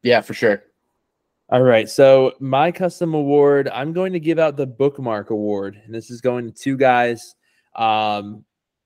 Yeah, 0.01 0.19
for 0.19 0.33
sure. 0.33 0.63
All 1.47 1.61
right, 1.61 1.87
so 1.87 2.33
my 2.41 2.69
custom 2.69 3.13
award, 3.13 3.69
I'm 3.69 3.93
going 3.93 4.11
to 4.11 4.19
give 4.19 4.39
out 4.39 4.57
the 4.57 4.67
bookmark 4.67 5.29
award, 5.29 5.81
and 5.85 5.95
this 5.95 6.11
is 6.11 6.19
going 6.19 6.45
to 6.45 6.51
two 6.51 6.75
guys, 6.75 7.35
um, 7.75 8.43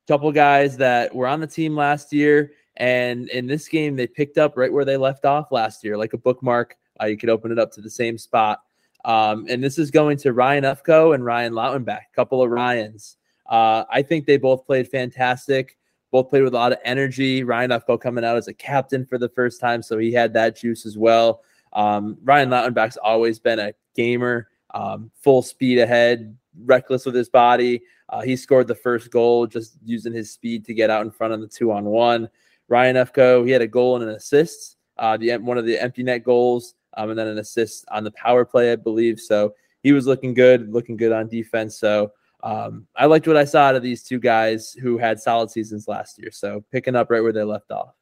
couple 0.08 0.32
guys 0.32 0.78
that 0.78 1.16
were 1.16 1.28
on 1.28 1.40
the 1.40 1.48
team 1.48 1.76
last 1.76 2.14
year 2.14 2.52
and 2.78 3.30
in 3.30 3.48
this 3.48 3.68
game, 3.68 3.96
they 3.96 4.08
picked 4.08 4.38
up 4.38 4.56
right 4.56 4.72
where 4.72 4.86
they 4.86 4.98
left 4.98 5.26
off 5.26 5.52
last 5.52 5.84
year, 5.84 5.98
like 5.98 6.14
a 6.14 6.18
bookmark. 6.18 6.78
Uh, 7.02 7.06
you 7.06 7.18
could 7.18 7.30
open 7.30 7.52
it 7.52 7.60
up 7.60 7.72
to 7.74 7.82
the 7.82 7.90
same 7.90 8.18
spot. 8.18 8.62
Um, 9.06 9.46
and 9.50 9.64
this 9.64 9.78
is 9.78 9.92
going 9.92 10.18
to 10.18 10.34
Ryan 10.34 10.64
Ufko 10.64 11.16
and 11.16 11.24
Ryan 11.24 11.54
Lautenbach, 11.54 12.02
a 12.12 12.16
couple 12.16 12.42
of 12.42 12.50
Ryans. 12.50 13.18
Uh, 13.48 13.84
I 13.90 14.02
think 14.02 14.26
they 14.26 14.38
both 14.38 14.66
played 14.66 14.88
fantastic. 14.90 15.78
Both 16.12 16.30
played 16.30 16.44
with 16.44 16.54
a 16.54 16.58
lot 16.58 16.72
of 16.72 16.80
energy. 16.84 17.44
Ryan 17.44 17.72
Ufko 17.72 18.00
coming 18.00 18.24
out 18.24 18.38
as 18.38 18.48
a 18.48 18.54
captain 18.54 19.06
for 19.06 19.18
the 19.18 19.30
first 19.30 19.60
time, 19.60 19.82
so 19.82 19.98
he 19.98 20.12
had 20.12 20.34
that 20.34 20.58
juice 20.58 20.86
as 20.86 20.98
well. 20.98 21.42
Um, 21.74 22.18
Ryan 22.24 22.50
Lautenbach's 22.50 22.98
always 22.98 23.40
been 23.40 23.60
a 23.60 23.74
gamer, 23.96 24.50
um, 24.74 25.12
full 25.16 25.42
speed 25.42 25.80
ahead, 25.80 26.36
reckless 26.66 27.06
with 27.06 27.16
his 27.16 27.30
body. 27.30 27.82
Uh, 28.10 28.22
he 28.22 28.36
scored 28.36 28.68
the 28.68 28.76
first 28.76 29.12
goal 29.12 29.48
just 29.48 29.78
using 29.84 30.14
his 30.14 30.32
speed 30.32 30.66
to 30.66 30.74
get 30.74 30.90
out 30.90 31.06
in 31.06 31.12
front 31.12 31.34
of 31.34 31.42
the 31.42 31.48
two 31.48 31.72
on 31.72 31.86
one. 31.86 32.30
Ryan 32.70 32.96
Ufko, 32.98 33.46
he 33.46 33.52
had 33.52 33.62
a 33.62 33.68
goal 33.68 33.96
and 33.96 34.10
an 34.10 34.16
assist, 34.16 34.78
uh, 34.98 35.18
the 35.18 35.38
one 35.38 35.58
of 35.58 35.66
the 35.66 35.82
empty 35.82 36.04
net 36.04 36.24
goals, 36.24 36.76
um, 36.96 37.10
and 37.10 37.20
then 37.20 37.28
an 37.28 37.38
assist 37.38 37.86
on 37.90 38.04
the 38.04 38.12
power 38.12 38.44
play, 38.46 38.72
I 38.72 38.76
believe. 38.76 39.20
So 39.20 39.54
he 39.84 39.94
was 39.94 40.08
looking 40.08 40.34
good, 40.34 40.72
looking 40.72 40.98
good 40.98 41.12
on 41.12 41.28
defense. 41.28 41.80
So 41.80 42.12
um, 42.44 42.88
I 42.96 43.06
liked 43.06 43.28
what 43.28 43.38
I 43.38 43.46
saw 43.46 43.62
out 43.62 43.76
of 43.76 43.84
these 43.84 44.04
two 44.04 44.20
guys 44.20 44.74
who 44.74 44.98
had 44.98 45.20
solid 45.20 45.50
seasons 45.50 45.88
last 45.88 46.20
year. 46.20 46.32
So 46.32 46.64
picking 46.72 46.96
up 46.96 47.10
right 47.10 47.22
where 47.22 47.34
they 47.34 47.44
left 47.44 47.72
off. 47.72 47.94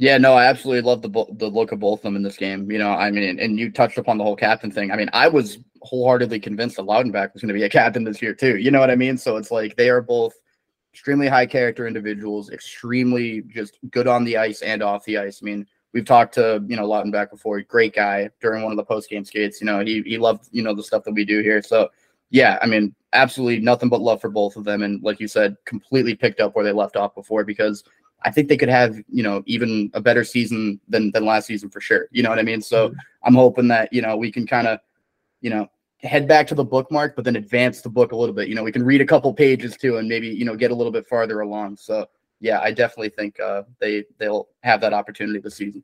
Yeah, 0.00 0.16
no, 0.16 0.34
I 0.34 0.44
absolutely 0.44 0.82
love 0.82 1.02
the 1.02 1.26
the 1.38 1.48
look 1.48 1.72
of 1.72 1.80
both 1.80 1.98
of 1.98 2.02
them 2.04 2.14
in 2.14 2.22
this 2.22 2.36
game. 2.36 2.70
You 2.70 2.78
know, 2.78 2.90
I 2.90 3.10
mean, 3.10 3.40
and 3.40 3.58
you 3.58 3.72
touched 3.72 3.98
upon 3.98 4.16
the 4.16 4.22
whole 4.22 4.36
captain 4.36 4.70
thing. 4.70 4.92
I 4.92 4.96
mean, 4.96 5.10
I 5.12 5.26
was 5.26 5.58
wholeheartedly 5.82 6.38
convinced 6.38 6.76
that 6.76 6.82
Lautenbach 6.82 7.32
was 7.32 7.42
going 7.42 7.48
to 7.48 7.54
be 7.54 7.64
a 7.64 7.68
captain 7.68 8.04
this 8.04 8.22
year 8.22 8.32
too. 8.32 8.58
You 8.58 8.70
know 8.70 8.78
what 8.78 8.92
I 8.92 8.96
mean? 8.96 9.18
So 9.18 9.36
it's 9.36 9.50
like 9.50 9.74
they 9.74 9.90
are 9.90 10.00
both 10.00 10.34
extremely 10.98 11.28
high 11.28 11.46
character 11.46 11.86
individuals, 11.86 12.50
extremely 12.50 13.42
just 13.42 13.78
good 13.90 14.08
on 14.08 14.24
the 14.24 14.36
ice 14.36 14.62
and 14.62 14.82
off 14.82 15.04
the 15.04 15.16
ice. 15.16 15.38
I 15.40 15.44
mean, 15.44 15.64
we've 15.92 16.04
talked 16.04 16.34
to 16.34 16.60
you 16.66 16.74
know 16.74 16.88
Lautenbach 16.88 17.30
before. 17.30 17.60
Great 17.62 17.94
guy 17.94 18.28
during 18.40 18.64
one 18.64 18.72
of 18.72 18.76
the 18.76 18.84
post 18.84 19.08
game 19.08 19.24
skates. 19.24 19.60
You 19.60 19.66
know, 19.66 19.78
he 19.78 20.02
he 20.02 20.18
loved 20.18 20.48
you 20.50 20.60
know 20.60 20.74
the 20.74 20.82
stuff 20.82 21.04
that 21.04 21.14
we 21.14 21.24
do 21.24 21.40
here. 21.40 21.62
So 21.62 21.88
yeah, 22.30 22.58
I 22.60 22.66
mean, 22.66 22.96
absolutely 23.12 23.60
nothing 23.60 23.88
but 23.88 24.00
love 24.00 24.20
for 24.20 24.28
both 24.28 24.56
of 24.56 24.64
them. 24.64 24.82
And 24.82 25.00
like 25.00 25.20
you 25.20 25.28
said, 25.28 25.56
completely 25.66 26.16
picked 26.16 26.40
up 26.40 26.56
where 26.56 26.64
they 26.64 26.72
left 26.72 26.96
off 26.96 27.14
before 27.14 27.44
because 27.44 27.84
I 28.24 28.32
think 28.32 28.48
they 28.48 28.56
could 28.56 28.68
have 28.68 28.96
you 29.08 29.22
know 29.22 29.44
even 29.46 29.92
a 29.94 30.00
better 30.00 30.24
season 30.24 30.80
than 30.88 31.12
than 31.12 31.24
last 31.24 31.46
season 31.46 31.70
for 31.70 31.80
sure. 31.80 32.08
You 32.10 32.24
know 32.24 32.30
what 32.30 32.40
I 32.40 32.42
mean? 32.42 32.60
So 32.60 32.88
mm-hmm. 32.88 32.98
I'm 33.22 33.34
hoping 33.36 33.68
that 33.68 33.92
you 33.92 34.02
know 34.02 34.16
we 34.16 34.32
can 34.32 34.48
kind 34.48 34.66
of 34.66 34.80
you 35.42 35.50
know 35.50 35.68
head 36.02 36.28
back 36.28 36.46
to 36.48 36.54
the 36.54 36.64
bookmark, 36.64 37.16
but 37.16 37.24
then 37.24 37.36
advance 37.36 37.80
the 37.80 37.88
book 37.88 38.12
a 38.12 38.16
little 38.16 38.34
bit. 38.34 38.48
You 38.48 38.54
know, 38.54 38.62
we 38.62 38.72
can 38.72 38.84
read 38.84 39.00
a 39.00 39.06
couple 39.06 39.32
pages 39.34 39.76
too, 39.76 39.96
and 39.96 40.08
maybe 40.08 40.28
you 40.28 40.44
know 40.44 40.56
get 40.56 40.70
a 40.70 40.74
little 40.74 40.92
bit 40.92 41.06
farther 41.06 41.40
along. 41.40 41.76
So 41.76 42.06
yeah, 42.40 42.60
I 42.60 42.72
definitely 42.72 43.10
think 43.10 43.38
uh, 43.40 43.62
they 43.80 44.04
they'll 44.18 44.48
have 44.62 44.80
that 44.80 44.92
opportunity 44.92 45.38
this 45.40 45.56
season. 45.56 45.82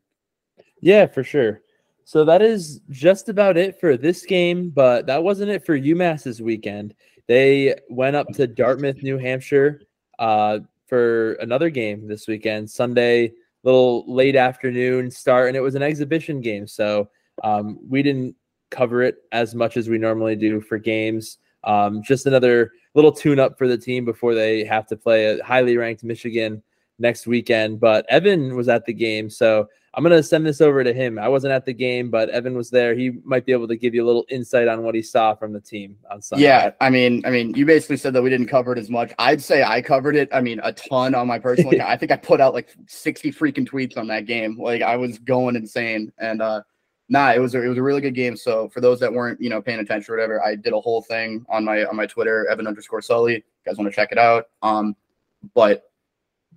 Yeah, 0.81 1.07
for 1.07 1.25
sure. 1.25 1.63
So 2.05 2.25
that 2.27 2.43
is 2.43 2.81
just 2.91 3.29
about 3.29 3.57
it 3.57 3.81
for 3.81 3.97
this 3.97 4.27
game, 4.27 4.71
but 4.71 5.07
that 5.07 5.23
wasn't 5.23 5.51
it 5.51 5.65
for 5.65 5.79
UMass 5.79 6.25
this 6.25 6.41
weekend. 6.41 6.95
They 7.27 7.75
went 7.89 8.15
up 8.15 8.29
to 8.35 8.47
Dartmouth, 8.47 9.03
New 9.03 9.17
Hampshire, 9.17 9.81
uh, 10.19 10.59
for 10.87 11.33
another 11.35 11.71
game 11.71 12.07
this 12.07 12.29
weekend, 12.29 12.71
Sunday, 12.71 13.33
little 13.63 14.05
late 14.07 14.37
afternoon 14.37 15.11
start, 15.11 15.49
and 15.49 15.57
it 15.57 15.61
was 15.61 15.75
an 15.75 15.83
exhibition 15.83 16.43
game. 16.43 16.67
So 16.67 17.09
um, 17.43 17.79
we 17.89 18.03
didn't 18.03 18.37
cover 18.75 19.03
it 19.03 19.17
as 19.33 19.55
much 19.55 19.77
as 19.77 19.89
we 19.89 19.99
normally 19.99 20.37
do 20.37 20.61
for 20.61 20.79
games. 20.79 21.39
Um, 21.65 22.03
just 22.03 22.27
another 22.27 22.73
little 22.95 23.13
tune 23.13 23.39
up 23.39 23.57
for 23.59 23.67
the 23.67 23.79
team 23.79 24.05
before 24.05 24.35
they 24.35 24.65
have 24.65 24.87
to 24.89 24.97
play 24.97 25.27
a 25.27 25.43
highly 25.43 25.77
ranked 25.77 26.05
Michigan 26.05 26.63
next 26.99 27.27
weekend. 27.27 27.81
But 27.81 28.09
Evin 28.11 28.55
was 28.55 28.69
at 28.69 28.85
the 28.85 28.93
game, 28.93 29.31
so 29.31 29.69
I'm 29.95 30.03
gonna 30.03 30.23
send 30.23 30.45
this 30.45 30.61
over 30.61 30.83
to 30.83 30.93
him. 30.93 31.19
I 31.19 31.29
wasn't 31.29 31.53
at 31.53 31.65
the 31.65 31.73
game, 31.73 32.11
but 32.11 32.31
Evin 32.31 32.55
was 32.55 32.71
there. 32.71 32.95
He 32.95 33.13
might 33.25 33.47
be 33.47 33.53
able 33.53 33.69
to 33.69 33.77
give 33.77 33.95
you 33.95 34.05
a 34.05 34.07
little 34.07 34.25
insight 34.29 34.67
on 34.67 34.83
what 34.83 34.95
he 34.95 35.03
saw 35.03 35.35
from 35.35 35.53
the 35.53 35.61
team 35.61 35.97
on 36.11 36.21
Sunday. 36.21 36.45
Yeah, 36.45 36.73
I 36.81 36.91
mean, 36.91 37.23
I 37.25 37.31
mean, 37.31 37.55
you 37.55 37.65
basically 37.65 37.97
said 37.97 38.13
that 38.15 38.23
we 38.23 38.31
didn't 38.31 38.49
cover 38.49 38.73
it 38.73 38.79
as 38.79 38.91
much. 38.91 39.13
I'd 39.19 39.43
say 39.43 39.63
I 39.63 39.81
covered 39.81 40.17
it. 40.17 40.29
I 40.33 40.41
mean, 40.41 40.61
a 40.65 40.73
ton 40.73 41.15
on 41.15 41.29
my 41.29 41.39
personal 41.39 41.73
account. 41.75 41.91
I 41.91 41.97
think 41.97 42.11
I 42.11 42.17
put 42.17 42.41
out 42.41 42.55
like 42.55 42.75
60 42.87 43.33
freaking 43.33 43.69
tweets 43.69 43.97
on 43.97 44.09
that 44.09 44.27
game. 44.27 44.59
Like 44.59 44.83
I 44.83 44.97
was 44.97 45.19
going 45.19 45.55
insane, 45.57 46.13
and 46.19 46.43
uh, 46.43 46.63
nah, 47.09 47.33
it 47.33 47.39
was 47.39 47.55
a, 47.55 47.63
it 47.63 47.69
was 47.69 47.79
a 47.79 47.83
really 47.83 48.01
good 48.01 48.15
game. 48.15 48.37
So 48.37 48.69
for 48.69 48.81
those 48.81 49.01
that 49.01 49.13
weren't 49.13 49.41
you 49.41 49.51
know 49.51 49.61
paying 49.61 49.81
attention 49.81 50.13
or 50.13 50.17
whatever, 50.17 50.45
I 50.45 50.55
did 50.55 50.73
a 50.73 50.81
whole 50.81 51.03
thing 51.03 51.45
on 51.49 51.65
my 51.65 51.85
on 51.85 51.97
my 51.97 52.07
Twitter, 52.07 52.47
Evin 52.51 52.67
underscore 52.67 53.03
Sully. 53.03 53.35
You 53.35 53.43
guys 53.67 53.77
want 53.77 53.91
to 53.91 53.95
check 53.95 54.13
it 54.13 54.19
out? 54.19 54.49
Um, 54.63 54.97
but 55.55 55.91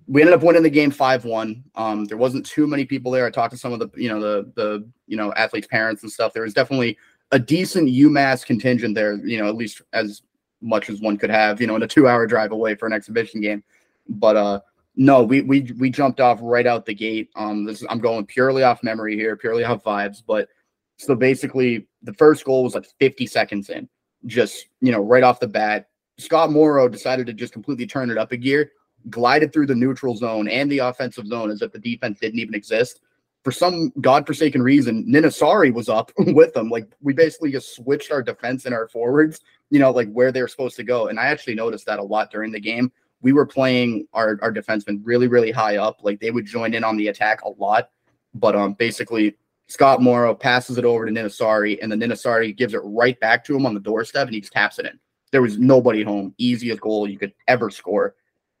we 0.06 0.22
ended 0.22 0.34
up 0.34 0.42
winning 0.42 0.62
the 0.62 0.70
game 0.70 0.90
five 0.90 1.24
one. 1.24 1.62
Um, 1.74 2.06
there 2.06 2.16
wasn't 2.16 2.46
too 2.46 2.66
many 2.66 2.84
people 2.84 3.12
there. 3.12 3.26
I 3.26 3.30
talked 3.30 3.52
to 3.52 3.58
some 3.58 3.72
of 3.72 3.78
the 3.78 3.88
you 3.94 4.08
know 4.08 4.20
the 4.20 4.50
the 4.54 4.88
you 5.06 5.16
know 5.16 5.32
athletes' 5.34 5.66
parents 5.66 6.02
and 6.02 6.10
stuff. 6.10 6.32
There 6.32 6.42
was 6.42 6.54
definitely 6.54 6.96
a 7.30 7.38
decent 7.38 7.88
UMass 7.88 8.44
contingent 8.44 8.94
there. 8.94 9.16
You 9.16 9.38
know, 9.38 9.48
at 9.48 9.54
least 9.54 9.82
as 9.92 10.22
much 10.60 10.88
as 10.88 11.00
one 11.00 11.18
could 11.18 11.30
have. 11.30 11.60
You 11.60 11.66
know, 11.66 11.76
in 11.76 11.82
a 11.82 11.88
two 11.88 12.08
hour 12.08 12.26
drive 12.26 12.52
away 12.52 12.74
for 12.74 12.86
an 12.86 12.92
exhibition 12.94 13.40
game. 13.40 13.62
But 14.08 14.36
uh, 14.36 14.60
no, 15.00 15.22
we 15.22 15.42
we 15.42 15.60
we 15.78 15.90
jumped 15.90 16.20
off 16.20 16.40
right 16.42 16.66
out 16.66 16.84
the 16.84 16.92
gate. 16.92 17.30
Um, 17.36 17.64
this 17.64 17.80
is, 17.80 17.86
I'm 17.88 18.00
going 18.00 18.26
purely 18.26 18.64
off 18.64 18.82
memory 18.82 19.14
here, 19.14 19.36
purely 19.36 19.62
off 19.62 19.84
vibes. 19.84 20.24
But 20.26 20.48
so 20.96 21.14
basically, 21.14 21.86
the 22.02 22.12
first 22.14 22.44
goal 22.44 22.64
was 22.64 22.74
like 22.74 22.84
50 22.98 23.24
seconds 23.28 23.70
in, 23.70 23.88
just 24.26 24.66
you 24.80 24.90
know, 24.90 25.00
right 25.00 25.22
off 25.22 25.38
the 25.38 25.46
bat. 25.46 25.88
Scott 26.18 26.50
Morrow 26.50 26.88
decided 26.88 27.28
to 27.28 27.32
just 27.32 27.52
completely 27.52 27.86
turn 27.86 28.10
it 28.10 28.18
up 28.18 28.32
a 28.32 28.36
gear, 28.36 28.72
glided 29.08 29.52
through 29.52 29.66
the 29.66 29.74
neutral 29.74 30.16
zone 30.16 30.48
and 30.48 30.68
the 30.70 30.78
offensive 30.78 31.28
zone 31.28 31.52
as 31.52 31.62
if 31.62 31.70
the 31.70 31.78
defense 31.78 32.18
didn't 32.18 32.40
even 32.40 32.56
exist. 32.56 33.00
For 33.44 33.52
some 33.52 33.92
godforsaken 34.00 34.64
reason, 34.64 35.06
Ninasari 35.08 35.72
was 35.72 35.88
up 35.88 36.10
with 36.18 36.54
them. 36.54 36.70
Like 36.70 36.88
we 37.00 37.12
basically 37.12 37.52
just 37.52 37.76
switched 37.76 38.10
our 38.10 38.20
defense 38.20 38.64
and 38.64 38.74
our 38.74 38.88
forwards, 38.88 39.38
you 39.70 39.78
know, 39.78 39.92
like 39.92 40.10
where 40.10 40.32
they're 40.32 40.48
supposed 40.48 40.74
to 40.74 40.82
go. 40.82 41.06
And 41.06 41.20
I 41.20 41.26
actually 41.26 41.54
noticed 41.54 41.86
that 41.86 42.00
a 42.00 42.02
lot 42.02 42.32
during 42.32 42.50
the 42.50 42.58
game 42.58 42.90
we 43.20 43.32
were 43.32 43.46
playing 43.46 44.06
our, 44.12 44.38
our 44.42 44.52
defensemen 44.52 45.00
really, 45.02 45.28
really 45.28 45.50
high 45.50 45.76
up. 45.76 45.98
Like 46.02 46.20
they 46.20 46.30
would 46.30 46.46
join 46.46 46.74
in 46.74 46.84
on 46.84 46.96
the 46.96 47.08
attack 47.08 47.42
a 47.42 47.50
lot. 47.50 47.90
But 48.34 48.54
um 48.54 48.74
basically 48.74 49.36
Scott 49.68 50.00
Morrow 50.00 50.34
passes 50.34 50.78
it 50.78 50.84
over 50.84 51.04
to 51.04 51.12
Ninasari, 51.12 51.78
and 51.82 51.92
then 51.92 52.00
Ninasari 52.00 52.56
gives 52.56 52.72
it 52.72 52.80
right 52.84 53.18
back 53.20 53.44
to 53.44 53.54
him 53.54 53.66
on 53.66 53.74
the 53.74 53.80
doorstep, 53.80 54.26
and 54.26 54.34
he 54.34 54.40
just 54.40 54.52
taps 54.52 54.78
it 54.78 54.86
in. 54.86 54.98
There 55.30 55.42
was 55.42 55.58
nobody 55.58 56.02
home. 56.02 56.34
Easiest 56.38 56.80
goal 56.80 57.06
you 57.06 57.18
could 57.18 57.34
ever 57.46 57.68
score. 57.68 58.14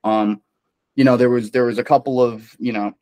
Um, 0.04 0.42
you 0.96 1.04
know, 1.04 1.16
there 1.16 1.30
was 1.30 1.50
there 1.50 1.64
was 1.64 1.78
a 1.78 1.84
couple 1.84 2.22
of 2.22 2.54
you 2.58 2.72
know, 2.72 2.92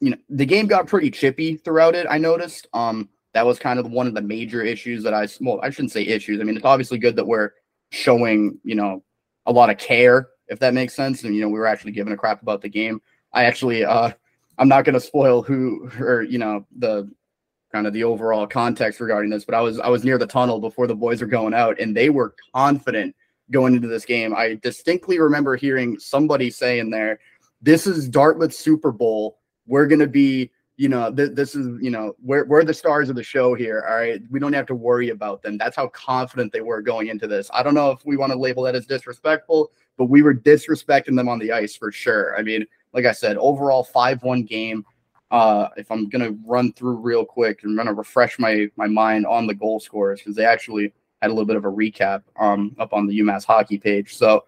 you 0.00 0.10
know, 0.10 0.16
the 0.30 0.46
game 0.46 0.66
got 0.66 0.86
pretty 0.86 1.10
chippy 1.10 1.56
throughout 1.56 1.94
it. 1.94 2.06
I 2.08 2.18
noticed. 2.18 2.66
Um, 2.72 3.10
that 3.34 3.44
was 3.44 3.58
kind 3.58 3.78
of 3.78 3.90
one 3.90 4.06
of 4.06 4.14
the 4.14 4.22
major 4.22 4.62
issues 4.62 5.02
that 5.02 5.12
I 5.12 5.28
well, 5.40 5.60
I 5.62 5.68
shouldn't 5.68 5.92
say 5.92 6.06
issues. 6.06 6.40
I 6.40 6.44
mean, 6.44 6.56
it's 6.56 6.64
obviously 6.64 6.96
good 6.96 7.16
that 7.16 7.26
we're 7.26 7.50
showing 7.90 8.58
you 8.64 8.74
know 8.74 9.04
a 9.44 9.52
lot 9.52 9.68
of 9.68 9.76
care, 9.76 10.28
if 10.48 10.58
that 10.60 10.74
makes 10.74 10.94
sense, 10.94 11.24
and 11.24 11.34
you 11.34 11.40
know 11.40 11.48
we 11.48 11.58
were 11.58 11.66
actually 11.66 11.92
giving 11.92 12.12
a 12.12 12.16
crap 12.16 12.42
about 12.42 12.62
the 12.62 12.68
game. 12.68 13.00
I 13.32 13.44
actually 13.44 13.84
uh 13.84 14.12
I'm 14.58 14.68
not 14.68 14.84
going 14.84 14.94
to 14.94 15.00
spoil 15.00 15.42
who 15.42 15.90
or 15.98 16.22
you 16.22 16.38
know 16.38 16.66
the 16.76 17.10
kind 17.72 17.86
of 17.86 17.92
the 17.92 18.04
overall 18.04 18.46
context 18.46 19.00
regarding 19.00 19.30
this, 19.30 19.44
but 19.44 19.54
I 19.54 19.60
was 19.60 19.78
I 19.78 19.88
was 19.88 20.04
near 20.04 20.18
the 20.18 20.26
tunnel 20.26 20.60
before 20.60 20.86
the 20.86 20.94
boys 20.94 21.20
were 21.20 21.26
going 21.26 21.54
out, 21.54 21.78
and 21.80 21.96
they 21.96 22.10
were 22.10 22.34
confident 22.54 23.14
going 23.50 23.74
into 23.74 23.88
this 23.88 24.04
game. 24.04 24.34
I 24.34 24.58
distinctly 24.62 25.18
remember 25.20 25.56
hearing 25.56 25.98
somebody 25.98 26.50
saying 26.50 26.90
there, 26.90 27.20
"This 27.60 27.86
is 27.86 28.08
Dartmouth 28.08 28.54
Super 28.54 28.92
Bowl. 28.92 29.38
We're 29.66 29.86
going 29.86 30.00
to 30.00 30.08
be." 30.08 30.50
You 30.78 30.90
know, 30.90 31.10
th- 31.10 31.30
this 31.32 31.54
is, 31.54 31.82
you 31.82 31.88
know, 31.88 32.14
we're, 32.22 32.44
we're 32.44 32.62
the 32.62 32.74
stars 32.74 33.08
of 33.08 33.16
the 33.16 33.22
show 33.22 33.54
here. 33.54 33.86
All 33.88 33.96
right. 33.96 34.20
We 34.30 34.38
don't 34.38 34.52
have 34.52 34.66
to 34.66 34.74
worry 34.74 35.08
about 35.08 35.40
them. 35.40 35.56
That's 35.56 35.74
how 35.74 35.88
confident 35.88 36.52
they 36.52 36.60
were 36.60 36.82
going 36.82 37.06
into 37.06 37.26
this. 37.26 37.48
I 37.54 37.62
don't 37.62 37.72
know 37.72 37.92
if 37.92 38.04
we 38.04 38.18
want 38.18 38.32
to 38.32 38.38
label 38.38 38.64
that 38.64 38.74
as 38.74 38.84
disrespectful, 38.84 39.70
but 39.96 40.06
we 40.06 40.22
were 40.22 40.34
disrespecting 40.34 41.16
them 41.16 41.28
on 41.28 41.38
the 41.38 41.52
ice 41.52 41.76
for 41.76 41.90
sure. 41.90 42.36
I 42.36 42.42
mean, 42.42 42.66
like 42.92 43.06
I 43.06 43.12
said, 43.12 43.36
overall 43.36 43.84
5 43.84 44.22
1 44.22 44.42
game. 44.42 44.84
Uh, 45.30 45.68
if 45.76 45.90
I'm 45.90 46.08
gonna 46.08 46.36
run 46.44 46.72
through 46.72 46.96
real 46.96 47.24
quick, 47.24 47.60
I'm 47.64 47.76
gonna 47.76 47.92
refresh 47.92 48.38
my 48.38 48.68
my 48.76 48.86
mind 48.86 49.26
on 49.26 49.46
the 49.46 49.54
goal 49.54 49.80
scorers 49.80 50.20
because 50.20 50.36
they 50.36 50.44
actually 50.44 50.92
had 51.20 51.30
a 51.30 51.34
little 51.34 51.46
bit 51.46 51.56
of 51.56 51.64
a 51.64 51.70
recap 51.70 52.22
um 52.38 52.76
up 52.78 52.92
on 52.92 53.06
the 53.06 53.18
UMass 53.18 53.44
hockey 53.44 53.78
page. 53.78 54.16
So 54.16 54.44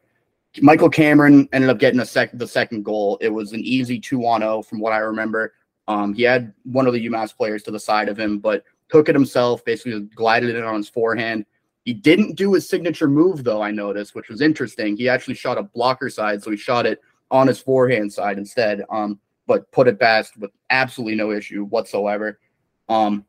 Michael 0.60 0.88
Cameron 0.88 1.48
ended 1.52 1.70
up 1.70 1.78
getting 1.78 2.00
a 2.00 2.06
sec 2.06 2.30
the 2.32 2.46
second 2.46 2.84
goal. 2.84 3.18
It 3.20 3.28
was 3.28 3.52
an 3.52 3.60
easy 3.60 3.98
two 3.98 4.24
on 4.26 4.40
zero 4.40 4.62
from 4.62 4.80
what 4.80 4.92
I 4.92 4.98
remember. 4.98 5.54
Um, 5.88 6.14
he 6.14 6.22
had 6.22 6.52
one 6.64 6.86
of 6.86 6.92
the 6.92 7.06
UMass 7.06 7.36
players 7.36 7.62
to 7.64 7.70
the 7.70 7.80
side 7.80 8.08
of 8.08 8.18
him, 8.18 8.38
but 8.38 8.64
took 8.88 9.08
it 9.08 9.14
himself, 9.14 9.64
basically 9.64 10.00
glided 10.14 10.50
it 10.50 10.56
in 10.56 10.64
on 10.64 10.76
his 10.76 10.88
forehand. 10.88 11.44
He 11.88 11.94
didn't 11.94 12.34
do 12.34 12.52
his 12.52 12.68
signature 12.68 13.08
move 13.08 13.44
though, 13.44 13.62
I 13.62 13.70
noticed, 13.70 14.14
which 14.14 14.28
was 14.28 14.42
interesting. 14.42 14.94
He 14.94 15.08
actually 15.08 15.36
shot 15.36 15.56
a 15.56 15.62
blocker 15.62 16.10
side, 16.10 16.42
so 16.42 16.50
he 16.50 16.56
shot 16.58 16.84
it 16.84 17.00
on 17.30 17.46
his 17.46 17.60
forehand 17.60 18.12
side 18.12 18.36
instead. 18.36 18.84
Um, 18.90 19.18
but 19.46 19.72
put 19.72 19.88
it 19.88 19.98
past 19.98 20.36
with 20.36 20.50
absolutely 20.68 21.14
no 21.14 21.32
issue 21.32 21.64
whatsoever. 21.64 22.40
Um, 22.90 23.24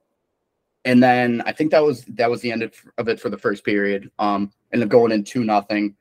and 0.84 1.02
then 1.02 1.42
I 1.46 1.54
think 1.54 1.72
that 1.72 1.82
was 1.82 2.04
that 2.16 2.30
was 2.30 2.42
the 2.42 2.52
end 2.52 2.64
of, 2.64 2.74
it 3.08 3.22
for 3.22 3.30
the 3.30 3.38
first 3.38 3.64
period. 3.64 4.12
Um, 4.20 4.52
and 4.74 4.82
then 4.82 4.90
going 4.90 5.14
in 5.14 5.24
two 5.24 5.46
nothing. 5.46 5.96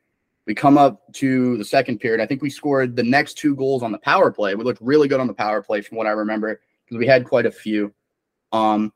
We 0.45 0.53
come 0.53 0.77
up 0.77 1.01
to 1.13 1.57
the 1.57 1.63
second 1.63 1.99
period. 1.99 2.21
I 2.21 2.25
think 2.25 2.41
we 2.41 2.49
scored 2.49 2.93
the 2.93 3.03
next 3.03 3.35
two 3.35 3.55
goals 3.55 3.83
on 3.83 3.93
the 3.93 3.99
power 3.99 4.31
play. 4.31 4.53
We 4.55 4.65
looked 4.65 4.81
really 4.81 5.07
good 5.07 5.21
on 5.21 5.27
the 5.27 5.33
power 5.33 5.63
play 5.63 5.79
from 5.79 5.97
what 5.97 6.07
I 6.07 6.11
remember 6.11 6.59
because 6.83 6.99
we 6.99 7.07
had 7.07 7.23
quite 7.23 7.45
a 7.45 7.51
few. 7.51 7.93
Um, 8.51 8.91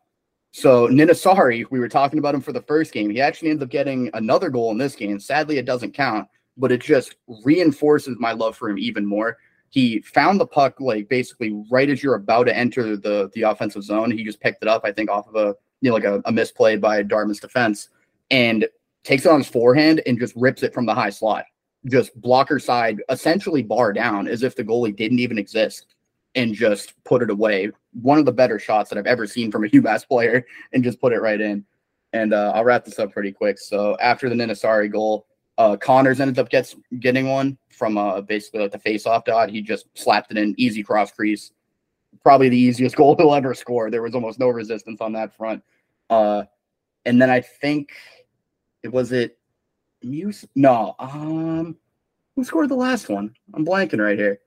so 0.53 0.87
Ninasari, 0.87 1.65
we 1.69 1.79
were 1.79 1.89
talking 1.89 2.19
about 2.19 2.33
him 2.33 2.41
for 2.41 2.53
the 2.53 2.61
first 2.61 2.93
game. 2.93 3.09
He 3.09 3.19
actually 3.19 3.49
ends 3.49 3.61
up 3.61 3.69
getting 3.69 4.09
another 4.13 4.49
goal 4.49 4.71
in 4.71 4.77
this 4.77 4.95
game. 4.95 5.19
Sadly, 5.19 5.57
it 5.57 5.65
doesn't 5.65 5.93
count 5.93 6.27
but 6.57 6.71
it 6.71 6.81
just 6.81 7.15
reinforces 7.43 8.17
my 8.19 8.31
love 8.31 8.55
for 8.55 8.69
him 8.69 8.77
even 8.77 9.05
more. 9.05 9.37
He 9.69 10.01
found 10.01 10.39
the 10.39 10.45
puck 10.45 10.79
like 10.79 11.09
basically 11.09 11.63
right 11.71 11.89
as 11.89 12.03
you're 12.03 12.15
about 12.15 12.43
to 12.45 12.55
enter 12.55 12.95
the 12.95 13.31
the 13.33 13.43
offensive 13.43 13.83
zone. 13.83 14.11
He 14.11 14.23
just 14.23 14.39
picked 14.39 14.61
it 14.61 14.69
up, 14.69 14.83
I 14.85 14.91
think, 14.91 15.09
off 15.09 15.27
of 15.27 15.35
a 15.35 15.55
you 15.81 15.89
know 15.89 15.95
like 15.95 16.03
a, 16.03 16.21
a 16.25 16.31
misplay 16.31 16.77
by 16.77 17.01
Dartmouth's 17.03 17.39
defense, 17.39 17.89
and 18.29 18.67
takes 19.03 19.25
it 19.25 19.31
on 19.31 19.39
his 19.39 19.49
forehand 19.49 20.01
and 20.05 20.19
just 20.19 20.35
rips 20.35 20.63
it 20.63 20.73
from 20.73 20.85
the 20.85 20.93
high 20.93 21.09
slot, 21.09 21.45
just 21.87 22.19
blocker 22.21 22.59
side, 22.59 23.01
essentially 23.09 23.63
bar 23.63 23.91
down, 23.91 24.27
as 24.27 24.43
if 24.43 24.55
the 24.55 24.63
goalie 24.63 24.95
didn't 24.95 25.19
even 25.19 25.39
exist, 25.39 25.92
and 26.35 26.53
just 26.53 26.93
put 27.03 27.21
it 27.21 27.29
away. 27.29 27.71
One 28.01 28.17
of 28.17 28.25
the 28.25 28.31
better 28.31 28.59
shots 28.59 28.89
that 28.89 28.97
I've 28.97 29.05
ever 29.07 29.27
seen 29.27 29.51
from 29.51 29.65
a 29.65 29.67
UMass 29.69 30.07
player, 30.07 30.45
and 30.71 30.83
just 30.83 30.99
put 30.99 31.13
it 31.13 31.21
right 31.21 31.39
in. 31.39 31.65
And 32.13 32.33
uh, 32.33 32.51
I'll 32.53 32.63
wrap 32.63 32.85
this 32.85 32.99
up 32.99 33.11
pretty 33.11 33.31
quick. 33.31 33.57
So 33.57 33.97
after 33.99 34.29
the 34.29 34.35
Ninasari 34.35 34.91
goal, 34.91 35.25
uh, 35.57 35.77
Connors 35.77 36.19
ended 36.19 36.39
up 36.39 36.49
gets 36.49 36.75
getting 36.99 37.27
one 37.29 37.57
from 37.69 37.97
uh, 37.97 38.21
basically 38.21 38.61
like 38.61 38.71
the 38.71 38.79
face-off 38.79 39.25
dot. 39.25 39.49
He 39.49 39.61
just 39.61 39.87
slapped 39.95 40.31
it 40.31 40.37
in 40.37 40.55
easy 40.57 40.83
cross 40.83 41.11
crease. 41.11 41.51
Probably 42.23 42.49
the 42.49 42.57
easiest 42.57 42.95
goal 42.97 43.15
he'll 43.15 43.33
ever 43.33 43.53
score. 43.53 43.89
There 43.89 44.01
was 44.01 44.15
almost 44.15 44.39
no 44.39 44.49
resistance 44.49 45.01
on 45.01 45.13
that 45.13 45.35
front. 45.35 45.63
Uh, 46.09 46.43
and 47.05 47.21
then 47.21 47.29
I 47.29 47.41
think 47.41 47.91
it 48.83 48.91
was 48.91 49.11
it 49.11 49.37
Muse. 50.03 50.45
No, 50.55 50.95
um, 50.99 51.77
who 52.35 52.43
scored 52.43 52.69
the 52.69 52.75
last 52.75 53.09
one? 53.09 53.35
I'm 53.53 53.65
blanking 53.65 53.99
right 53.99 54.17
here. 54.17 54.39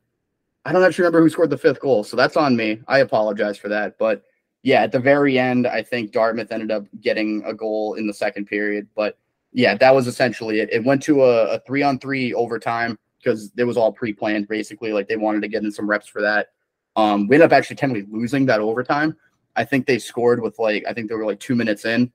I 0.67 0.73
don't 0.73 0.83
actually 0.83 1.05
remember 1.05 1.23
who 1.23 1.31
scored 1.31 1.51
the 1.51 1.57
fifth 1.57 1.79
goal, 1.79 2.03
so 2.03 2.17
that's 2.17 2.37
on 2.37 2.57
me. 2.57 2.81
I 2.89 2.99
apologize 2.99 3.57
for 3.57 3.69
that. 3.69 3.97
But 3.99 4.25
yeah, 4.65 4.83
at 4.83 4.91
the 4.91 4.99
very 4.99 5.39
end, 5.39 5.65
I 5.65 5.81
think 5.81 6.11
Dartmouth 6.11 6.51
ended 6.51 6.73
up 6.73 6.85
getting 7.01 7.45
a 7.47 7.55
goal 7.55 7.95
in 7.95 8.09
the 8.09 8.13
second 8.13 8.47
period, 8.47 8.89
but 8.97 9.17
yeah, 9.53 9.77
that 9.77 9.95
was 9.95 10.09
essentially 10.09 10.59
it. 10.59 10.69
It 10.73 10.85
went 10.85 11.05
to 11.05 11.23
a, 11.23 11.55
a 11.55 11.61
three 11.61 11.85
on 11.85 12.01
three 12.01 12.35
overtime 12.35 12.99
because 13.23 13.53
it 13.57 13.63
was 13.63 13.77
all 13.77 13.93
pre 13.93 14.13
planned 14.13 14.49
basically. 14.49 14.93
Like 14.93 15.07
they 15.07 15.17
wanted 15.17 15.43
to 15.43 15.49
get 15.49 15.63
in 15.63 15.71
some 15.71 15.89
reps 15.89 16.09
for 16.09 16.21
that. 16.21 16.49
Um, 16.97 17.29
we 17.29 17.37
ended 17.37 17.53
up 17.53 17.57
actually 17.57 17.77
technically 17.77 18.13
losing 18.13 18.45
that 18.47 18.59
overtime. 18.59 19.17
I 19.55 19.65
think 19.65 19.87
they 19.87 20.01
scored 20.01 20.43
with 20.43 20.59
like 20.59 20.85
I 20.89 20.93
think 20.93 21.09
they 21.09 21.15
were 21.15 21.27
like 21.27 21.39
two 21.39 21.55
minutes 21.55 21.85
in, 21.85 22.11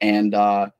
and 0.00 0.34
uh, 0.34 0.70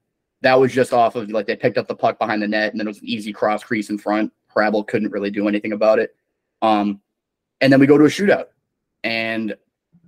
that 0.40 0.58
was 0.58 0.72
just 0.72 0.94
off 0.94 1.14
of 1.14 1.28
like 1.30 1.46
they 1.46 1.56
picked 1.56 1.76
up 1.76 1.88
the 1.88 1.94
puck 1.94 2.18
behind 2.18 2.40
the 2.40 2.48
net, 2.48 2.72
and 2.72 2.80
then 2.80 2.86
it 2.86 2.90
was 2.90 3.02
an 3.02 3.08
easy 3.08 3.34
cross 3.34 3.62
crease 3.62 3.90
in 3.90 3.98
front. 3.98 4.32
Hrabal 4.56 4.88
couldn't 4.88 5.12
really 5.12 5.30
do 5.30 5.46
anything 5.46 5.72
about 5.72 5.98
it. 5.98 6.16
Um, 6.62 7.00
and 7.60 7.72
then 7.72 7.80
we 7.80 7.86
go 7.86 7.98
to 7.98 8.04
a 8.04 8.08
shootout, 8.08 8.46
and 9.04 9.54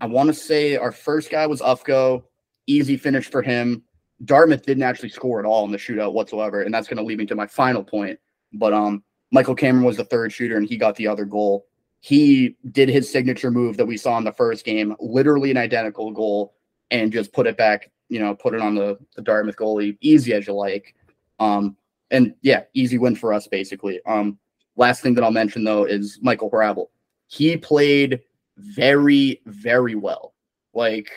I 0.01 0.07
want 0.07 0.29
to 0.29 0.35
say 0.35 0.77
our 0.77 0.93
first 0.93 1.31
guy 1.31 1.47
was 1.47 1.61
Ufko, 1.61 2.25
easy 2.67 2.97
finish 2.97 3.29
for 3.29 3.43
him. 3.43 3.83
Dartmouth 4.25 4.65
didn't 4.65 4.83
actually 4.83 5.11
score 5.11 5.41
at 5.41 5.45
all 5.45 5.65
in 5.65 5.73
the 5.73 5.79
shootout 5.79 6.13
whatsoever, 6.13 6.63
and 6.63 6.73
that's 6.73 6.89
going 6.89 6.97
to 6.97 7.03
lead 7.05 7.19
me 7.19 7.27
to 7.27 7.35
my 7.35 7.47
final 7.47 7.85
point. 7.85 8.19
But 8.53 8.73
um, 8.73 9.03
Michael 9.31 9.55
Cameron 9.55 9.85
was 9.85 9.97
the 9.97 10.05
third 10.05 10.33
shooter, 10.33 10.57
and 10.57 10.69
he 10.69 10.77
got 10.77 10.97
the 10.97 11.09
other 11.09 11.25
goal. 11.25 11.67
He 12.01 12.57
did 12.71 12.89
his 12.89 13.11
signature 13.11 13.51
move 13.51 13.77
that 13.77 13.87
we 13.87 13.97
saw 13.97 14.17
in 14.19 14.25
the 14.25 14.33
first 14.33 14.65
game, 14.65 14.95
literally 15.01 15.51
an 15.51 15.57
identical 15.57 16.13
goal, 16.13 16.55
and 16.91 17.13
just 17.13 17.33
put 17.33 17.47
it 17.47 17.57
back. 17.57 17.91
You 18.09 18.21
know, 18.21 18.35
put 18.35 18.55
it 18.55 18.61
on 18.61 18.75
the, 18.75 18.99
the 19.17 19.23
Dartmouth 19.23 19.57
goalie, 19.57 19.97
easy 20.01 20.35
as 20.35 20.47
you 20.47 20.53
like. 20.53 20.95
Um, 21.41 21.77
and 22.11 22.35
yeah, 22.43 22.65
easy 22.75 22.99
win 22.99 23.17
for 23.17 23.33
us 23.33 23.49
basically. 23.49 24.01
Um, 24.07 24.39
last 24.77 25.03
thing 25.03 25.15
that 25.15 25.25
I'll 25.25 25.31
mention 25.31 25.65
though 25.65 25.85
is 25.85 26.19
Michael 26.23 26.51
Hrabal. 26.51 26.87
He 27.27 27.57
played 27.57 28.21
very, 28.57 29.41
very 29.47 29.95
well. 29.95 30.35
Like 30.73 31.11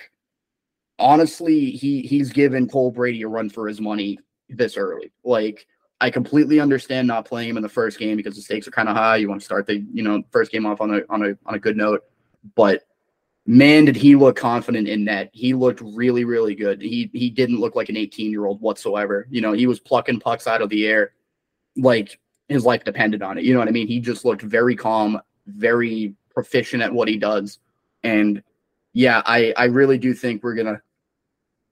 honestly, 0.99 1.71
he 1.71 2.01
he's 2.01 2.31
given 2.31 2.67
Cole 2.67 2.91
Brady 2.91 3.21
a 3.23 3.27
run 3.27 3.49
for 3.49 3.67
his 3.67 3.81
money 3.81 4.19
this 4.49 4.77
early. 4.77 5.11
Like 5.23 5.67
I 5.99 6.09
completely 6.09 6.59
understand 6.59 7.07
not 7.07 7.25
playing 7.25 7.49
him 7.49 7.57
in 7.57 7.63
the 7.63 7.69
first 7.69 7.99
game 7.99 8.17
because 8.17 8.35
the 8.35 8.41
stakes 8.41 8.67
are 8.67 8.71
kind 8.71 8.89
of 8.89 8.95
high. 8.95 9.17
You 9.17 9.29
want 9.29 9.41
to 9.41 9.45
start 9.45 9.65
the 9.65 9.83
you 9.93 10.03
know 10.03 10.23
first 10.31 10.51
game 10.51 10.65
off 10.65 10.81
on 10.81 10.93
a 10.93 11.01
on 11.09 11.23
a 11.23 11.37
on 11.45 11.55
a 11.55 11.59
good 11.59 11.77
note, 11.77 12.03
but 12.55 12.83
man, 13.45 13.85
did 13.85 13.95
he 13.95 14.15
look 14.15 14.35
confident 14.35 14.87
in 14.87 15.05
net. 15.05 15.29
He 15.33 15.53
looked 15.53 15.81
really 15.81 16.23
really 16.23 16.55
good. 16.55 16.81
He 16.81 17.09
he 17.13 17.29
didn't 17.29 17.59
look 17.59 17.75
like 17.75 17.89
an 17.89 17.97
18 17.97 18.31
year 18.31 18.45
old 18.45 18.61
whatsoever. 18.61 19.27
You 19.29 19.41
know 19.41 19.53
he 19.53 19.67
was 19.67 19.79
plucking 19.79 20.19
pucks 20.19 20.47
out 20.47 20.61
of 20.61 20.69
the 20.69 20.85
air 20.87 21.13
like 21.75 22.19
his 22.49 22.65
life 22.65 22.83
depended 22.83 23.21
on 23.21 23.37
it. 23.37 23.43
You 23.43 23.53
know 23.53 23.59
what 23.59 23.67
I 23.67 23.71
mean? 23.71 23.87
He 23.87 23.99
just 23.99 24.25
looked 24.25 24.41
very 24.41 24.75
calm, 24.75 25.19
very 25.47 26.15
proficient 26.29 26.83
at 26.83 26.93
what 26.93 27.07
he 27.07 27.17
does, 27.17 27.59
and 28.03 28.43
yeah, 28.93 29.21
I 29.25 29.53
I 29.57 29.65
really 29.65 29.97
do 29.97 30.13
think 30.13 30.43
we're 30.43 30.55
gonna 30.55 30.81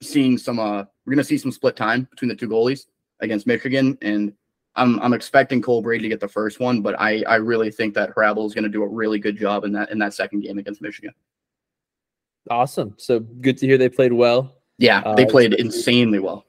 seeing 0.02 0.38
some 0.38 0.60
uh 0.60 0.84
we're 1.06 1.14
gonna 1.14 1.24
see 1.24 1.38
some 1.38 1.52
split 1.52 1.76
time 1.76 2.08
between 2.12 2.30
the 2.30 2.36
two 2.36 2.48
goalies 2.48 2.86
against 3.20 3.48
Michigan, 3.48 3.98
and 4.02 4.34
I'm 4.76 5.00
I'm 5.00 5.14
expecting 5.14 5.62
Cole 5.62 5.82
Brady 5.82 6.04
to 6.04 6.10
get 6.10 6.20
the 6.20 6.28
first 6.28 6.60
one, 6.60 6.82
but 6.82 7.00
I 7.00 7.24
I 7.24 7.36
really 7.36 7.72
think 7.72 7.94
that 7.96 8.14
Hrabal 8.14 8.46
is 8.46 8.54
going 8.54 8.64
to 8.66 8.70
do 8.70 8.84
a 8.84 8.88
really 8.88 9.20
good 9.20 9.38
job 9.38 9.64
in 9.64 9.72
that 9.74 9.92
in 9.92 10.00
that 10.00 10.14
second 10.14 10.42
game 10.42 10.58
against 10.58 10.82
Michigan. 10.82 11.14
Awesome. 12.50 12.94
So 12.98 13.20
good 13.20 13.58
to 13.60 13.66
hear 13.66 13.78
they 13.78 13.90
played 13.90 14.14
well. 14.14 14.56
Yeah, 14.78 15.14
they 15.16 15.26
uh, 15.26 15.30
played 15.30 15.54
insanely 15.54 16.20
well. 16.20 16.46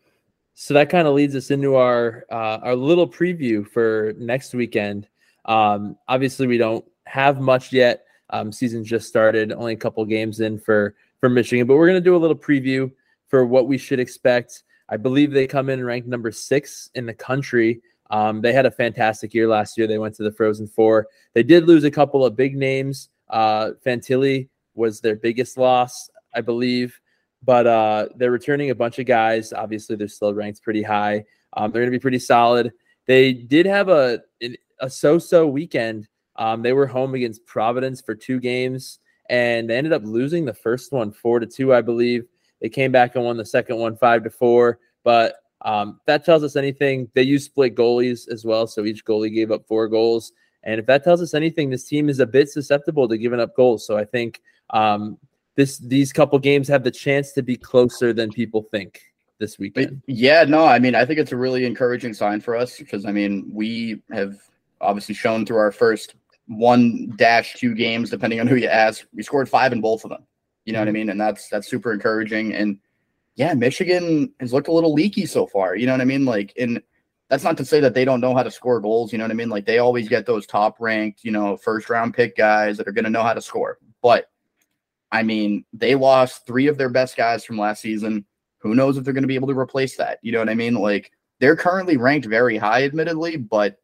So 0.59 0.73
that 0.73 0.89
kind 0.89 1.07
of 1.07 1.13
leads 1.13 1.37
us 1.37 1.51
into 1.51 1.77
our 1.77 2.25
uh, 2.33 2.59
our 2.63 2.75
little 2.75 3.07
preview 3.07 3.69
for 3.69 4.15
next 4.17 4.55
weekend. 4.55 5.07
Um, 5.45 5.99
obviously, 6.09 6.47
we 6.47 6.57
don't 6.57 6.83
have 7.05 7.41
much 7.41 7.75
yet. 7.75 8.07
Um, 8.31 8.51
season 8.51 8.83
just 8.83 9.07
started, 9.07 9.53
only 9.53 9.75
a 9.75 9.77
couple 9.77 10.03
games 10.07 10.41
in 10.41 10.59
for 10.59 10.95
for 11.21 11.29
Michigan, 11.29 11.67
but 11.67 11.77
we're 11.77 11.87
gonna 11.87 12.01
do 12.01 12.17
a 12.17 12.19
little 12.19 12.37
preview 12.37 12.91
for 13.29 13.45
what 13.45 13.69
we 13.69 13.77
should 13.77 14.01
expect. 14.01 14.63
I 14.89 14.97
believe 14.97 15.31
they 15.31 15.47
come 15.47 15.69
in 15.69 15.85
ranked 15.85 16.09
number 16.09 16.33
six 16.33 16.89
in 16.95 17.05
the 17.05 17.15
country. 17.15 17.83
Um, 18.09 18.41
they 18.41 18.55
had 18.55 18.65
a 18.65 18.71
fantastic 18.71 19.35
year 19.35 19.47
last 19.47 19.77
year. 19.77 19.87
They 19.87 19.99
went 19.99 20.15
to 20.15 20.23
the 20.23 20.33
Frozen 20.33 20.69
Four. 20.69 21.09
They 21.35 21.43
did 21.43 21.67
lose 21.67 21.85
a 21.85 21.91
couple 21.91 22.25
of 22.25 22.35
big 22.35 22.57
names. 22.57 23.11
Uh, 23.29 23.73
Fantilli 23.85 24.49
was 24.75 25.03
their 25.03 25.17
biggest 25.17 25.59
loss. 25.59 26.09
I 26.33 26.41
believe, 26.41 26.99
but 27.43 27.67
uh, 27.67 28.09
they're 28.17 28.31
returning 28.31 28.71
a 28.71 28.75
bunch 28.75 28.99
of 28.99 29.07
guys. 29.07 29.53
Obviously, 29.53 29.97
they're 29.97 30.09
still 30.09 30.35
ranked 30.35 30.63
pretty 30.63 30.83
high. 30.83 31.25
Um, 31.57 31.71
they're 31.71 31.83
going 31.83 31.93
to 31.93 31.99
be 31.99 32.03
pretty 32.03 32.19
solid. 32.19 32.73
They 33.07 33.33
did 33.33 33.67
have 33.67 33.89
a 33.89 34.21
a 34.81 34.91
so-so 34.91 35.47
weekend. 35.47 36.09
Um, 36.37 36.63
they 36.63 36.73
were 36.73 36.87
home 36.87 37.15
against 37.15 37.47
Providence 37.47 38.01
for 38.01 38.15
two 38.15 38.41
games, 38.41 38.99
and 39.31 39.71
they 39.71 39.77
ended 39.77 39.93
up 39.93 40.03
losing 40.05 40.45
the 40.45 40.53
first 40.55 40.93
one 40.93 41.13
four 41.13 41.41
to 41.41 41.47
two, 41.47 41.73
I 41.73 41.81
believe. 41.81 42.27
They 42.61 42.69
came 42.69 42.93
back 42.93 43.17
and 43.17 43.25
won 43.25 43.37
the 43.37 43.45
second 43.45 43.77
one 43.79 43.97
five 43.97 44.25
to 44.25 44.31
four. 44.31 44.79
But 45.05 45.37
um, 45.63 46.01
that 46.07 46.25
tells 46.25 46.43
us 46.43 46.57
anything. 46.57 47.09
They 47.15 47.23
use 47.23 47.45
split 47.45 47.75
goalies 47.75 48.31
as 48.31 48.45
well, 48.45 48.67
so 48.67 48.85
each 48.85 49.05
goalie 49.05 49.33
gave 49.33 49.51
up 49.51 49.67
four 49.67 49.89
goals. 49.89 50.33
And 50.63 50.81
if 50.81 50.87
that 50.87 51.05
tells 51.05 51.23
us 51.23 51.33
anything, 51.33 51.71
this 51.71 51.85
team 51.85 52.09
is 52.09 52.19
a 52.19 52.27
bit 52.27 52.51
susceptible 52.51 53.09
to 53.09 53.17
giving 53.17 53.41
up 53.41 53.55
goals. 53.55 53.87
So 53.87 53.97
I 53.97 54.05
think 54.05 54.43
um, 54.71 55.17
this 55.57 55.79
these 55.79 56.13
couple 56.13 56.39
games 56.39 56.69
have 56.69 56.85
the 56.85 56.91
chance 56.91 57.33
to 57.33 57.43
be 57.43 57.57
closer 57.57 58.13
than 58.13 58.31
people 58.31 58.63
think 58.71 59.01
this 59.39 59.59
weekend. 59.59 60.03
Yeah, 60.07 60.45
no, 60.45 60.65
I 60.65 60.79
mean, 60.79 60.95
I 60.95 61.05
think 61.05 61.19
it's 61.19 61.33
a 61.33 61.37
really 61.37 61.65
encouraging 61.65 62.15
sign 62.15 62.41
for 62.41 62.57
us 62.57 62.79
because 62.79 63.05
I 63.05 63.13
mean, 63.13 63.51
we 63.53 64.03
have 64.13 64.37
obviously 64.81 65.15
shown 65.15 65.45
through 65.45 65.59
our 65.59 65.73
first 65.73 66.15
one 66.47 67.13
dash 67.17 67.55
two 67.55 67.75
games, 67.75 68.11
depending 68.11 68.41
on 68.41 68.47
who 68.47 68.57
you 68.57 68.69
ask, 68.69 69.05
we 69.13 69.23
scored 69.23 69.49
five 69.49 69.73
in 69.73 69.81
both 69.81 70.05
of 70.05 70.11
them. 70.11 70.25
You 70.65 70.73
know 70.73 70.81
what 70.81 70.89
I 70.89 70.91
mm-hmm. 70.91 70.95
mean? 70.95 71.11
And 71.11 71.21
that's 71.21 71.49
that's 71.49 71.69
super 71.69 71.93
encouraging. 71.93 72.55
And 72.55 72.79
yeah, 73.35 73.55
Michigan 73.55 74.33
has 74.41 74.53
looked 74.53 74.69
a 74.69 74.73
little 74.73 74.93
leaky 74.93 75.27
so 75.27 75.47
far. 75.47 75.77
You 75.77 75.87
know 75.87 75.93
what 75.93 76.01
I 76.01 76.07
mean? 76.07 76.25
Like, 76.25 76.53
and 76.59 76.83
that's 77.29 77.45
not 77.45 77.57
to 77.59 77.65
say 77.65 77.81
that 77.81 77.95
they 77.95 78.05
don't 78.05 78.21
know 78.21 78.35
how 78.35 78.43
to 78.43 78.51
score 78.51 78.81
goals. 78.81 79.13
You 79.13 79.19
know 79.19 79.25
what 79.25 79.31
I 79.31 79.35
mean? 79.35 79.51
Like, 79.51 79.67
they 79.67 79.79
always 79.79 80.09
get 80.09 80.27
those 80.27 80.47
top 80.47 80.77
ranked, 80.81 81.25
you 81.25 81.33
know, 81.33 81.57
first 81.57 81.91
round 81.91 82.15
pick 82.15 82.37
guys 82.37 82.77
that 82.79 82.89
are 82.89 82.93
going 82.93 83.05
to 83.05 83.11
know 83.11 83.23
how 83.23 83.35
to 83.35 83.43
score. 83.43 83.79
But 84.03 84.31
I 85.13 85.23
mean, 85.23 85.65
they 85.73 85.95
lost 85.95 86.47
three 86.47 86.67
of 86.67 86.79
their 86.79 86.89
best 86.89 87.17
guys 87.17 87.45
from 87.45 87.59
last 87.59 87.81
season. 87.81 88.25
Who 88.61 88.75
knows 88.75 88.97
if 88.97 89.05
they're 89.05 89.13
going 89.13 89.23
to 89.23 89.29
be 89.29 89.37
able 89.37 89.49
to 89.49 89.59
replace 89.59 89.97
that? 89.97 90.19
You 90.23 90.33
know 90.33 90.41
what 90.41 90.49
I 90.49 90.55
mean? 90.55 90.75
Like, 90.75 91.13
they're 91.41 91.57
currently 91.57 91.97
ranked 91.97 92.27
very 92.27 92.57
high, 92.57 92.85
admittedly, 92.85 93.37
but 93.37 93.77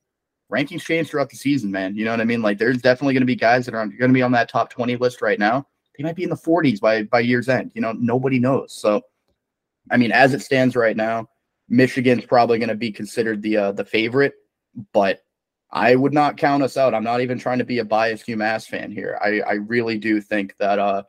rankings 0.53 0.83
change 0.83 1.09
throughout 1.09 1.31
the 1.31 1.37
season, 1.37 1.71
man. 1.71 1.95
You 1.95 2.05
know 2.05 2.11
what 2.11 2.21
I 2.21 2.25
mean? 2.25 2.43
Like, 2.43 2.59
there's 2.59 2.81
definitely 2.83 3.15
going 3.15 3.23
to 3.23 3.27
be 3.27 3.37
guys 3.37 3.67
that 3.67 3.75
are 3.75 3.87
going 3.87 4.11
to 4.11 4.15
be 4.15 4.23
on 4.23 4.33
that 4.33 4.49
top 4.49 4.71
20 4.71 4.97
list 4.97 5.23
right 5.23 5.39
now. 5.39 5.67
They 5.97 6.05
might 6.05 6.17
be 6.17 6.25
in 6.25 6.31
the 6.31 6.37
40s 6.37 6.81
by 6.81 7.03
by 7.05 7.21
year's 7.21 7.49
end. 7.49 7.73
You 7.75 7.83
know, 7.83 7.93
nobody 7.93 8.39
knows. 8.39 8.73
So, 8.73 9.03
I 9.91 9.99
mean, 9.99 10.11
as 10.11 10.33
it 10.33 10.41
stands 10.41 10.75
right 10.75 10.97
now, 10.97 11.29
Michigan's 11.69 12.25
probably 12.25 12.59
going 12.59 12.71
to 12.71 12.75
be 12.75 12.91
considered 12.91 13.43
the 13.43 13.57
uh, 13.57 13.73
the 13.73 13.85
favorite, 13.85 14.35
but 14.93 15.23
I 15.71 15.95
would 15.95 16.13
not 16.13 16.37
count 16.37 16.63
us 16.63 16.77
out. 16.77 16.95
I'm 16.95 17.05
not 17.05 17.21
even 17.23 17.39
trying 17.39 17.59
to 17.59 17.65
be 17.65 17.79
a 17.79 17.85
biased 17.85 18.27
UMass 18.27 18.67
fan 18.67 18.91
here. 18.91 19.19
I, 19.23 19.41
I 19.41 19.53
really 19.55 19.97
do 19.97 20.21
think 20.21 20.55
that 20.59 20.79
uh, 20.79 21.05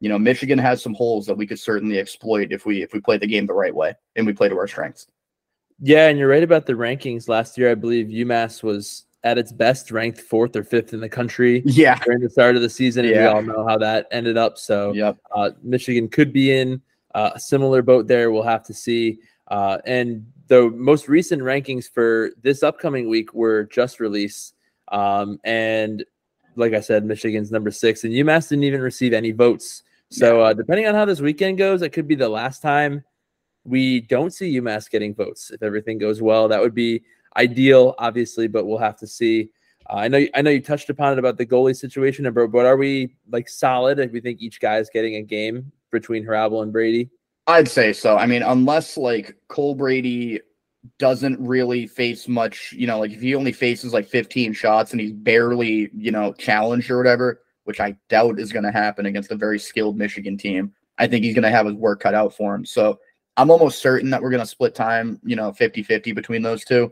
you 0.00 0.08
know, 0.08 0.18
Michigan 0.18 0.58
has 0.58 0.82
some 0.82 0.94
holes 0.94 1.26
that 1.26 1.36
we 1.36 1.46
could 1.46 1.58
certainly 1.58 1.98
exploit 1.98 2.52
if 2.52 2.64
we 2.66 2.82
if 2.82 2.92
we 2.92 3.00
play 3.00 3.18
the 3.18 3.26
game 3.26 3.46
the 3.46 3.54
right 3.54 3.74
way 3.74 3.94
and 4.16 4.26
we 4.26 4.32
play 4.32 4.48
to 4.48 4.56
our 4.56 4.68
strengths. 4.68 5.06
Yeah, 5.80 6.08
and 6.08 6.18
you're 6.18 6.28
right 6.28 6.42
about 6.42 6.66
the 6.66 6.74
rankings. 6.74 7.28
Last 7.28 7.56
year, 7.56 7.70
I 7.70 7.74
believe 7.74 8.06
UMass 8.06 8.62
was 8.62 9.04
at 9.24 9.38
its 9.38 9.52
best 9.52 9.90
ranked 9.90 10.20
fourth 10.20 10.54
or 10.56 10.64
fifth 10.64 10.92
in 10.92 11.00
the 11.00 11.08
country. 11.08 11.62
Yeah, 11.64 11.98
during 12.04 12.20
the 12.20 12.30
start 12.30 12.56
of 12.56 12.62
the 12.62 12.70
season, 12.70 13.04
and 13.04 13.14
yeah. 13.14 13.22
we 13.22 13.28
all 13.28 13.42
know 13.42 13.66
how 13.66 13.78
that 13.78 14.06
ended 14.10 14.36
up. 14.36 14.58
So, 14.58 14.92
yep. 14.92 15.18
uh, 15.34 15.50
Michigan 15.62 16.08
could 16.08 16.32
be 16.32 16.56
in 16.56 16.80
uh, 17.14 17.30
a 17.34 17.40
similar 17.40 17.82
boat 17.82 18.06
there. 18.06 18.30
We'll 18.30 18.42
have 18.42 18.64
to 18.66 18.74
see. 18.74 19.18
Uh, 19.48 19.78
and 19.86 20.26
the 20.48 20.70
most 20.70 21.08
recent 21.08 21.42
rankings 21.42 21.90
for 21.90 22.30
this 22.42 22.62
upcoming 22.62 23.08
week 23.08 23.32
were 23.34 23.64
just 23.64 24.00
released, 24.00 24.54
um, 24.88 25.38
and 25.44 26.04
like 26.56 26.72
I 26.72 26.80
said, 26.80 27.04
Michigan's 27.04 27.52
number 27.52 27.70
six, 27.70 28.04
and 28.04 28.12
UMass 28.12 28.48
didn't 28.48 28.64
even 28.64 28.80
receive 28.80 29.12
any 29.12 29.30
votes. 29.30 29.84
So, 30.10 30.40
uh, 30.40 30.54
depending 30.54 30.86
on 30.86 30.94
how 30.94 31.04
this 31.04 31.20
weekend 31.20 31.58
goes, 31.58 31.82
it 31.82 31.92
could 31.92 32.08
be 32.08 32.14
the 32.14 32.28
last 32.28 32.62
time 32.62 33.04
we 33.64 34.00
don't 34.00 34.32
see 34.32 34.58
UMass 34.58 34.90
getting 34.90 35.14
votes. 35.14 35.50
If 35.50 35.62
everything 35.62 35.98
goes 35.98 36.22
well, 36.22 36.48
that 36.48 36.60
would 36.60 36.74
be 36.74 37.02
ideal, 37.36 37.94
obviously, 37.98 38.48
but 38.48 38.66
we'll 38.66 38.78
have 38.78 38.96
to 38.98 39.06
see. 39.06 39.50
Uh, 39.88 39.96
I 39.96 40.08
know 40.08 40.26
I 40.34 40.42
know 40.42 40.50
you 40.50 40.60
touched 40.60 40.90
upon 40.90 41.12
it 41.12 41.18
about 41.18 41.36
the 41.36 41.46
goalie 41.46 41.76
situation, 41.76 42.30
but 42.32 42.46
but 42.48 42.66
are 42.66 42.76
we 42.76 43.14
like 43.30 43.48
solid 43.48 43.98
if 43.98 44.12
we 44.12 44.20
think 44.20 44.40
each 44.40 44.60
guy 44.60 44.78
is 44.78 44.90
getting 44.92 45.16
a 45.16 45.22
game 45.22 45.70
between 45.90 46.24
Hrabal 46.24 46.62
and 46.62 46.72
Brady? 46.72 47.10
I'd 47.46 47.68
say 47.68 47.92
so. 47.92 48.16
I 48.16 48.26
mean, 48.26 48.42
unless 48.42 48.96
like 48.96 49.36
Cole 49.48 49.74
Brady 49.74 50.40
doesn't 50.98 51.40
really 51.40 51.86
face 51.86 52.28
much, 52.28 52.72
you 52.72 52.86
know, 52.86 52.98
like 52.98 53.10
if 53.10 53.20
he 53.20 53.34
only 53.34 53.52
faces 53.52 53.92
like 53.92 54.06
15 54.06 54.52
shots 54.52 54.92
and 54.92 55.00
he's 55.00 55.12
barely, 55.12 55.90
you 55.96 56.10
know, 56.10 56.32
challenged 56.34 56.90
or 56.90 56.98
whatever, 56.98 57.40
which 57.68 57.80
I 57.80 57.94
doubt 58.08 58.40
is 58.40 58.50
going 58.50 58.64
to 58.64 58.72
happen 58.72 59.04
against 59.04 59.30
a 59.30 59.36
very 59.36 59.58
skilled 59.58 59.98
Michigan 59.98 60.38
team. 60.38 60.72
I 60.96 61.06
think 61.06 61.22
he's 61.22 61.34
going 61.34 61.42
to 61.42 61.50
have 61.50 61.66
his 61.66 61.74
work 61.74 62.00
cut 62.00 62.14
out 62.14 62.32
for 62.32 62.54
him. 62.54 62.64
So 62.64 62.98
I'm 63.36 63.50
almost 63.50 63.82
certain 63.82 64.08
that 64.08 64.22
we're 64.22 64.30
going 64.30 64.40
to 64.40 64.46
split 64.46 64.74
time, 64.74 65.20
you 65.22 65.36
know, 65.36 65.52
50 65.52 65.82
50 65.82 66.12
between 66.12 66.40
those 66.40 66.64
two. 66.64 66.90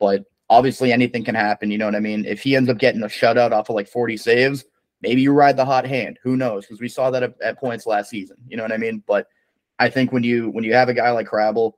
But 0.00 0.24
obviously, 0.50 0.92
anything 0.92 1.22
can 1.22 1.36
happen. 1.36 1.70
You 1.70 1.78
know 1.78 1.84
what 1.84 1.94
I 1.94 2.00
mean? 2.00 2.24
If 2.24 2.40
he 2.40 2.56
ends 2.56 2.68
up 2.68 2.78
getting 2.78 3.04
a 3.04 3.06
shutout 3.06 3.52
off 3.52 3.70
of 3.70 3.76
like 3.76 3.86
40 3.86 4.16
saves, 4.16 4.64
maybe 5.02 5.22
you 5.22 5.30
ride 5.30 5.56
the 5.56 5.64
hot 5.64 5.86
hand. 5.86 6.18
Who 6.24 6.36
knows? 6.36 6.66
Because 6.66 6.80
we 6.80 6.88
saw 6.88 7.12
that 7.12 7.22
at, 7.22 7.40
at, 7.40 7.60
points 7.60 7.86
last 7.86 8.10
season. 8.10 8.38
You 8.48 8.56
know 8.56 8.64
what 8.64 8.72
I 8.72 8.76
mean? 8.76 9.04
But 9.06 9.28
I 9.78 9.88
think 9.88 10.10
when 10.10 10.24
you 10.24 10.50
when 10.50 10.64
you 10.64 10.74
have 10.74 10.88
a 10.88 10.94
guy 10.94 11.12
like 11.12 11.28
Hrabal, 11.28 11.74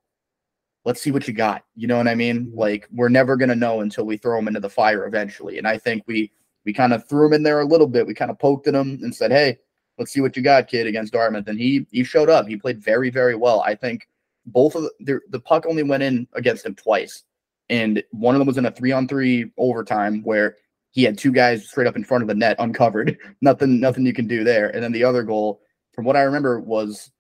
let's 0.86 1.03
see 1.03 1.11
what 1.11 1.28
you 1.28 1.34
got. 1.34 1.62
You 1.76 1.88
know 1.88 1.99
what 1.99 2.09
I 2.09 2.14
mean? 2.14 2.47
Mm-hmm. 2.47 2.59
Like 2.59 2.88
we're 2.91 3.11
never 3.11 3.36
gonna 3.36 3.55
know 3.55 3.82
until 3.82 4.07
we 4.07 4.16
throw 4.16 4.38
him 4.38 4.49
into 4.49 4.61
the 4.61 4.70
fire 4.70 5.07
eventually. 5.07 5.59
And 5.59 5.68
I 5.68 5.76
think 5.76 6.05
we 6.07 6.32
we 6.65 6.73
kind 6.73 6.93
of 6.93 7.09
threw 7.09 7.27
him 7.27 7.33
in 7.33 7.43
there 7.43 7.61
a 7.61 7.67
little 7.67 7.87
bit. 7.87 8.07
We 8.07 8.15
kind 8.15 8.31
of 8.31 8.39
poked 8.39 8.67
at 8.67 8.75
him 8.75 9.01
and 9.03 9.15
said, 9.15 9.33
"Hey, 9.33 9.59
let's 9.99 10.13
see 10.13 10.21
what 10.21 10.37
you 10.37 10.43
got, 10.43 10.69
kid, 10.69 10.87
against 10.87 11.13
Dartmouth." 11.13 11.49
And 11.49 11.59
he 11.59 11.87
he 11.91 12.05
showed 12.05 12.29
up. 12.29 12.47
He 12.47 12.57
played 12.57 12.83
very 12.83 13.11
very 13.11 13.35
well. 13.35 13.61
I 13.61 13.75
think 13.75 14.09
both 14.47 14.75
of 14.75 14.85
the, 15.01 15.21
the 15.31 15.41
puck 15.41 15.67
only 15.67 15.83
went 15.83 16.03
in 16.03 16.27
against 16.35 16.67
him 16.67 16.75
twice, 16.75 17.25
and 17.69 18.03
one 18.11 18.35
of 18.35 18.39
them 18.39 18.49
was 18.49 18.59
in 18.59 18.67
a 18.67 18.71
three 18.71 18.93
on 18.93 19.09
three 19.09 19.51
overtime 19.59 20.23
where 20.23 20.57
he 20.93 21.05
had 21.05 21.17
two 21.17 21.33
guys 21.33 21.69
straight 21.69 21.87
up 21.87 21.97
in 21.97 22.05
front 22.05 22.23
of 22.23 22.29
the 22.29 22.35
net 22.35 22.57
uncovered. 22.59 23.19
nothing 23.41 23.81
nothing 23.81 24.07
you 24.07 24.13
can 24.13 24.27
do 24.27 24.45
there. 24.45 24.69
And 24.71 24.83
then 24.83 24.93
the 24.93 25.05
other 25.05 25.23
goal, 25.23 25.61
from 25.93 26.05
what 26.05 26.17
I 26.17 26.23
remember, 26.23 26.61
was 26.61 27.11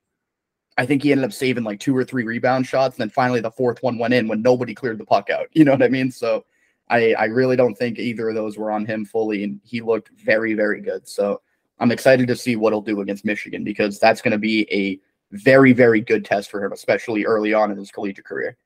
I 0.76 0.86
think 0.86 1.02
he 1.02 1.12
ended 1.12 1.24
up 1.24 1.32
saving 1.32 1.64
like 1.64 1.80
two 1.80 1.96
or 1.96 2.04
three 2.04 2.24
rebound 2.24 2.66
shots. 2.66 2.96
And 2.96 3.02
then 3.02 3.10
finally 3.10 3.40
the 3.40 3.50
fourth 3.50 3.82
one 3.82 3.98
went 3.98 4.14
in 4.14 4.28
when 4.28 4.42
nobody 4.42 4.74
cleared 4.74 4.98
the 4.98 5.04
puck 5.04 5.30
out. 5.30 5.48
You 5.52 5.64
know 5.64 5.72
what 5.72 5.82
I 5.82 5.88
mean? 5.88 6.10
So 6.10 6.44
I, 6.90 7.12
I 7.12 7.24
really 7.26 7.56
don't 7.56 7.74
think 7.74 7.98
either 7.98 8.28
of 8.28 8.34
those 8.34 8.58
were 8.58 8.70
on 8.70 8.84
him 8.84 9.04
fully. 9.04 9.44
And 9.44 9.60
he 9.64 9.80
looked 9.80 10.10
very, 10.22 10.54
very 10.54 10.80
good. 10.80 11.08
So 11.08 11.40
I'm 11.78 11.92
excited 11.92 12.26
to 12.28 12.36
see 12.36 12.56
what 12.56 12.72
he'll 12.72 12.82
do 12.82 13.00
against 13.00 13.24
Michigan 13.24 13.64
because 13.64 13.98
that's 13.98 14.20
going 14.20 14.32
to 14.32 14.38
be 14.38 14.68
a 14.70 15.00
very, 15.32 15.72
very 15.72 16.00
good 16.00 16.24
test 16.24 16.50
for 16.50 16.62
him, 16.62 16.72
especially 16.72 17.24
early 17.24 17.54
on 17.54 17.70
in 17.70 17.78
his 17.78 17.90
collegiate 17.90 18.26
career. 18.26 18.56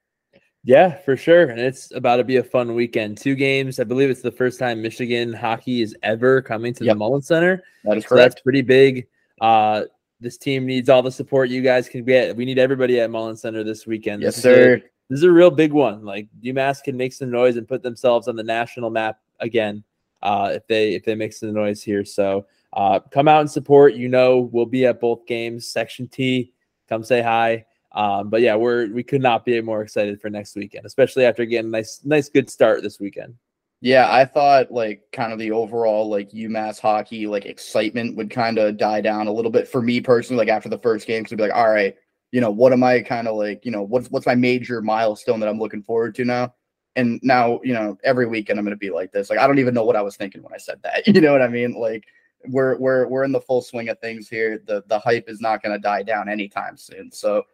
Yeah, 0.65 0.97
for 1.03 1.15
sure. 1.15 1.51
And 1.51 1.61
it's 1.61 1.95
about 1.95 2.17
to 2.17 2.25
be 2.25 2.39
a 2.39 2.43
fun 2.43 2.75
weekend. 2.75 3.19
Two 3.19 3.35
games. 3.35 3.79
I 3.79 3.85
believe 3.85 4.09
it's 4.09 4.23
the 4.23 4.33
first 4.33 4.59
time 4.59 4.81
Michigan 4.81 5.35
hockey 5.35 5.83
is 5.83 5.95
ever 6.03 6.41
coming 6.41 6.73
to 6.75 6.85
yep. 6.85 6.95
the 6.95 6.99
Mullins 6.99 7.27
Center. 7.27 7.63
That 7.85 7.99
is 7.99 8.07
correct. 8.07 8.09
So 8.09 8.17
that's 8.17 8.41
pretty 8.41 8.63
big. 8.63 9.07
Uh, 9.43 9.83
this 10.21 10.39
team 10.39 10.65
needs 10.65 10.89
all 10.89 11.03
the 11.03 11.13
support 11.13 11.51
you 11.51 11.61
guys 11.61 11.87
can 11.87 12.03
get. 12.03 12.35
We 12.35 12.47
need 12.47 12.59
everybody 12.59 12.99
at 13.01 13.11
Mullins 13.11 13.43
Center 13.43 13.63
this 13.63 13.87
weekend. 13.87 14.23
Yes, 14.23 14.37
this 14.37 14.43
sir. 14.43 14.77
A, 14.77 14.83
this 15.09 15.19
is 15.19 15.25
a 15.25 15.33
real 15.33 15.51
big 15.51 15.73
one. 15.73 16.05
Like 16.05 16.29
UMass 16.43 16.83
can 16.83 16.97
make 16.97 17.13
some 17.13 17.31
noise 17.31 17.57
and 17.57 17.69
put 17.69 17.83
themselves 17.83 18.29
on 18.29 18.37
the 18.37 18.43
national 18.43 18.91
map 18.91 19.21
again 19.41 19.85
uh, 20.23 20.53
if 20.55 20.67
they 20.67 20.95
if 20.95 21.05
they 21.05 21.15
make 21.15 21.33
some 21.33 21.53
noise 21.53 21.83
here. 21.83 22.05
So 22.05 22.47
uh, 22.73 23.01
come 23.01 23.29
out 23.29 23.41
and 23.41 23.51
support. 23.51 23.95
You 23.95 24.09
know, 24.09 24.49
we'll 24.53 24.67
be 24.67 24.87
at 24.87 25.01
both 25.01 25.27
games. 25.27 25.67
Section 25.67 26.09
T 26.09 26.53
come 26.89 27.05
say 27.05 27.23
hi. 27.23 27.65
Um, 27.93 28.29
but 28.29 28.41
yeah, 28.41 28.57
we're 28.57 28.93
we 28.93 29.03
could 29.03 29.23
not 29.23 29.45
be 29.45 29.61
more 29.61 29.83
excited 29.83 30.21
for 30.21 30.29
next 30.29 30.57
weekend, 30.57 30.85
especially 30.85 31.25
after 31.25 31.45
getting 31.45 31.69
a 31.69 31.71
nice, 31.71 32.01
nice, 32.05 32.29
good 32.29 32.51
start 32.51 32.83
this 32.83 32.99
weekend. 32.99 33.35
Yeah, 33.81 34.11
I 34.11 34.25
thought 34.25 34.73
like 34.73 35.03
kind 35.13 35.33
of 35.33 35.39
the 35.39 35.53
overall 35.53 36.09
like 36.09 36.31
UMass 36.33 36.81
hockey 36.81 37.27
like 37.27 37.45
excitement 37.45 38.17
would 38.17 38.31
kind 38.31 38.59
of 38.59 38.79
die 38.79 39.01
down 39.01 39.27
a 39.27 39.33
little 39.33 39.51
bit 39.51 39.69
for 39.69 39.81
me 39.83 40.01
personally. 40.01 40.39
Like 40.39 40.49
after 40.49 40.69
the 40.69 40.79
first 40.79 41.07
game, 41.07 41.25
to 41.25 41.37
be 41.37 41.43
like, 41.43 41.55
all 41.55 41.71
right, 41.71 41.95
you 42.35 42.41
know, 42.41 42.51
what 42.51 42.73
am 42.73 42.83
I 42.83 43.01
kind 43.01 43.29
of 43.29 43.37
like, 43.37 43.65
you 43.65 43.71
know, 43.71 43.83
what's 43.85 44.11
what's 44.11 44.27
my 44.27 44.35
major 44.35 44.83
milestone 44.83 45.39
that 45.39 45.49
I'm 45.49 45.61
looking 45.61 45.85
forward 45.85 46.17
to 46.17 46.25
now? 46.25 46.53
And 46.97 47.21
now, 47.23 47.61
you 47.63 47.73
know, 47.73 47.97
every 48.03 48.27
weekend 48.27 48.59
I'm 48.59 48.65
gonna 48.65 48.75
be 48.75 48.91
like 48.91 49.13
this. 49.13 49.31
Like 49.31 49.39
I 49.39 49.47
don't 49.47 49.61
even 49.61 49.73
know 49.73 49.85
what 49.85 49.95
I 49.95 50.03
was 50.03 50.17
thinking 50.17 50.43
when 50.43 50.53
I 50.53 50.57
said 50.57 50.83
that. 50.83 51.07
You 51.15 51.21
know 51.21 51.31
what 51.31 51.43
I 51.43 51.47
mean? 51.47 51.75
Like 51.75 52.03
we're 52.49 52.77
we're 52.77 53.07
we're 53.07 53.23
in 53.23 53.31
the 53.31 53.41
full 53.41 53.63
swing 53.63 53.89
of 53.89 54.01
things 54.01 54.29
here. 54.29 54.61
The 54.67 54.83
the 54.89 54.99
hype 54.99 55.29
is 55.29 55.41
not 55.41 55.63
going 55.63 55.77
to 55.77 55.79
die 55.79 56.03
down 56.03 56.29
anytime 56.29 56.77
soon. 56.77 57.13
So 57.13 57.45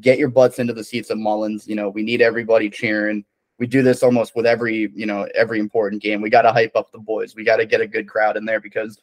get 0.00 0.20
your 0.20 0.28
butts 0.28 0.60
into 0.60 0.72
the 0.72 0.84
seats 0.84 1.10
of 1.10 1.18
Mullins. 1.18 1.66
You 1.66 1.74
know, 1.74 1.88
we 1.88 2.04
need 2.04 2.22
everybody 2.22 2.70
cheering. 2.70 3.24
We 3.58 3.66
do 3.66 3.82
this 3.82 4.04
almost 4.04 4.36
with 4.36 4.46
every, 4.46 4.92
you 4.94 5.06
know, 5.06 5.26
every 5.34 5.58
important 5.58 6.00
game. 6.00 6.22
We 6.22 6.30
got 6.30 6.42
to 6.42 6.52
hype 6.52 6.76
up 6.76 6.92
the 6.92 6.98
boys. 6.98 7.34
We 7.34 7.42
got 7.42 7.56
to 7.56 7.66
get 7.66 7.80
a 7.80 7.88
good 7.88 8.08
crowd 8.08 8.36
in 8.36 8.44
there 8.44 8.60
because 8.60 9.00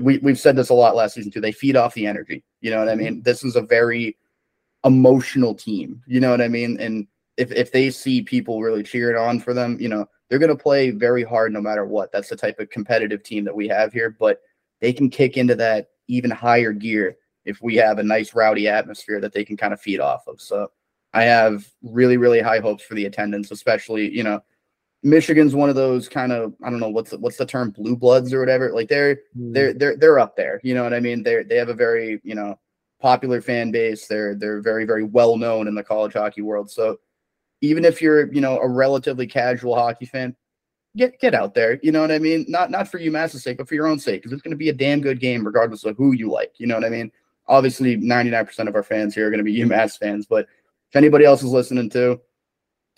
we 0.00 0.18
we've 0.18 0.38
said 0.38 0.54
this 0.54 0.68
a 0.68 0.74
lot 0.74 0.94
last 0.94 1.14
season 1.14 1.32
too. 1.32 1.40
They 1.40 1.50
feed 1.50 1.74
off 1.74 1.94
the 1.94 2.06
energy. 2.06 2.44
You 2.60 2.70
know 2.70 2.78
what 2.78 2.88
I 2.88 2.94
mean? 2.94 3.14
Mm-hmm. 3.14 3.22
This 3.22 3.42
is 3.42 3.56
a 3.56 3.62
very 3.62 4.16
emotional 4.84 5.54
team. 5.54 6.02
You 6.06 6.20
know 6.20 6.30
what 6.30 6.40
I 6.40 6.48
mean? 6.48 6.78
And 6.80 7.06
if 7.36 7.52
if 7.52 7.72
they 7.72 7.90
see 7.90 8.22
people 8.22 8.62
really 8.62 8.82
cheering 8.82 9.16
on 9.16 9.40
for 9.40 9.54
them, 9.54 9.76
you 9.80 9.88
know, 9.88 10.06
they're 10.28 10.38
going 10.38 10.56
to 10.56 10.62
play 10.62 10.90
very 10.90 11.22
hard 11.22 11.52
no 11.52 11.60
matter 11.60 11.84
what. 11.84 12.12
That's 12.12 12.28
the 12.28 12.36
type 12.36 12.58
of 12.58 12.70
competitive 12.70 13.22
team 13.22 13.44
that 13.44 13.56
we 13.56 13.68
have 13.68 13.92
here, 13.92 14.16
but 14.18 14.40
they 14.80 14.92
can 14.92 15.10
kick 15.10 15.36
into 15.36 15.54
that 15.56 15.88
even 16.08 16.30
higher 16.30 16.72
gear 16.72 17.16
if 17.44 17.62
we 17.62 17.76
have 17.76 17.98
a 17.98 18.02
nice 18.02 18.34
rowdy 18.34 18.68
atmosphere 18.68 19.20
that 19.20 19.32
they 19.32 19.44
can 19.44 19.56
kind 19.56 19.72
of 19.72 19.80
feed 19.80 20.00
off 20.00 20.26
of. 20.26 20.40
So 20.40 20.70
I 21.14 21.22
have 21.24 21.66
really, 21.82 22.16
really 22.16 22.40
high 22.40 22.58
hopes 22.60 22.84
for 22.84 22.94
the 22.94 23.06
attendance, 23.06 23.50
especially, 23.50 24.10
you 24.10 24.22
know, 24.22 24.42
Michigan's 25.02 25.54
one 25.54 25.68
of 25.68 25.76
those 25.76 26.08
kind 26.08 26.32
of 26.32 26.54
I 26.62 26.70
don't 26.70 26.80
know 26.80 26.88
what's 26.88 27.10
the, 27.10 27.18
what's 27.18 27.36
the 27.36 27.46
term 27.46 27.70
blue 27.70 27.96
bloods 27.96 28.32
or 28.32 28.40
whatever 28.40 28.72
like 28.72 28.88
they're 28.88 29.20
Hmm. 29.34 29.52
they're 29.52 29.72
they're 29.72 29.96
they're 29.96 30.18
up 30.18 30.34
there 30.36 30.60
you 30.64 30.74
know 30.74 30.82
what 30.82 30.92
I 30.92 31.00
mean 31.00 31.22
they 31.22 31.44
they 31.44 31.56
have 31.56 31.68
a 31.68 31.74
very 31.74 32.20
you 32.24 32.34
know 32.34 32.58
popular 33.00 33.40
fan 33.40 33.70
base. 33.70 34.06
They're 34.06 34.34
they're 34.34 34.60
very 34.60 34.84
very 34.84 35.04
well 35.04 35.36
known 35.36 35.68
in 35.68 35.74
the 35.74 35.82
college 35.82 36.14
hockey 36.14 36.42
world. 36.42 36.70
So 36.70 36.98
even 37.60 37.84
if 37.84 38.00
you're 38.00 38.32
you 38.32 38.40
know 38.40 38.58
a 38.58 38.68
relatively 38.68 39.26
casual 39.26 39.74
hockey 39.74 40.06
fan 40.06 40.36
get 40.96 41.18
get 41.20 41.34
out 41.34 41.54
there. 41.54 41.78
You 41.82 41.92
know 41.92 42.00
what 42.00 42.12
I 42.12 42.18
mean? 42.18 42.44
Not 42.48 42.70
not 42.70 42.88
for 42.88 42.98
UMass's 42.98 43.42
sake 43.42 43.58
but 43.58 43.68
for 43.68 43.74
your 43.74 43.86
own 43.86 43.98
sake 43.98 44.22
because 44.22 44.32
it's 44.32 44.42
going 44.42 44.52
to 44.52 44.56
be 44.56 44.68
a 44.68 44.74
damn 44.74 45.00
good 45.00 45.20
game 45.20 45.44
regardless 45.44 45.84
of 45.84 45.96
who 45.96 46.12
you 46.12 46.30
like. 46.30 46.54
You 46.58 46.66
know 46.66 46.74
what 46.74 46.84
I 46.84 46.90
mean? 46.90 47.10
Obviously 47.46 47.96
99% 47.96 48.68
of 48.68 48.74
our 48.74 48.82
fans 48.82 49.14
here 49.14 49.26
are 49.26 49.30
going 49.30 49.38
to 49.38 49.44
be 49.44 49.58
UMass 49.62 49.98
fans 49.98 50.26
but 50.26 50.46
if 50.90 50.96
anybody 50.96 51.24
else 51.24 51.42
is 51.42 51.50
listening 51.50 51.90
to 51.90 52.20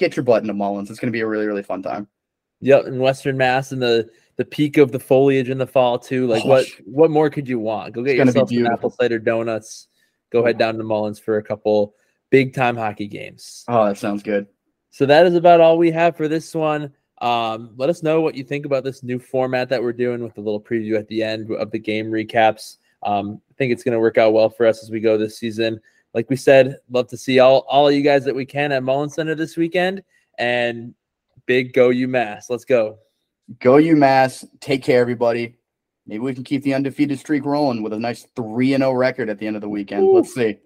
get 0.01 0.17
your 0.17 0.25
butt 0.25 0.43
into 0.43 0.55
Mullins. 0.55 0.91
It's 0.91 0.99
going 0.99 1.13
to 1.13 1.17
be 1.17 1.21
a 1.21 1.27
really 1.27 1.47
really 1.47 1.63
fun 1.63 1.83
time. 1.83 2.09
Yep, 2.63 2.87
in 2.87 2.99
Western 2.99 3.37
Mass 3.37 3.71
and 3.71 3.81
the 3.81 4.09
the 4.37 4.45
peak 4.45 4.79
of 4.79 4.91
the 4.91 4.99
foliage 4.99 5.51
in 5.51 5.59
the 5.59 5.67
fall 5.67 5.99
too. 5.99 6.27
Like 6.27 6.45
Oh, 6.45 6.49
what 6.49 6.67
what 6.87 7.11
more 7.11 7.31
could 7.31 7.49
you 7.49 7.61
want? 7.61 7.95
Go 7.95 8.03
get 8.03 8.17
yourself 8.17 8.51
some 8.51 8.67
apple 8.67 8.91
cider 8.91 9.19
donuts. 9.19 9.87
Go 10.31 10.45
head 10.45 10.59
down 10.59 10.79
to 10.79 10.85
Mullins 10.85 11.19
for 11.19 11.39
a 11.39 11.43
couple 11.43 11.95
big 12.31 12.55
time 12.55 12.77
hockey 12.77 13.09
games. 13.09 13.65
oh 13.69 13.87
that 13.87 13.99
sounds 13.99 14.23
good 14.23 14.47
So 14.91 15.07
that 15.07 15.27
is 15.27 15.35
about 15.35 15.61
all 15.61 15.79
we 15.79 15.91
have 15.91 16.17
for 16.17 16.29
this 16.29 16.55
one. 16.55 16.93
Um, 17.21 17.73
let 17.77 17.91
us 17.91 18.03
know 18.03 18.21
what 18.23 18.35
you 18.35 18.45
think 18.45 18.65
about 18.65 18.83
this 18.83 19.03
new 19.03 19.19
format 19.19 19.69
that 19.69 19.83
we're 19.83 19.93
doing 19.93 20.23
with 20.23 20.39
a 20.39 20.41
little 20.41 20.61
preview 20.61 20.99
at 20.99 21.07
the 21.09 21.23
end 21.23 21.51
of 21.51 21.71
the 21.71 21.79
game 21.79 22.07
recaps. 22.07 22.79
Um, 23.03 23.41
I 23.51 23.55
think 23.59 23.73
it's 23.73 23.85
going 23.85 23.93
to 23.93 24.01
work 24.01 24.17
out 24.17 24.33
well 24.33 24.49
for 24.49 24.67
us 24.67 24.83
as 24.83 24.91
we 24.91 25.01
go 25.01 25.19
this 25.19 25.39
season. 25.39 25.81
Like 26.15 26.31
we 26.31 26.37
said, 26.37 26.79
love 26.91 27.09
to 27.09 27.17
see 27.17 27.39
all 27.39 27.67
all 27.69 27.89
of 27.89 27.95
you 27.95 28.03
guys 28.03 28.25
that 28.25 28.35
we 28.35 28.47
can 28.47 28.73
at 28.73 28.83
Mullins 28.83 29.15
Center 29.15 29.35
this 29.35 29.57
weekend. 29.57 30.03
And 30.39 30.95
big 31.47 31.73
go 31.73 31.91
UMass. 31.91 32.45
Let's 32.49 32.65
go. 32.65 32.99
Go 33.59 33.75
UMass. 33.75 34.47
Take 34.61 34.83
care, 34.83 35.01
everybody. 35.01 35.57
Maybe 36.11 36.25
we 36.25 36.35
can 36.35 36.43
keep 36.43 36.65
the 36.65 36.75
undefeated 36.75 37.21
streak 37.21 37.45
rolling 37.45 37.85
with 37.85 37.93
a 37.93 37.99
nice 37.99 38.27
3 38.35 38.77
0 38.77 38.93
record 38.95 39.29
at 39.29 39.39
the 39.39 39.47
end 39.47 39.55
of 39.55 39.63
the 39.63 39.69
weekend. 39.69 40.03
Ooh. 40.03 40.15
Let's 40.15 40.35
see. 40.35 40.59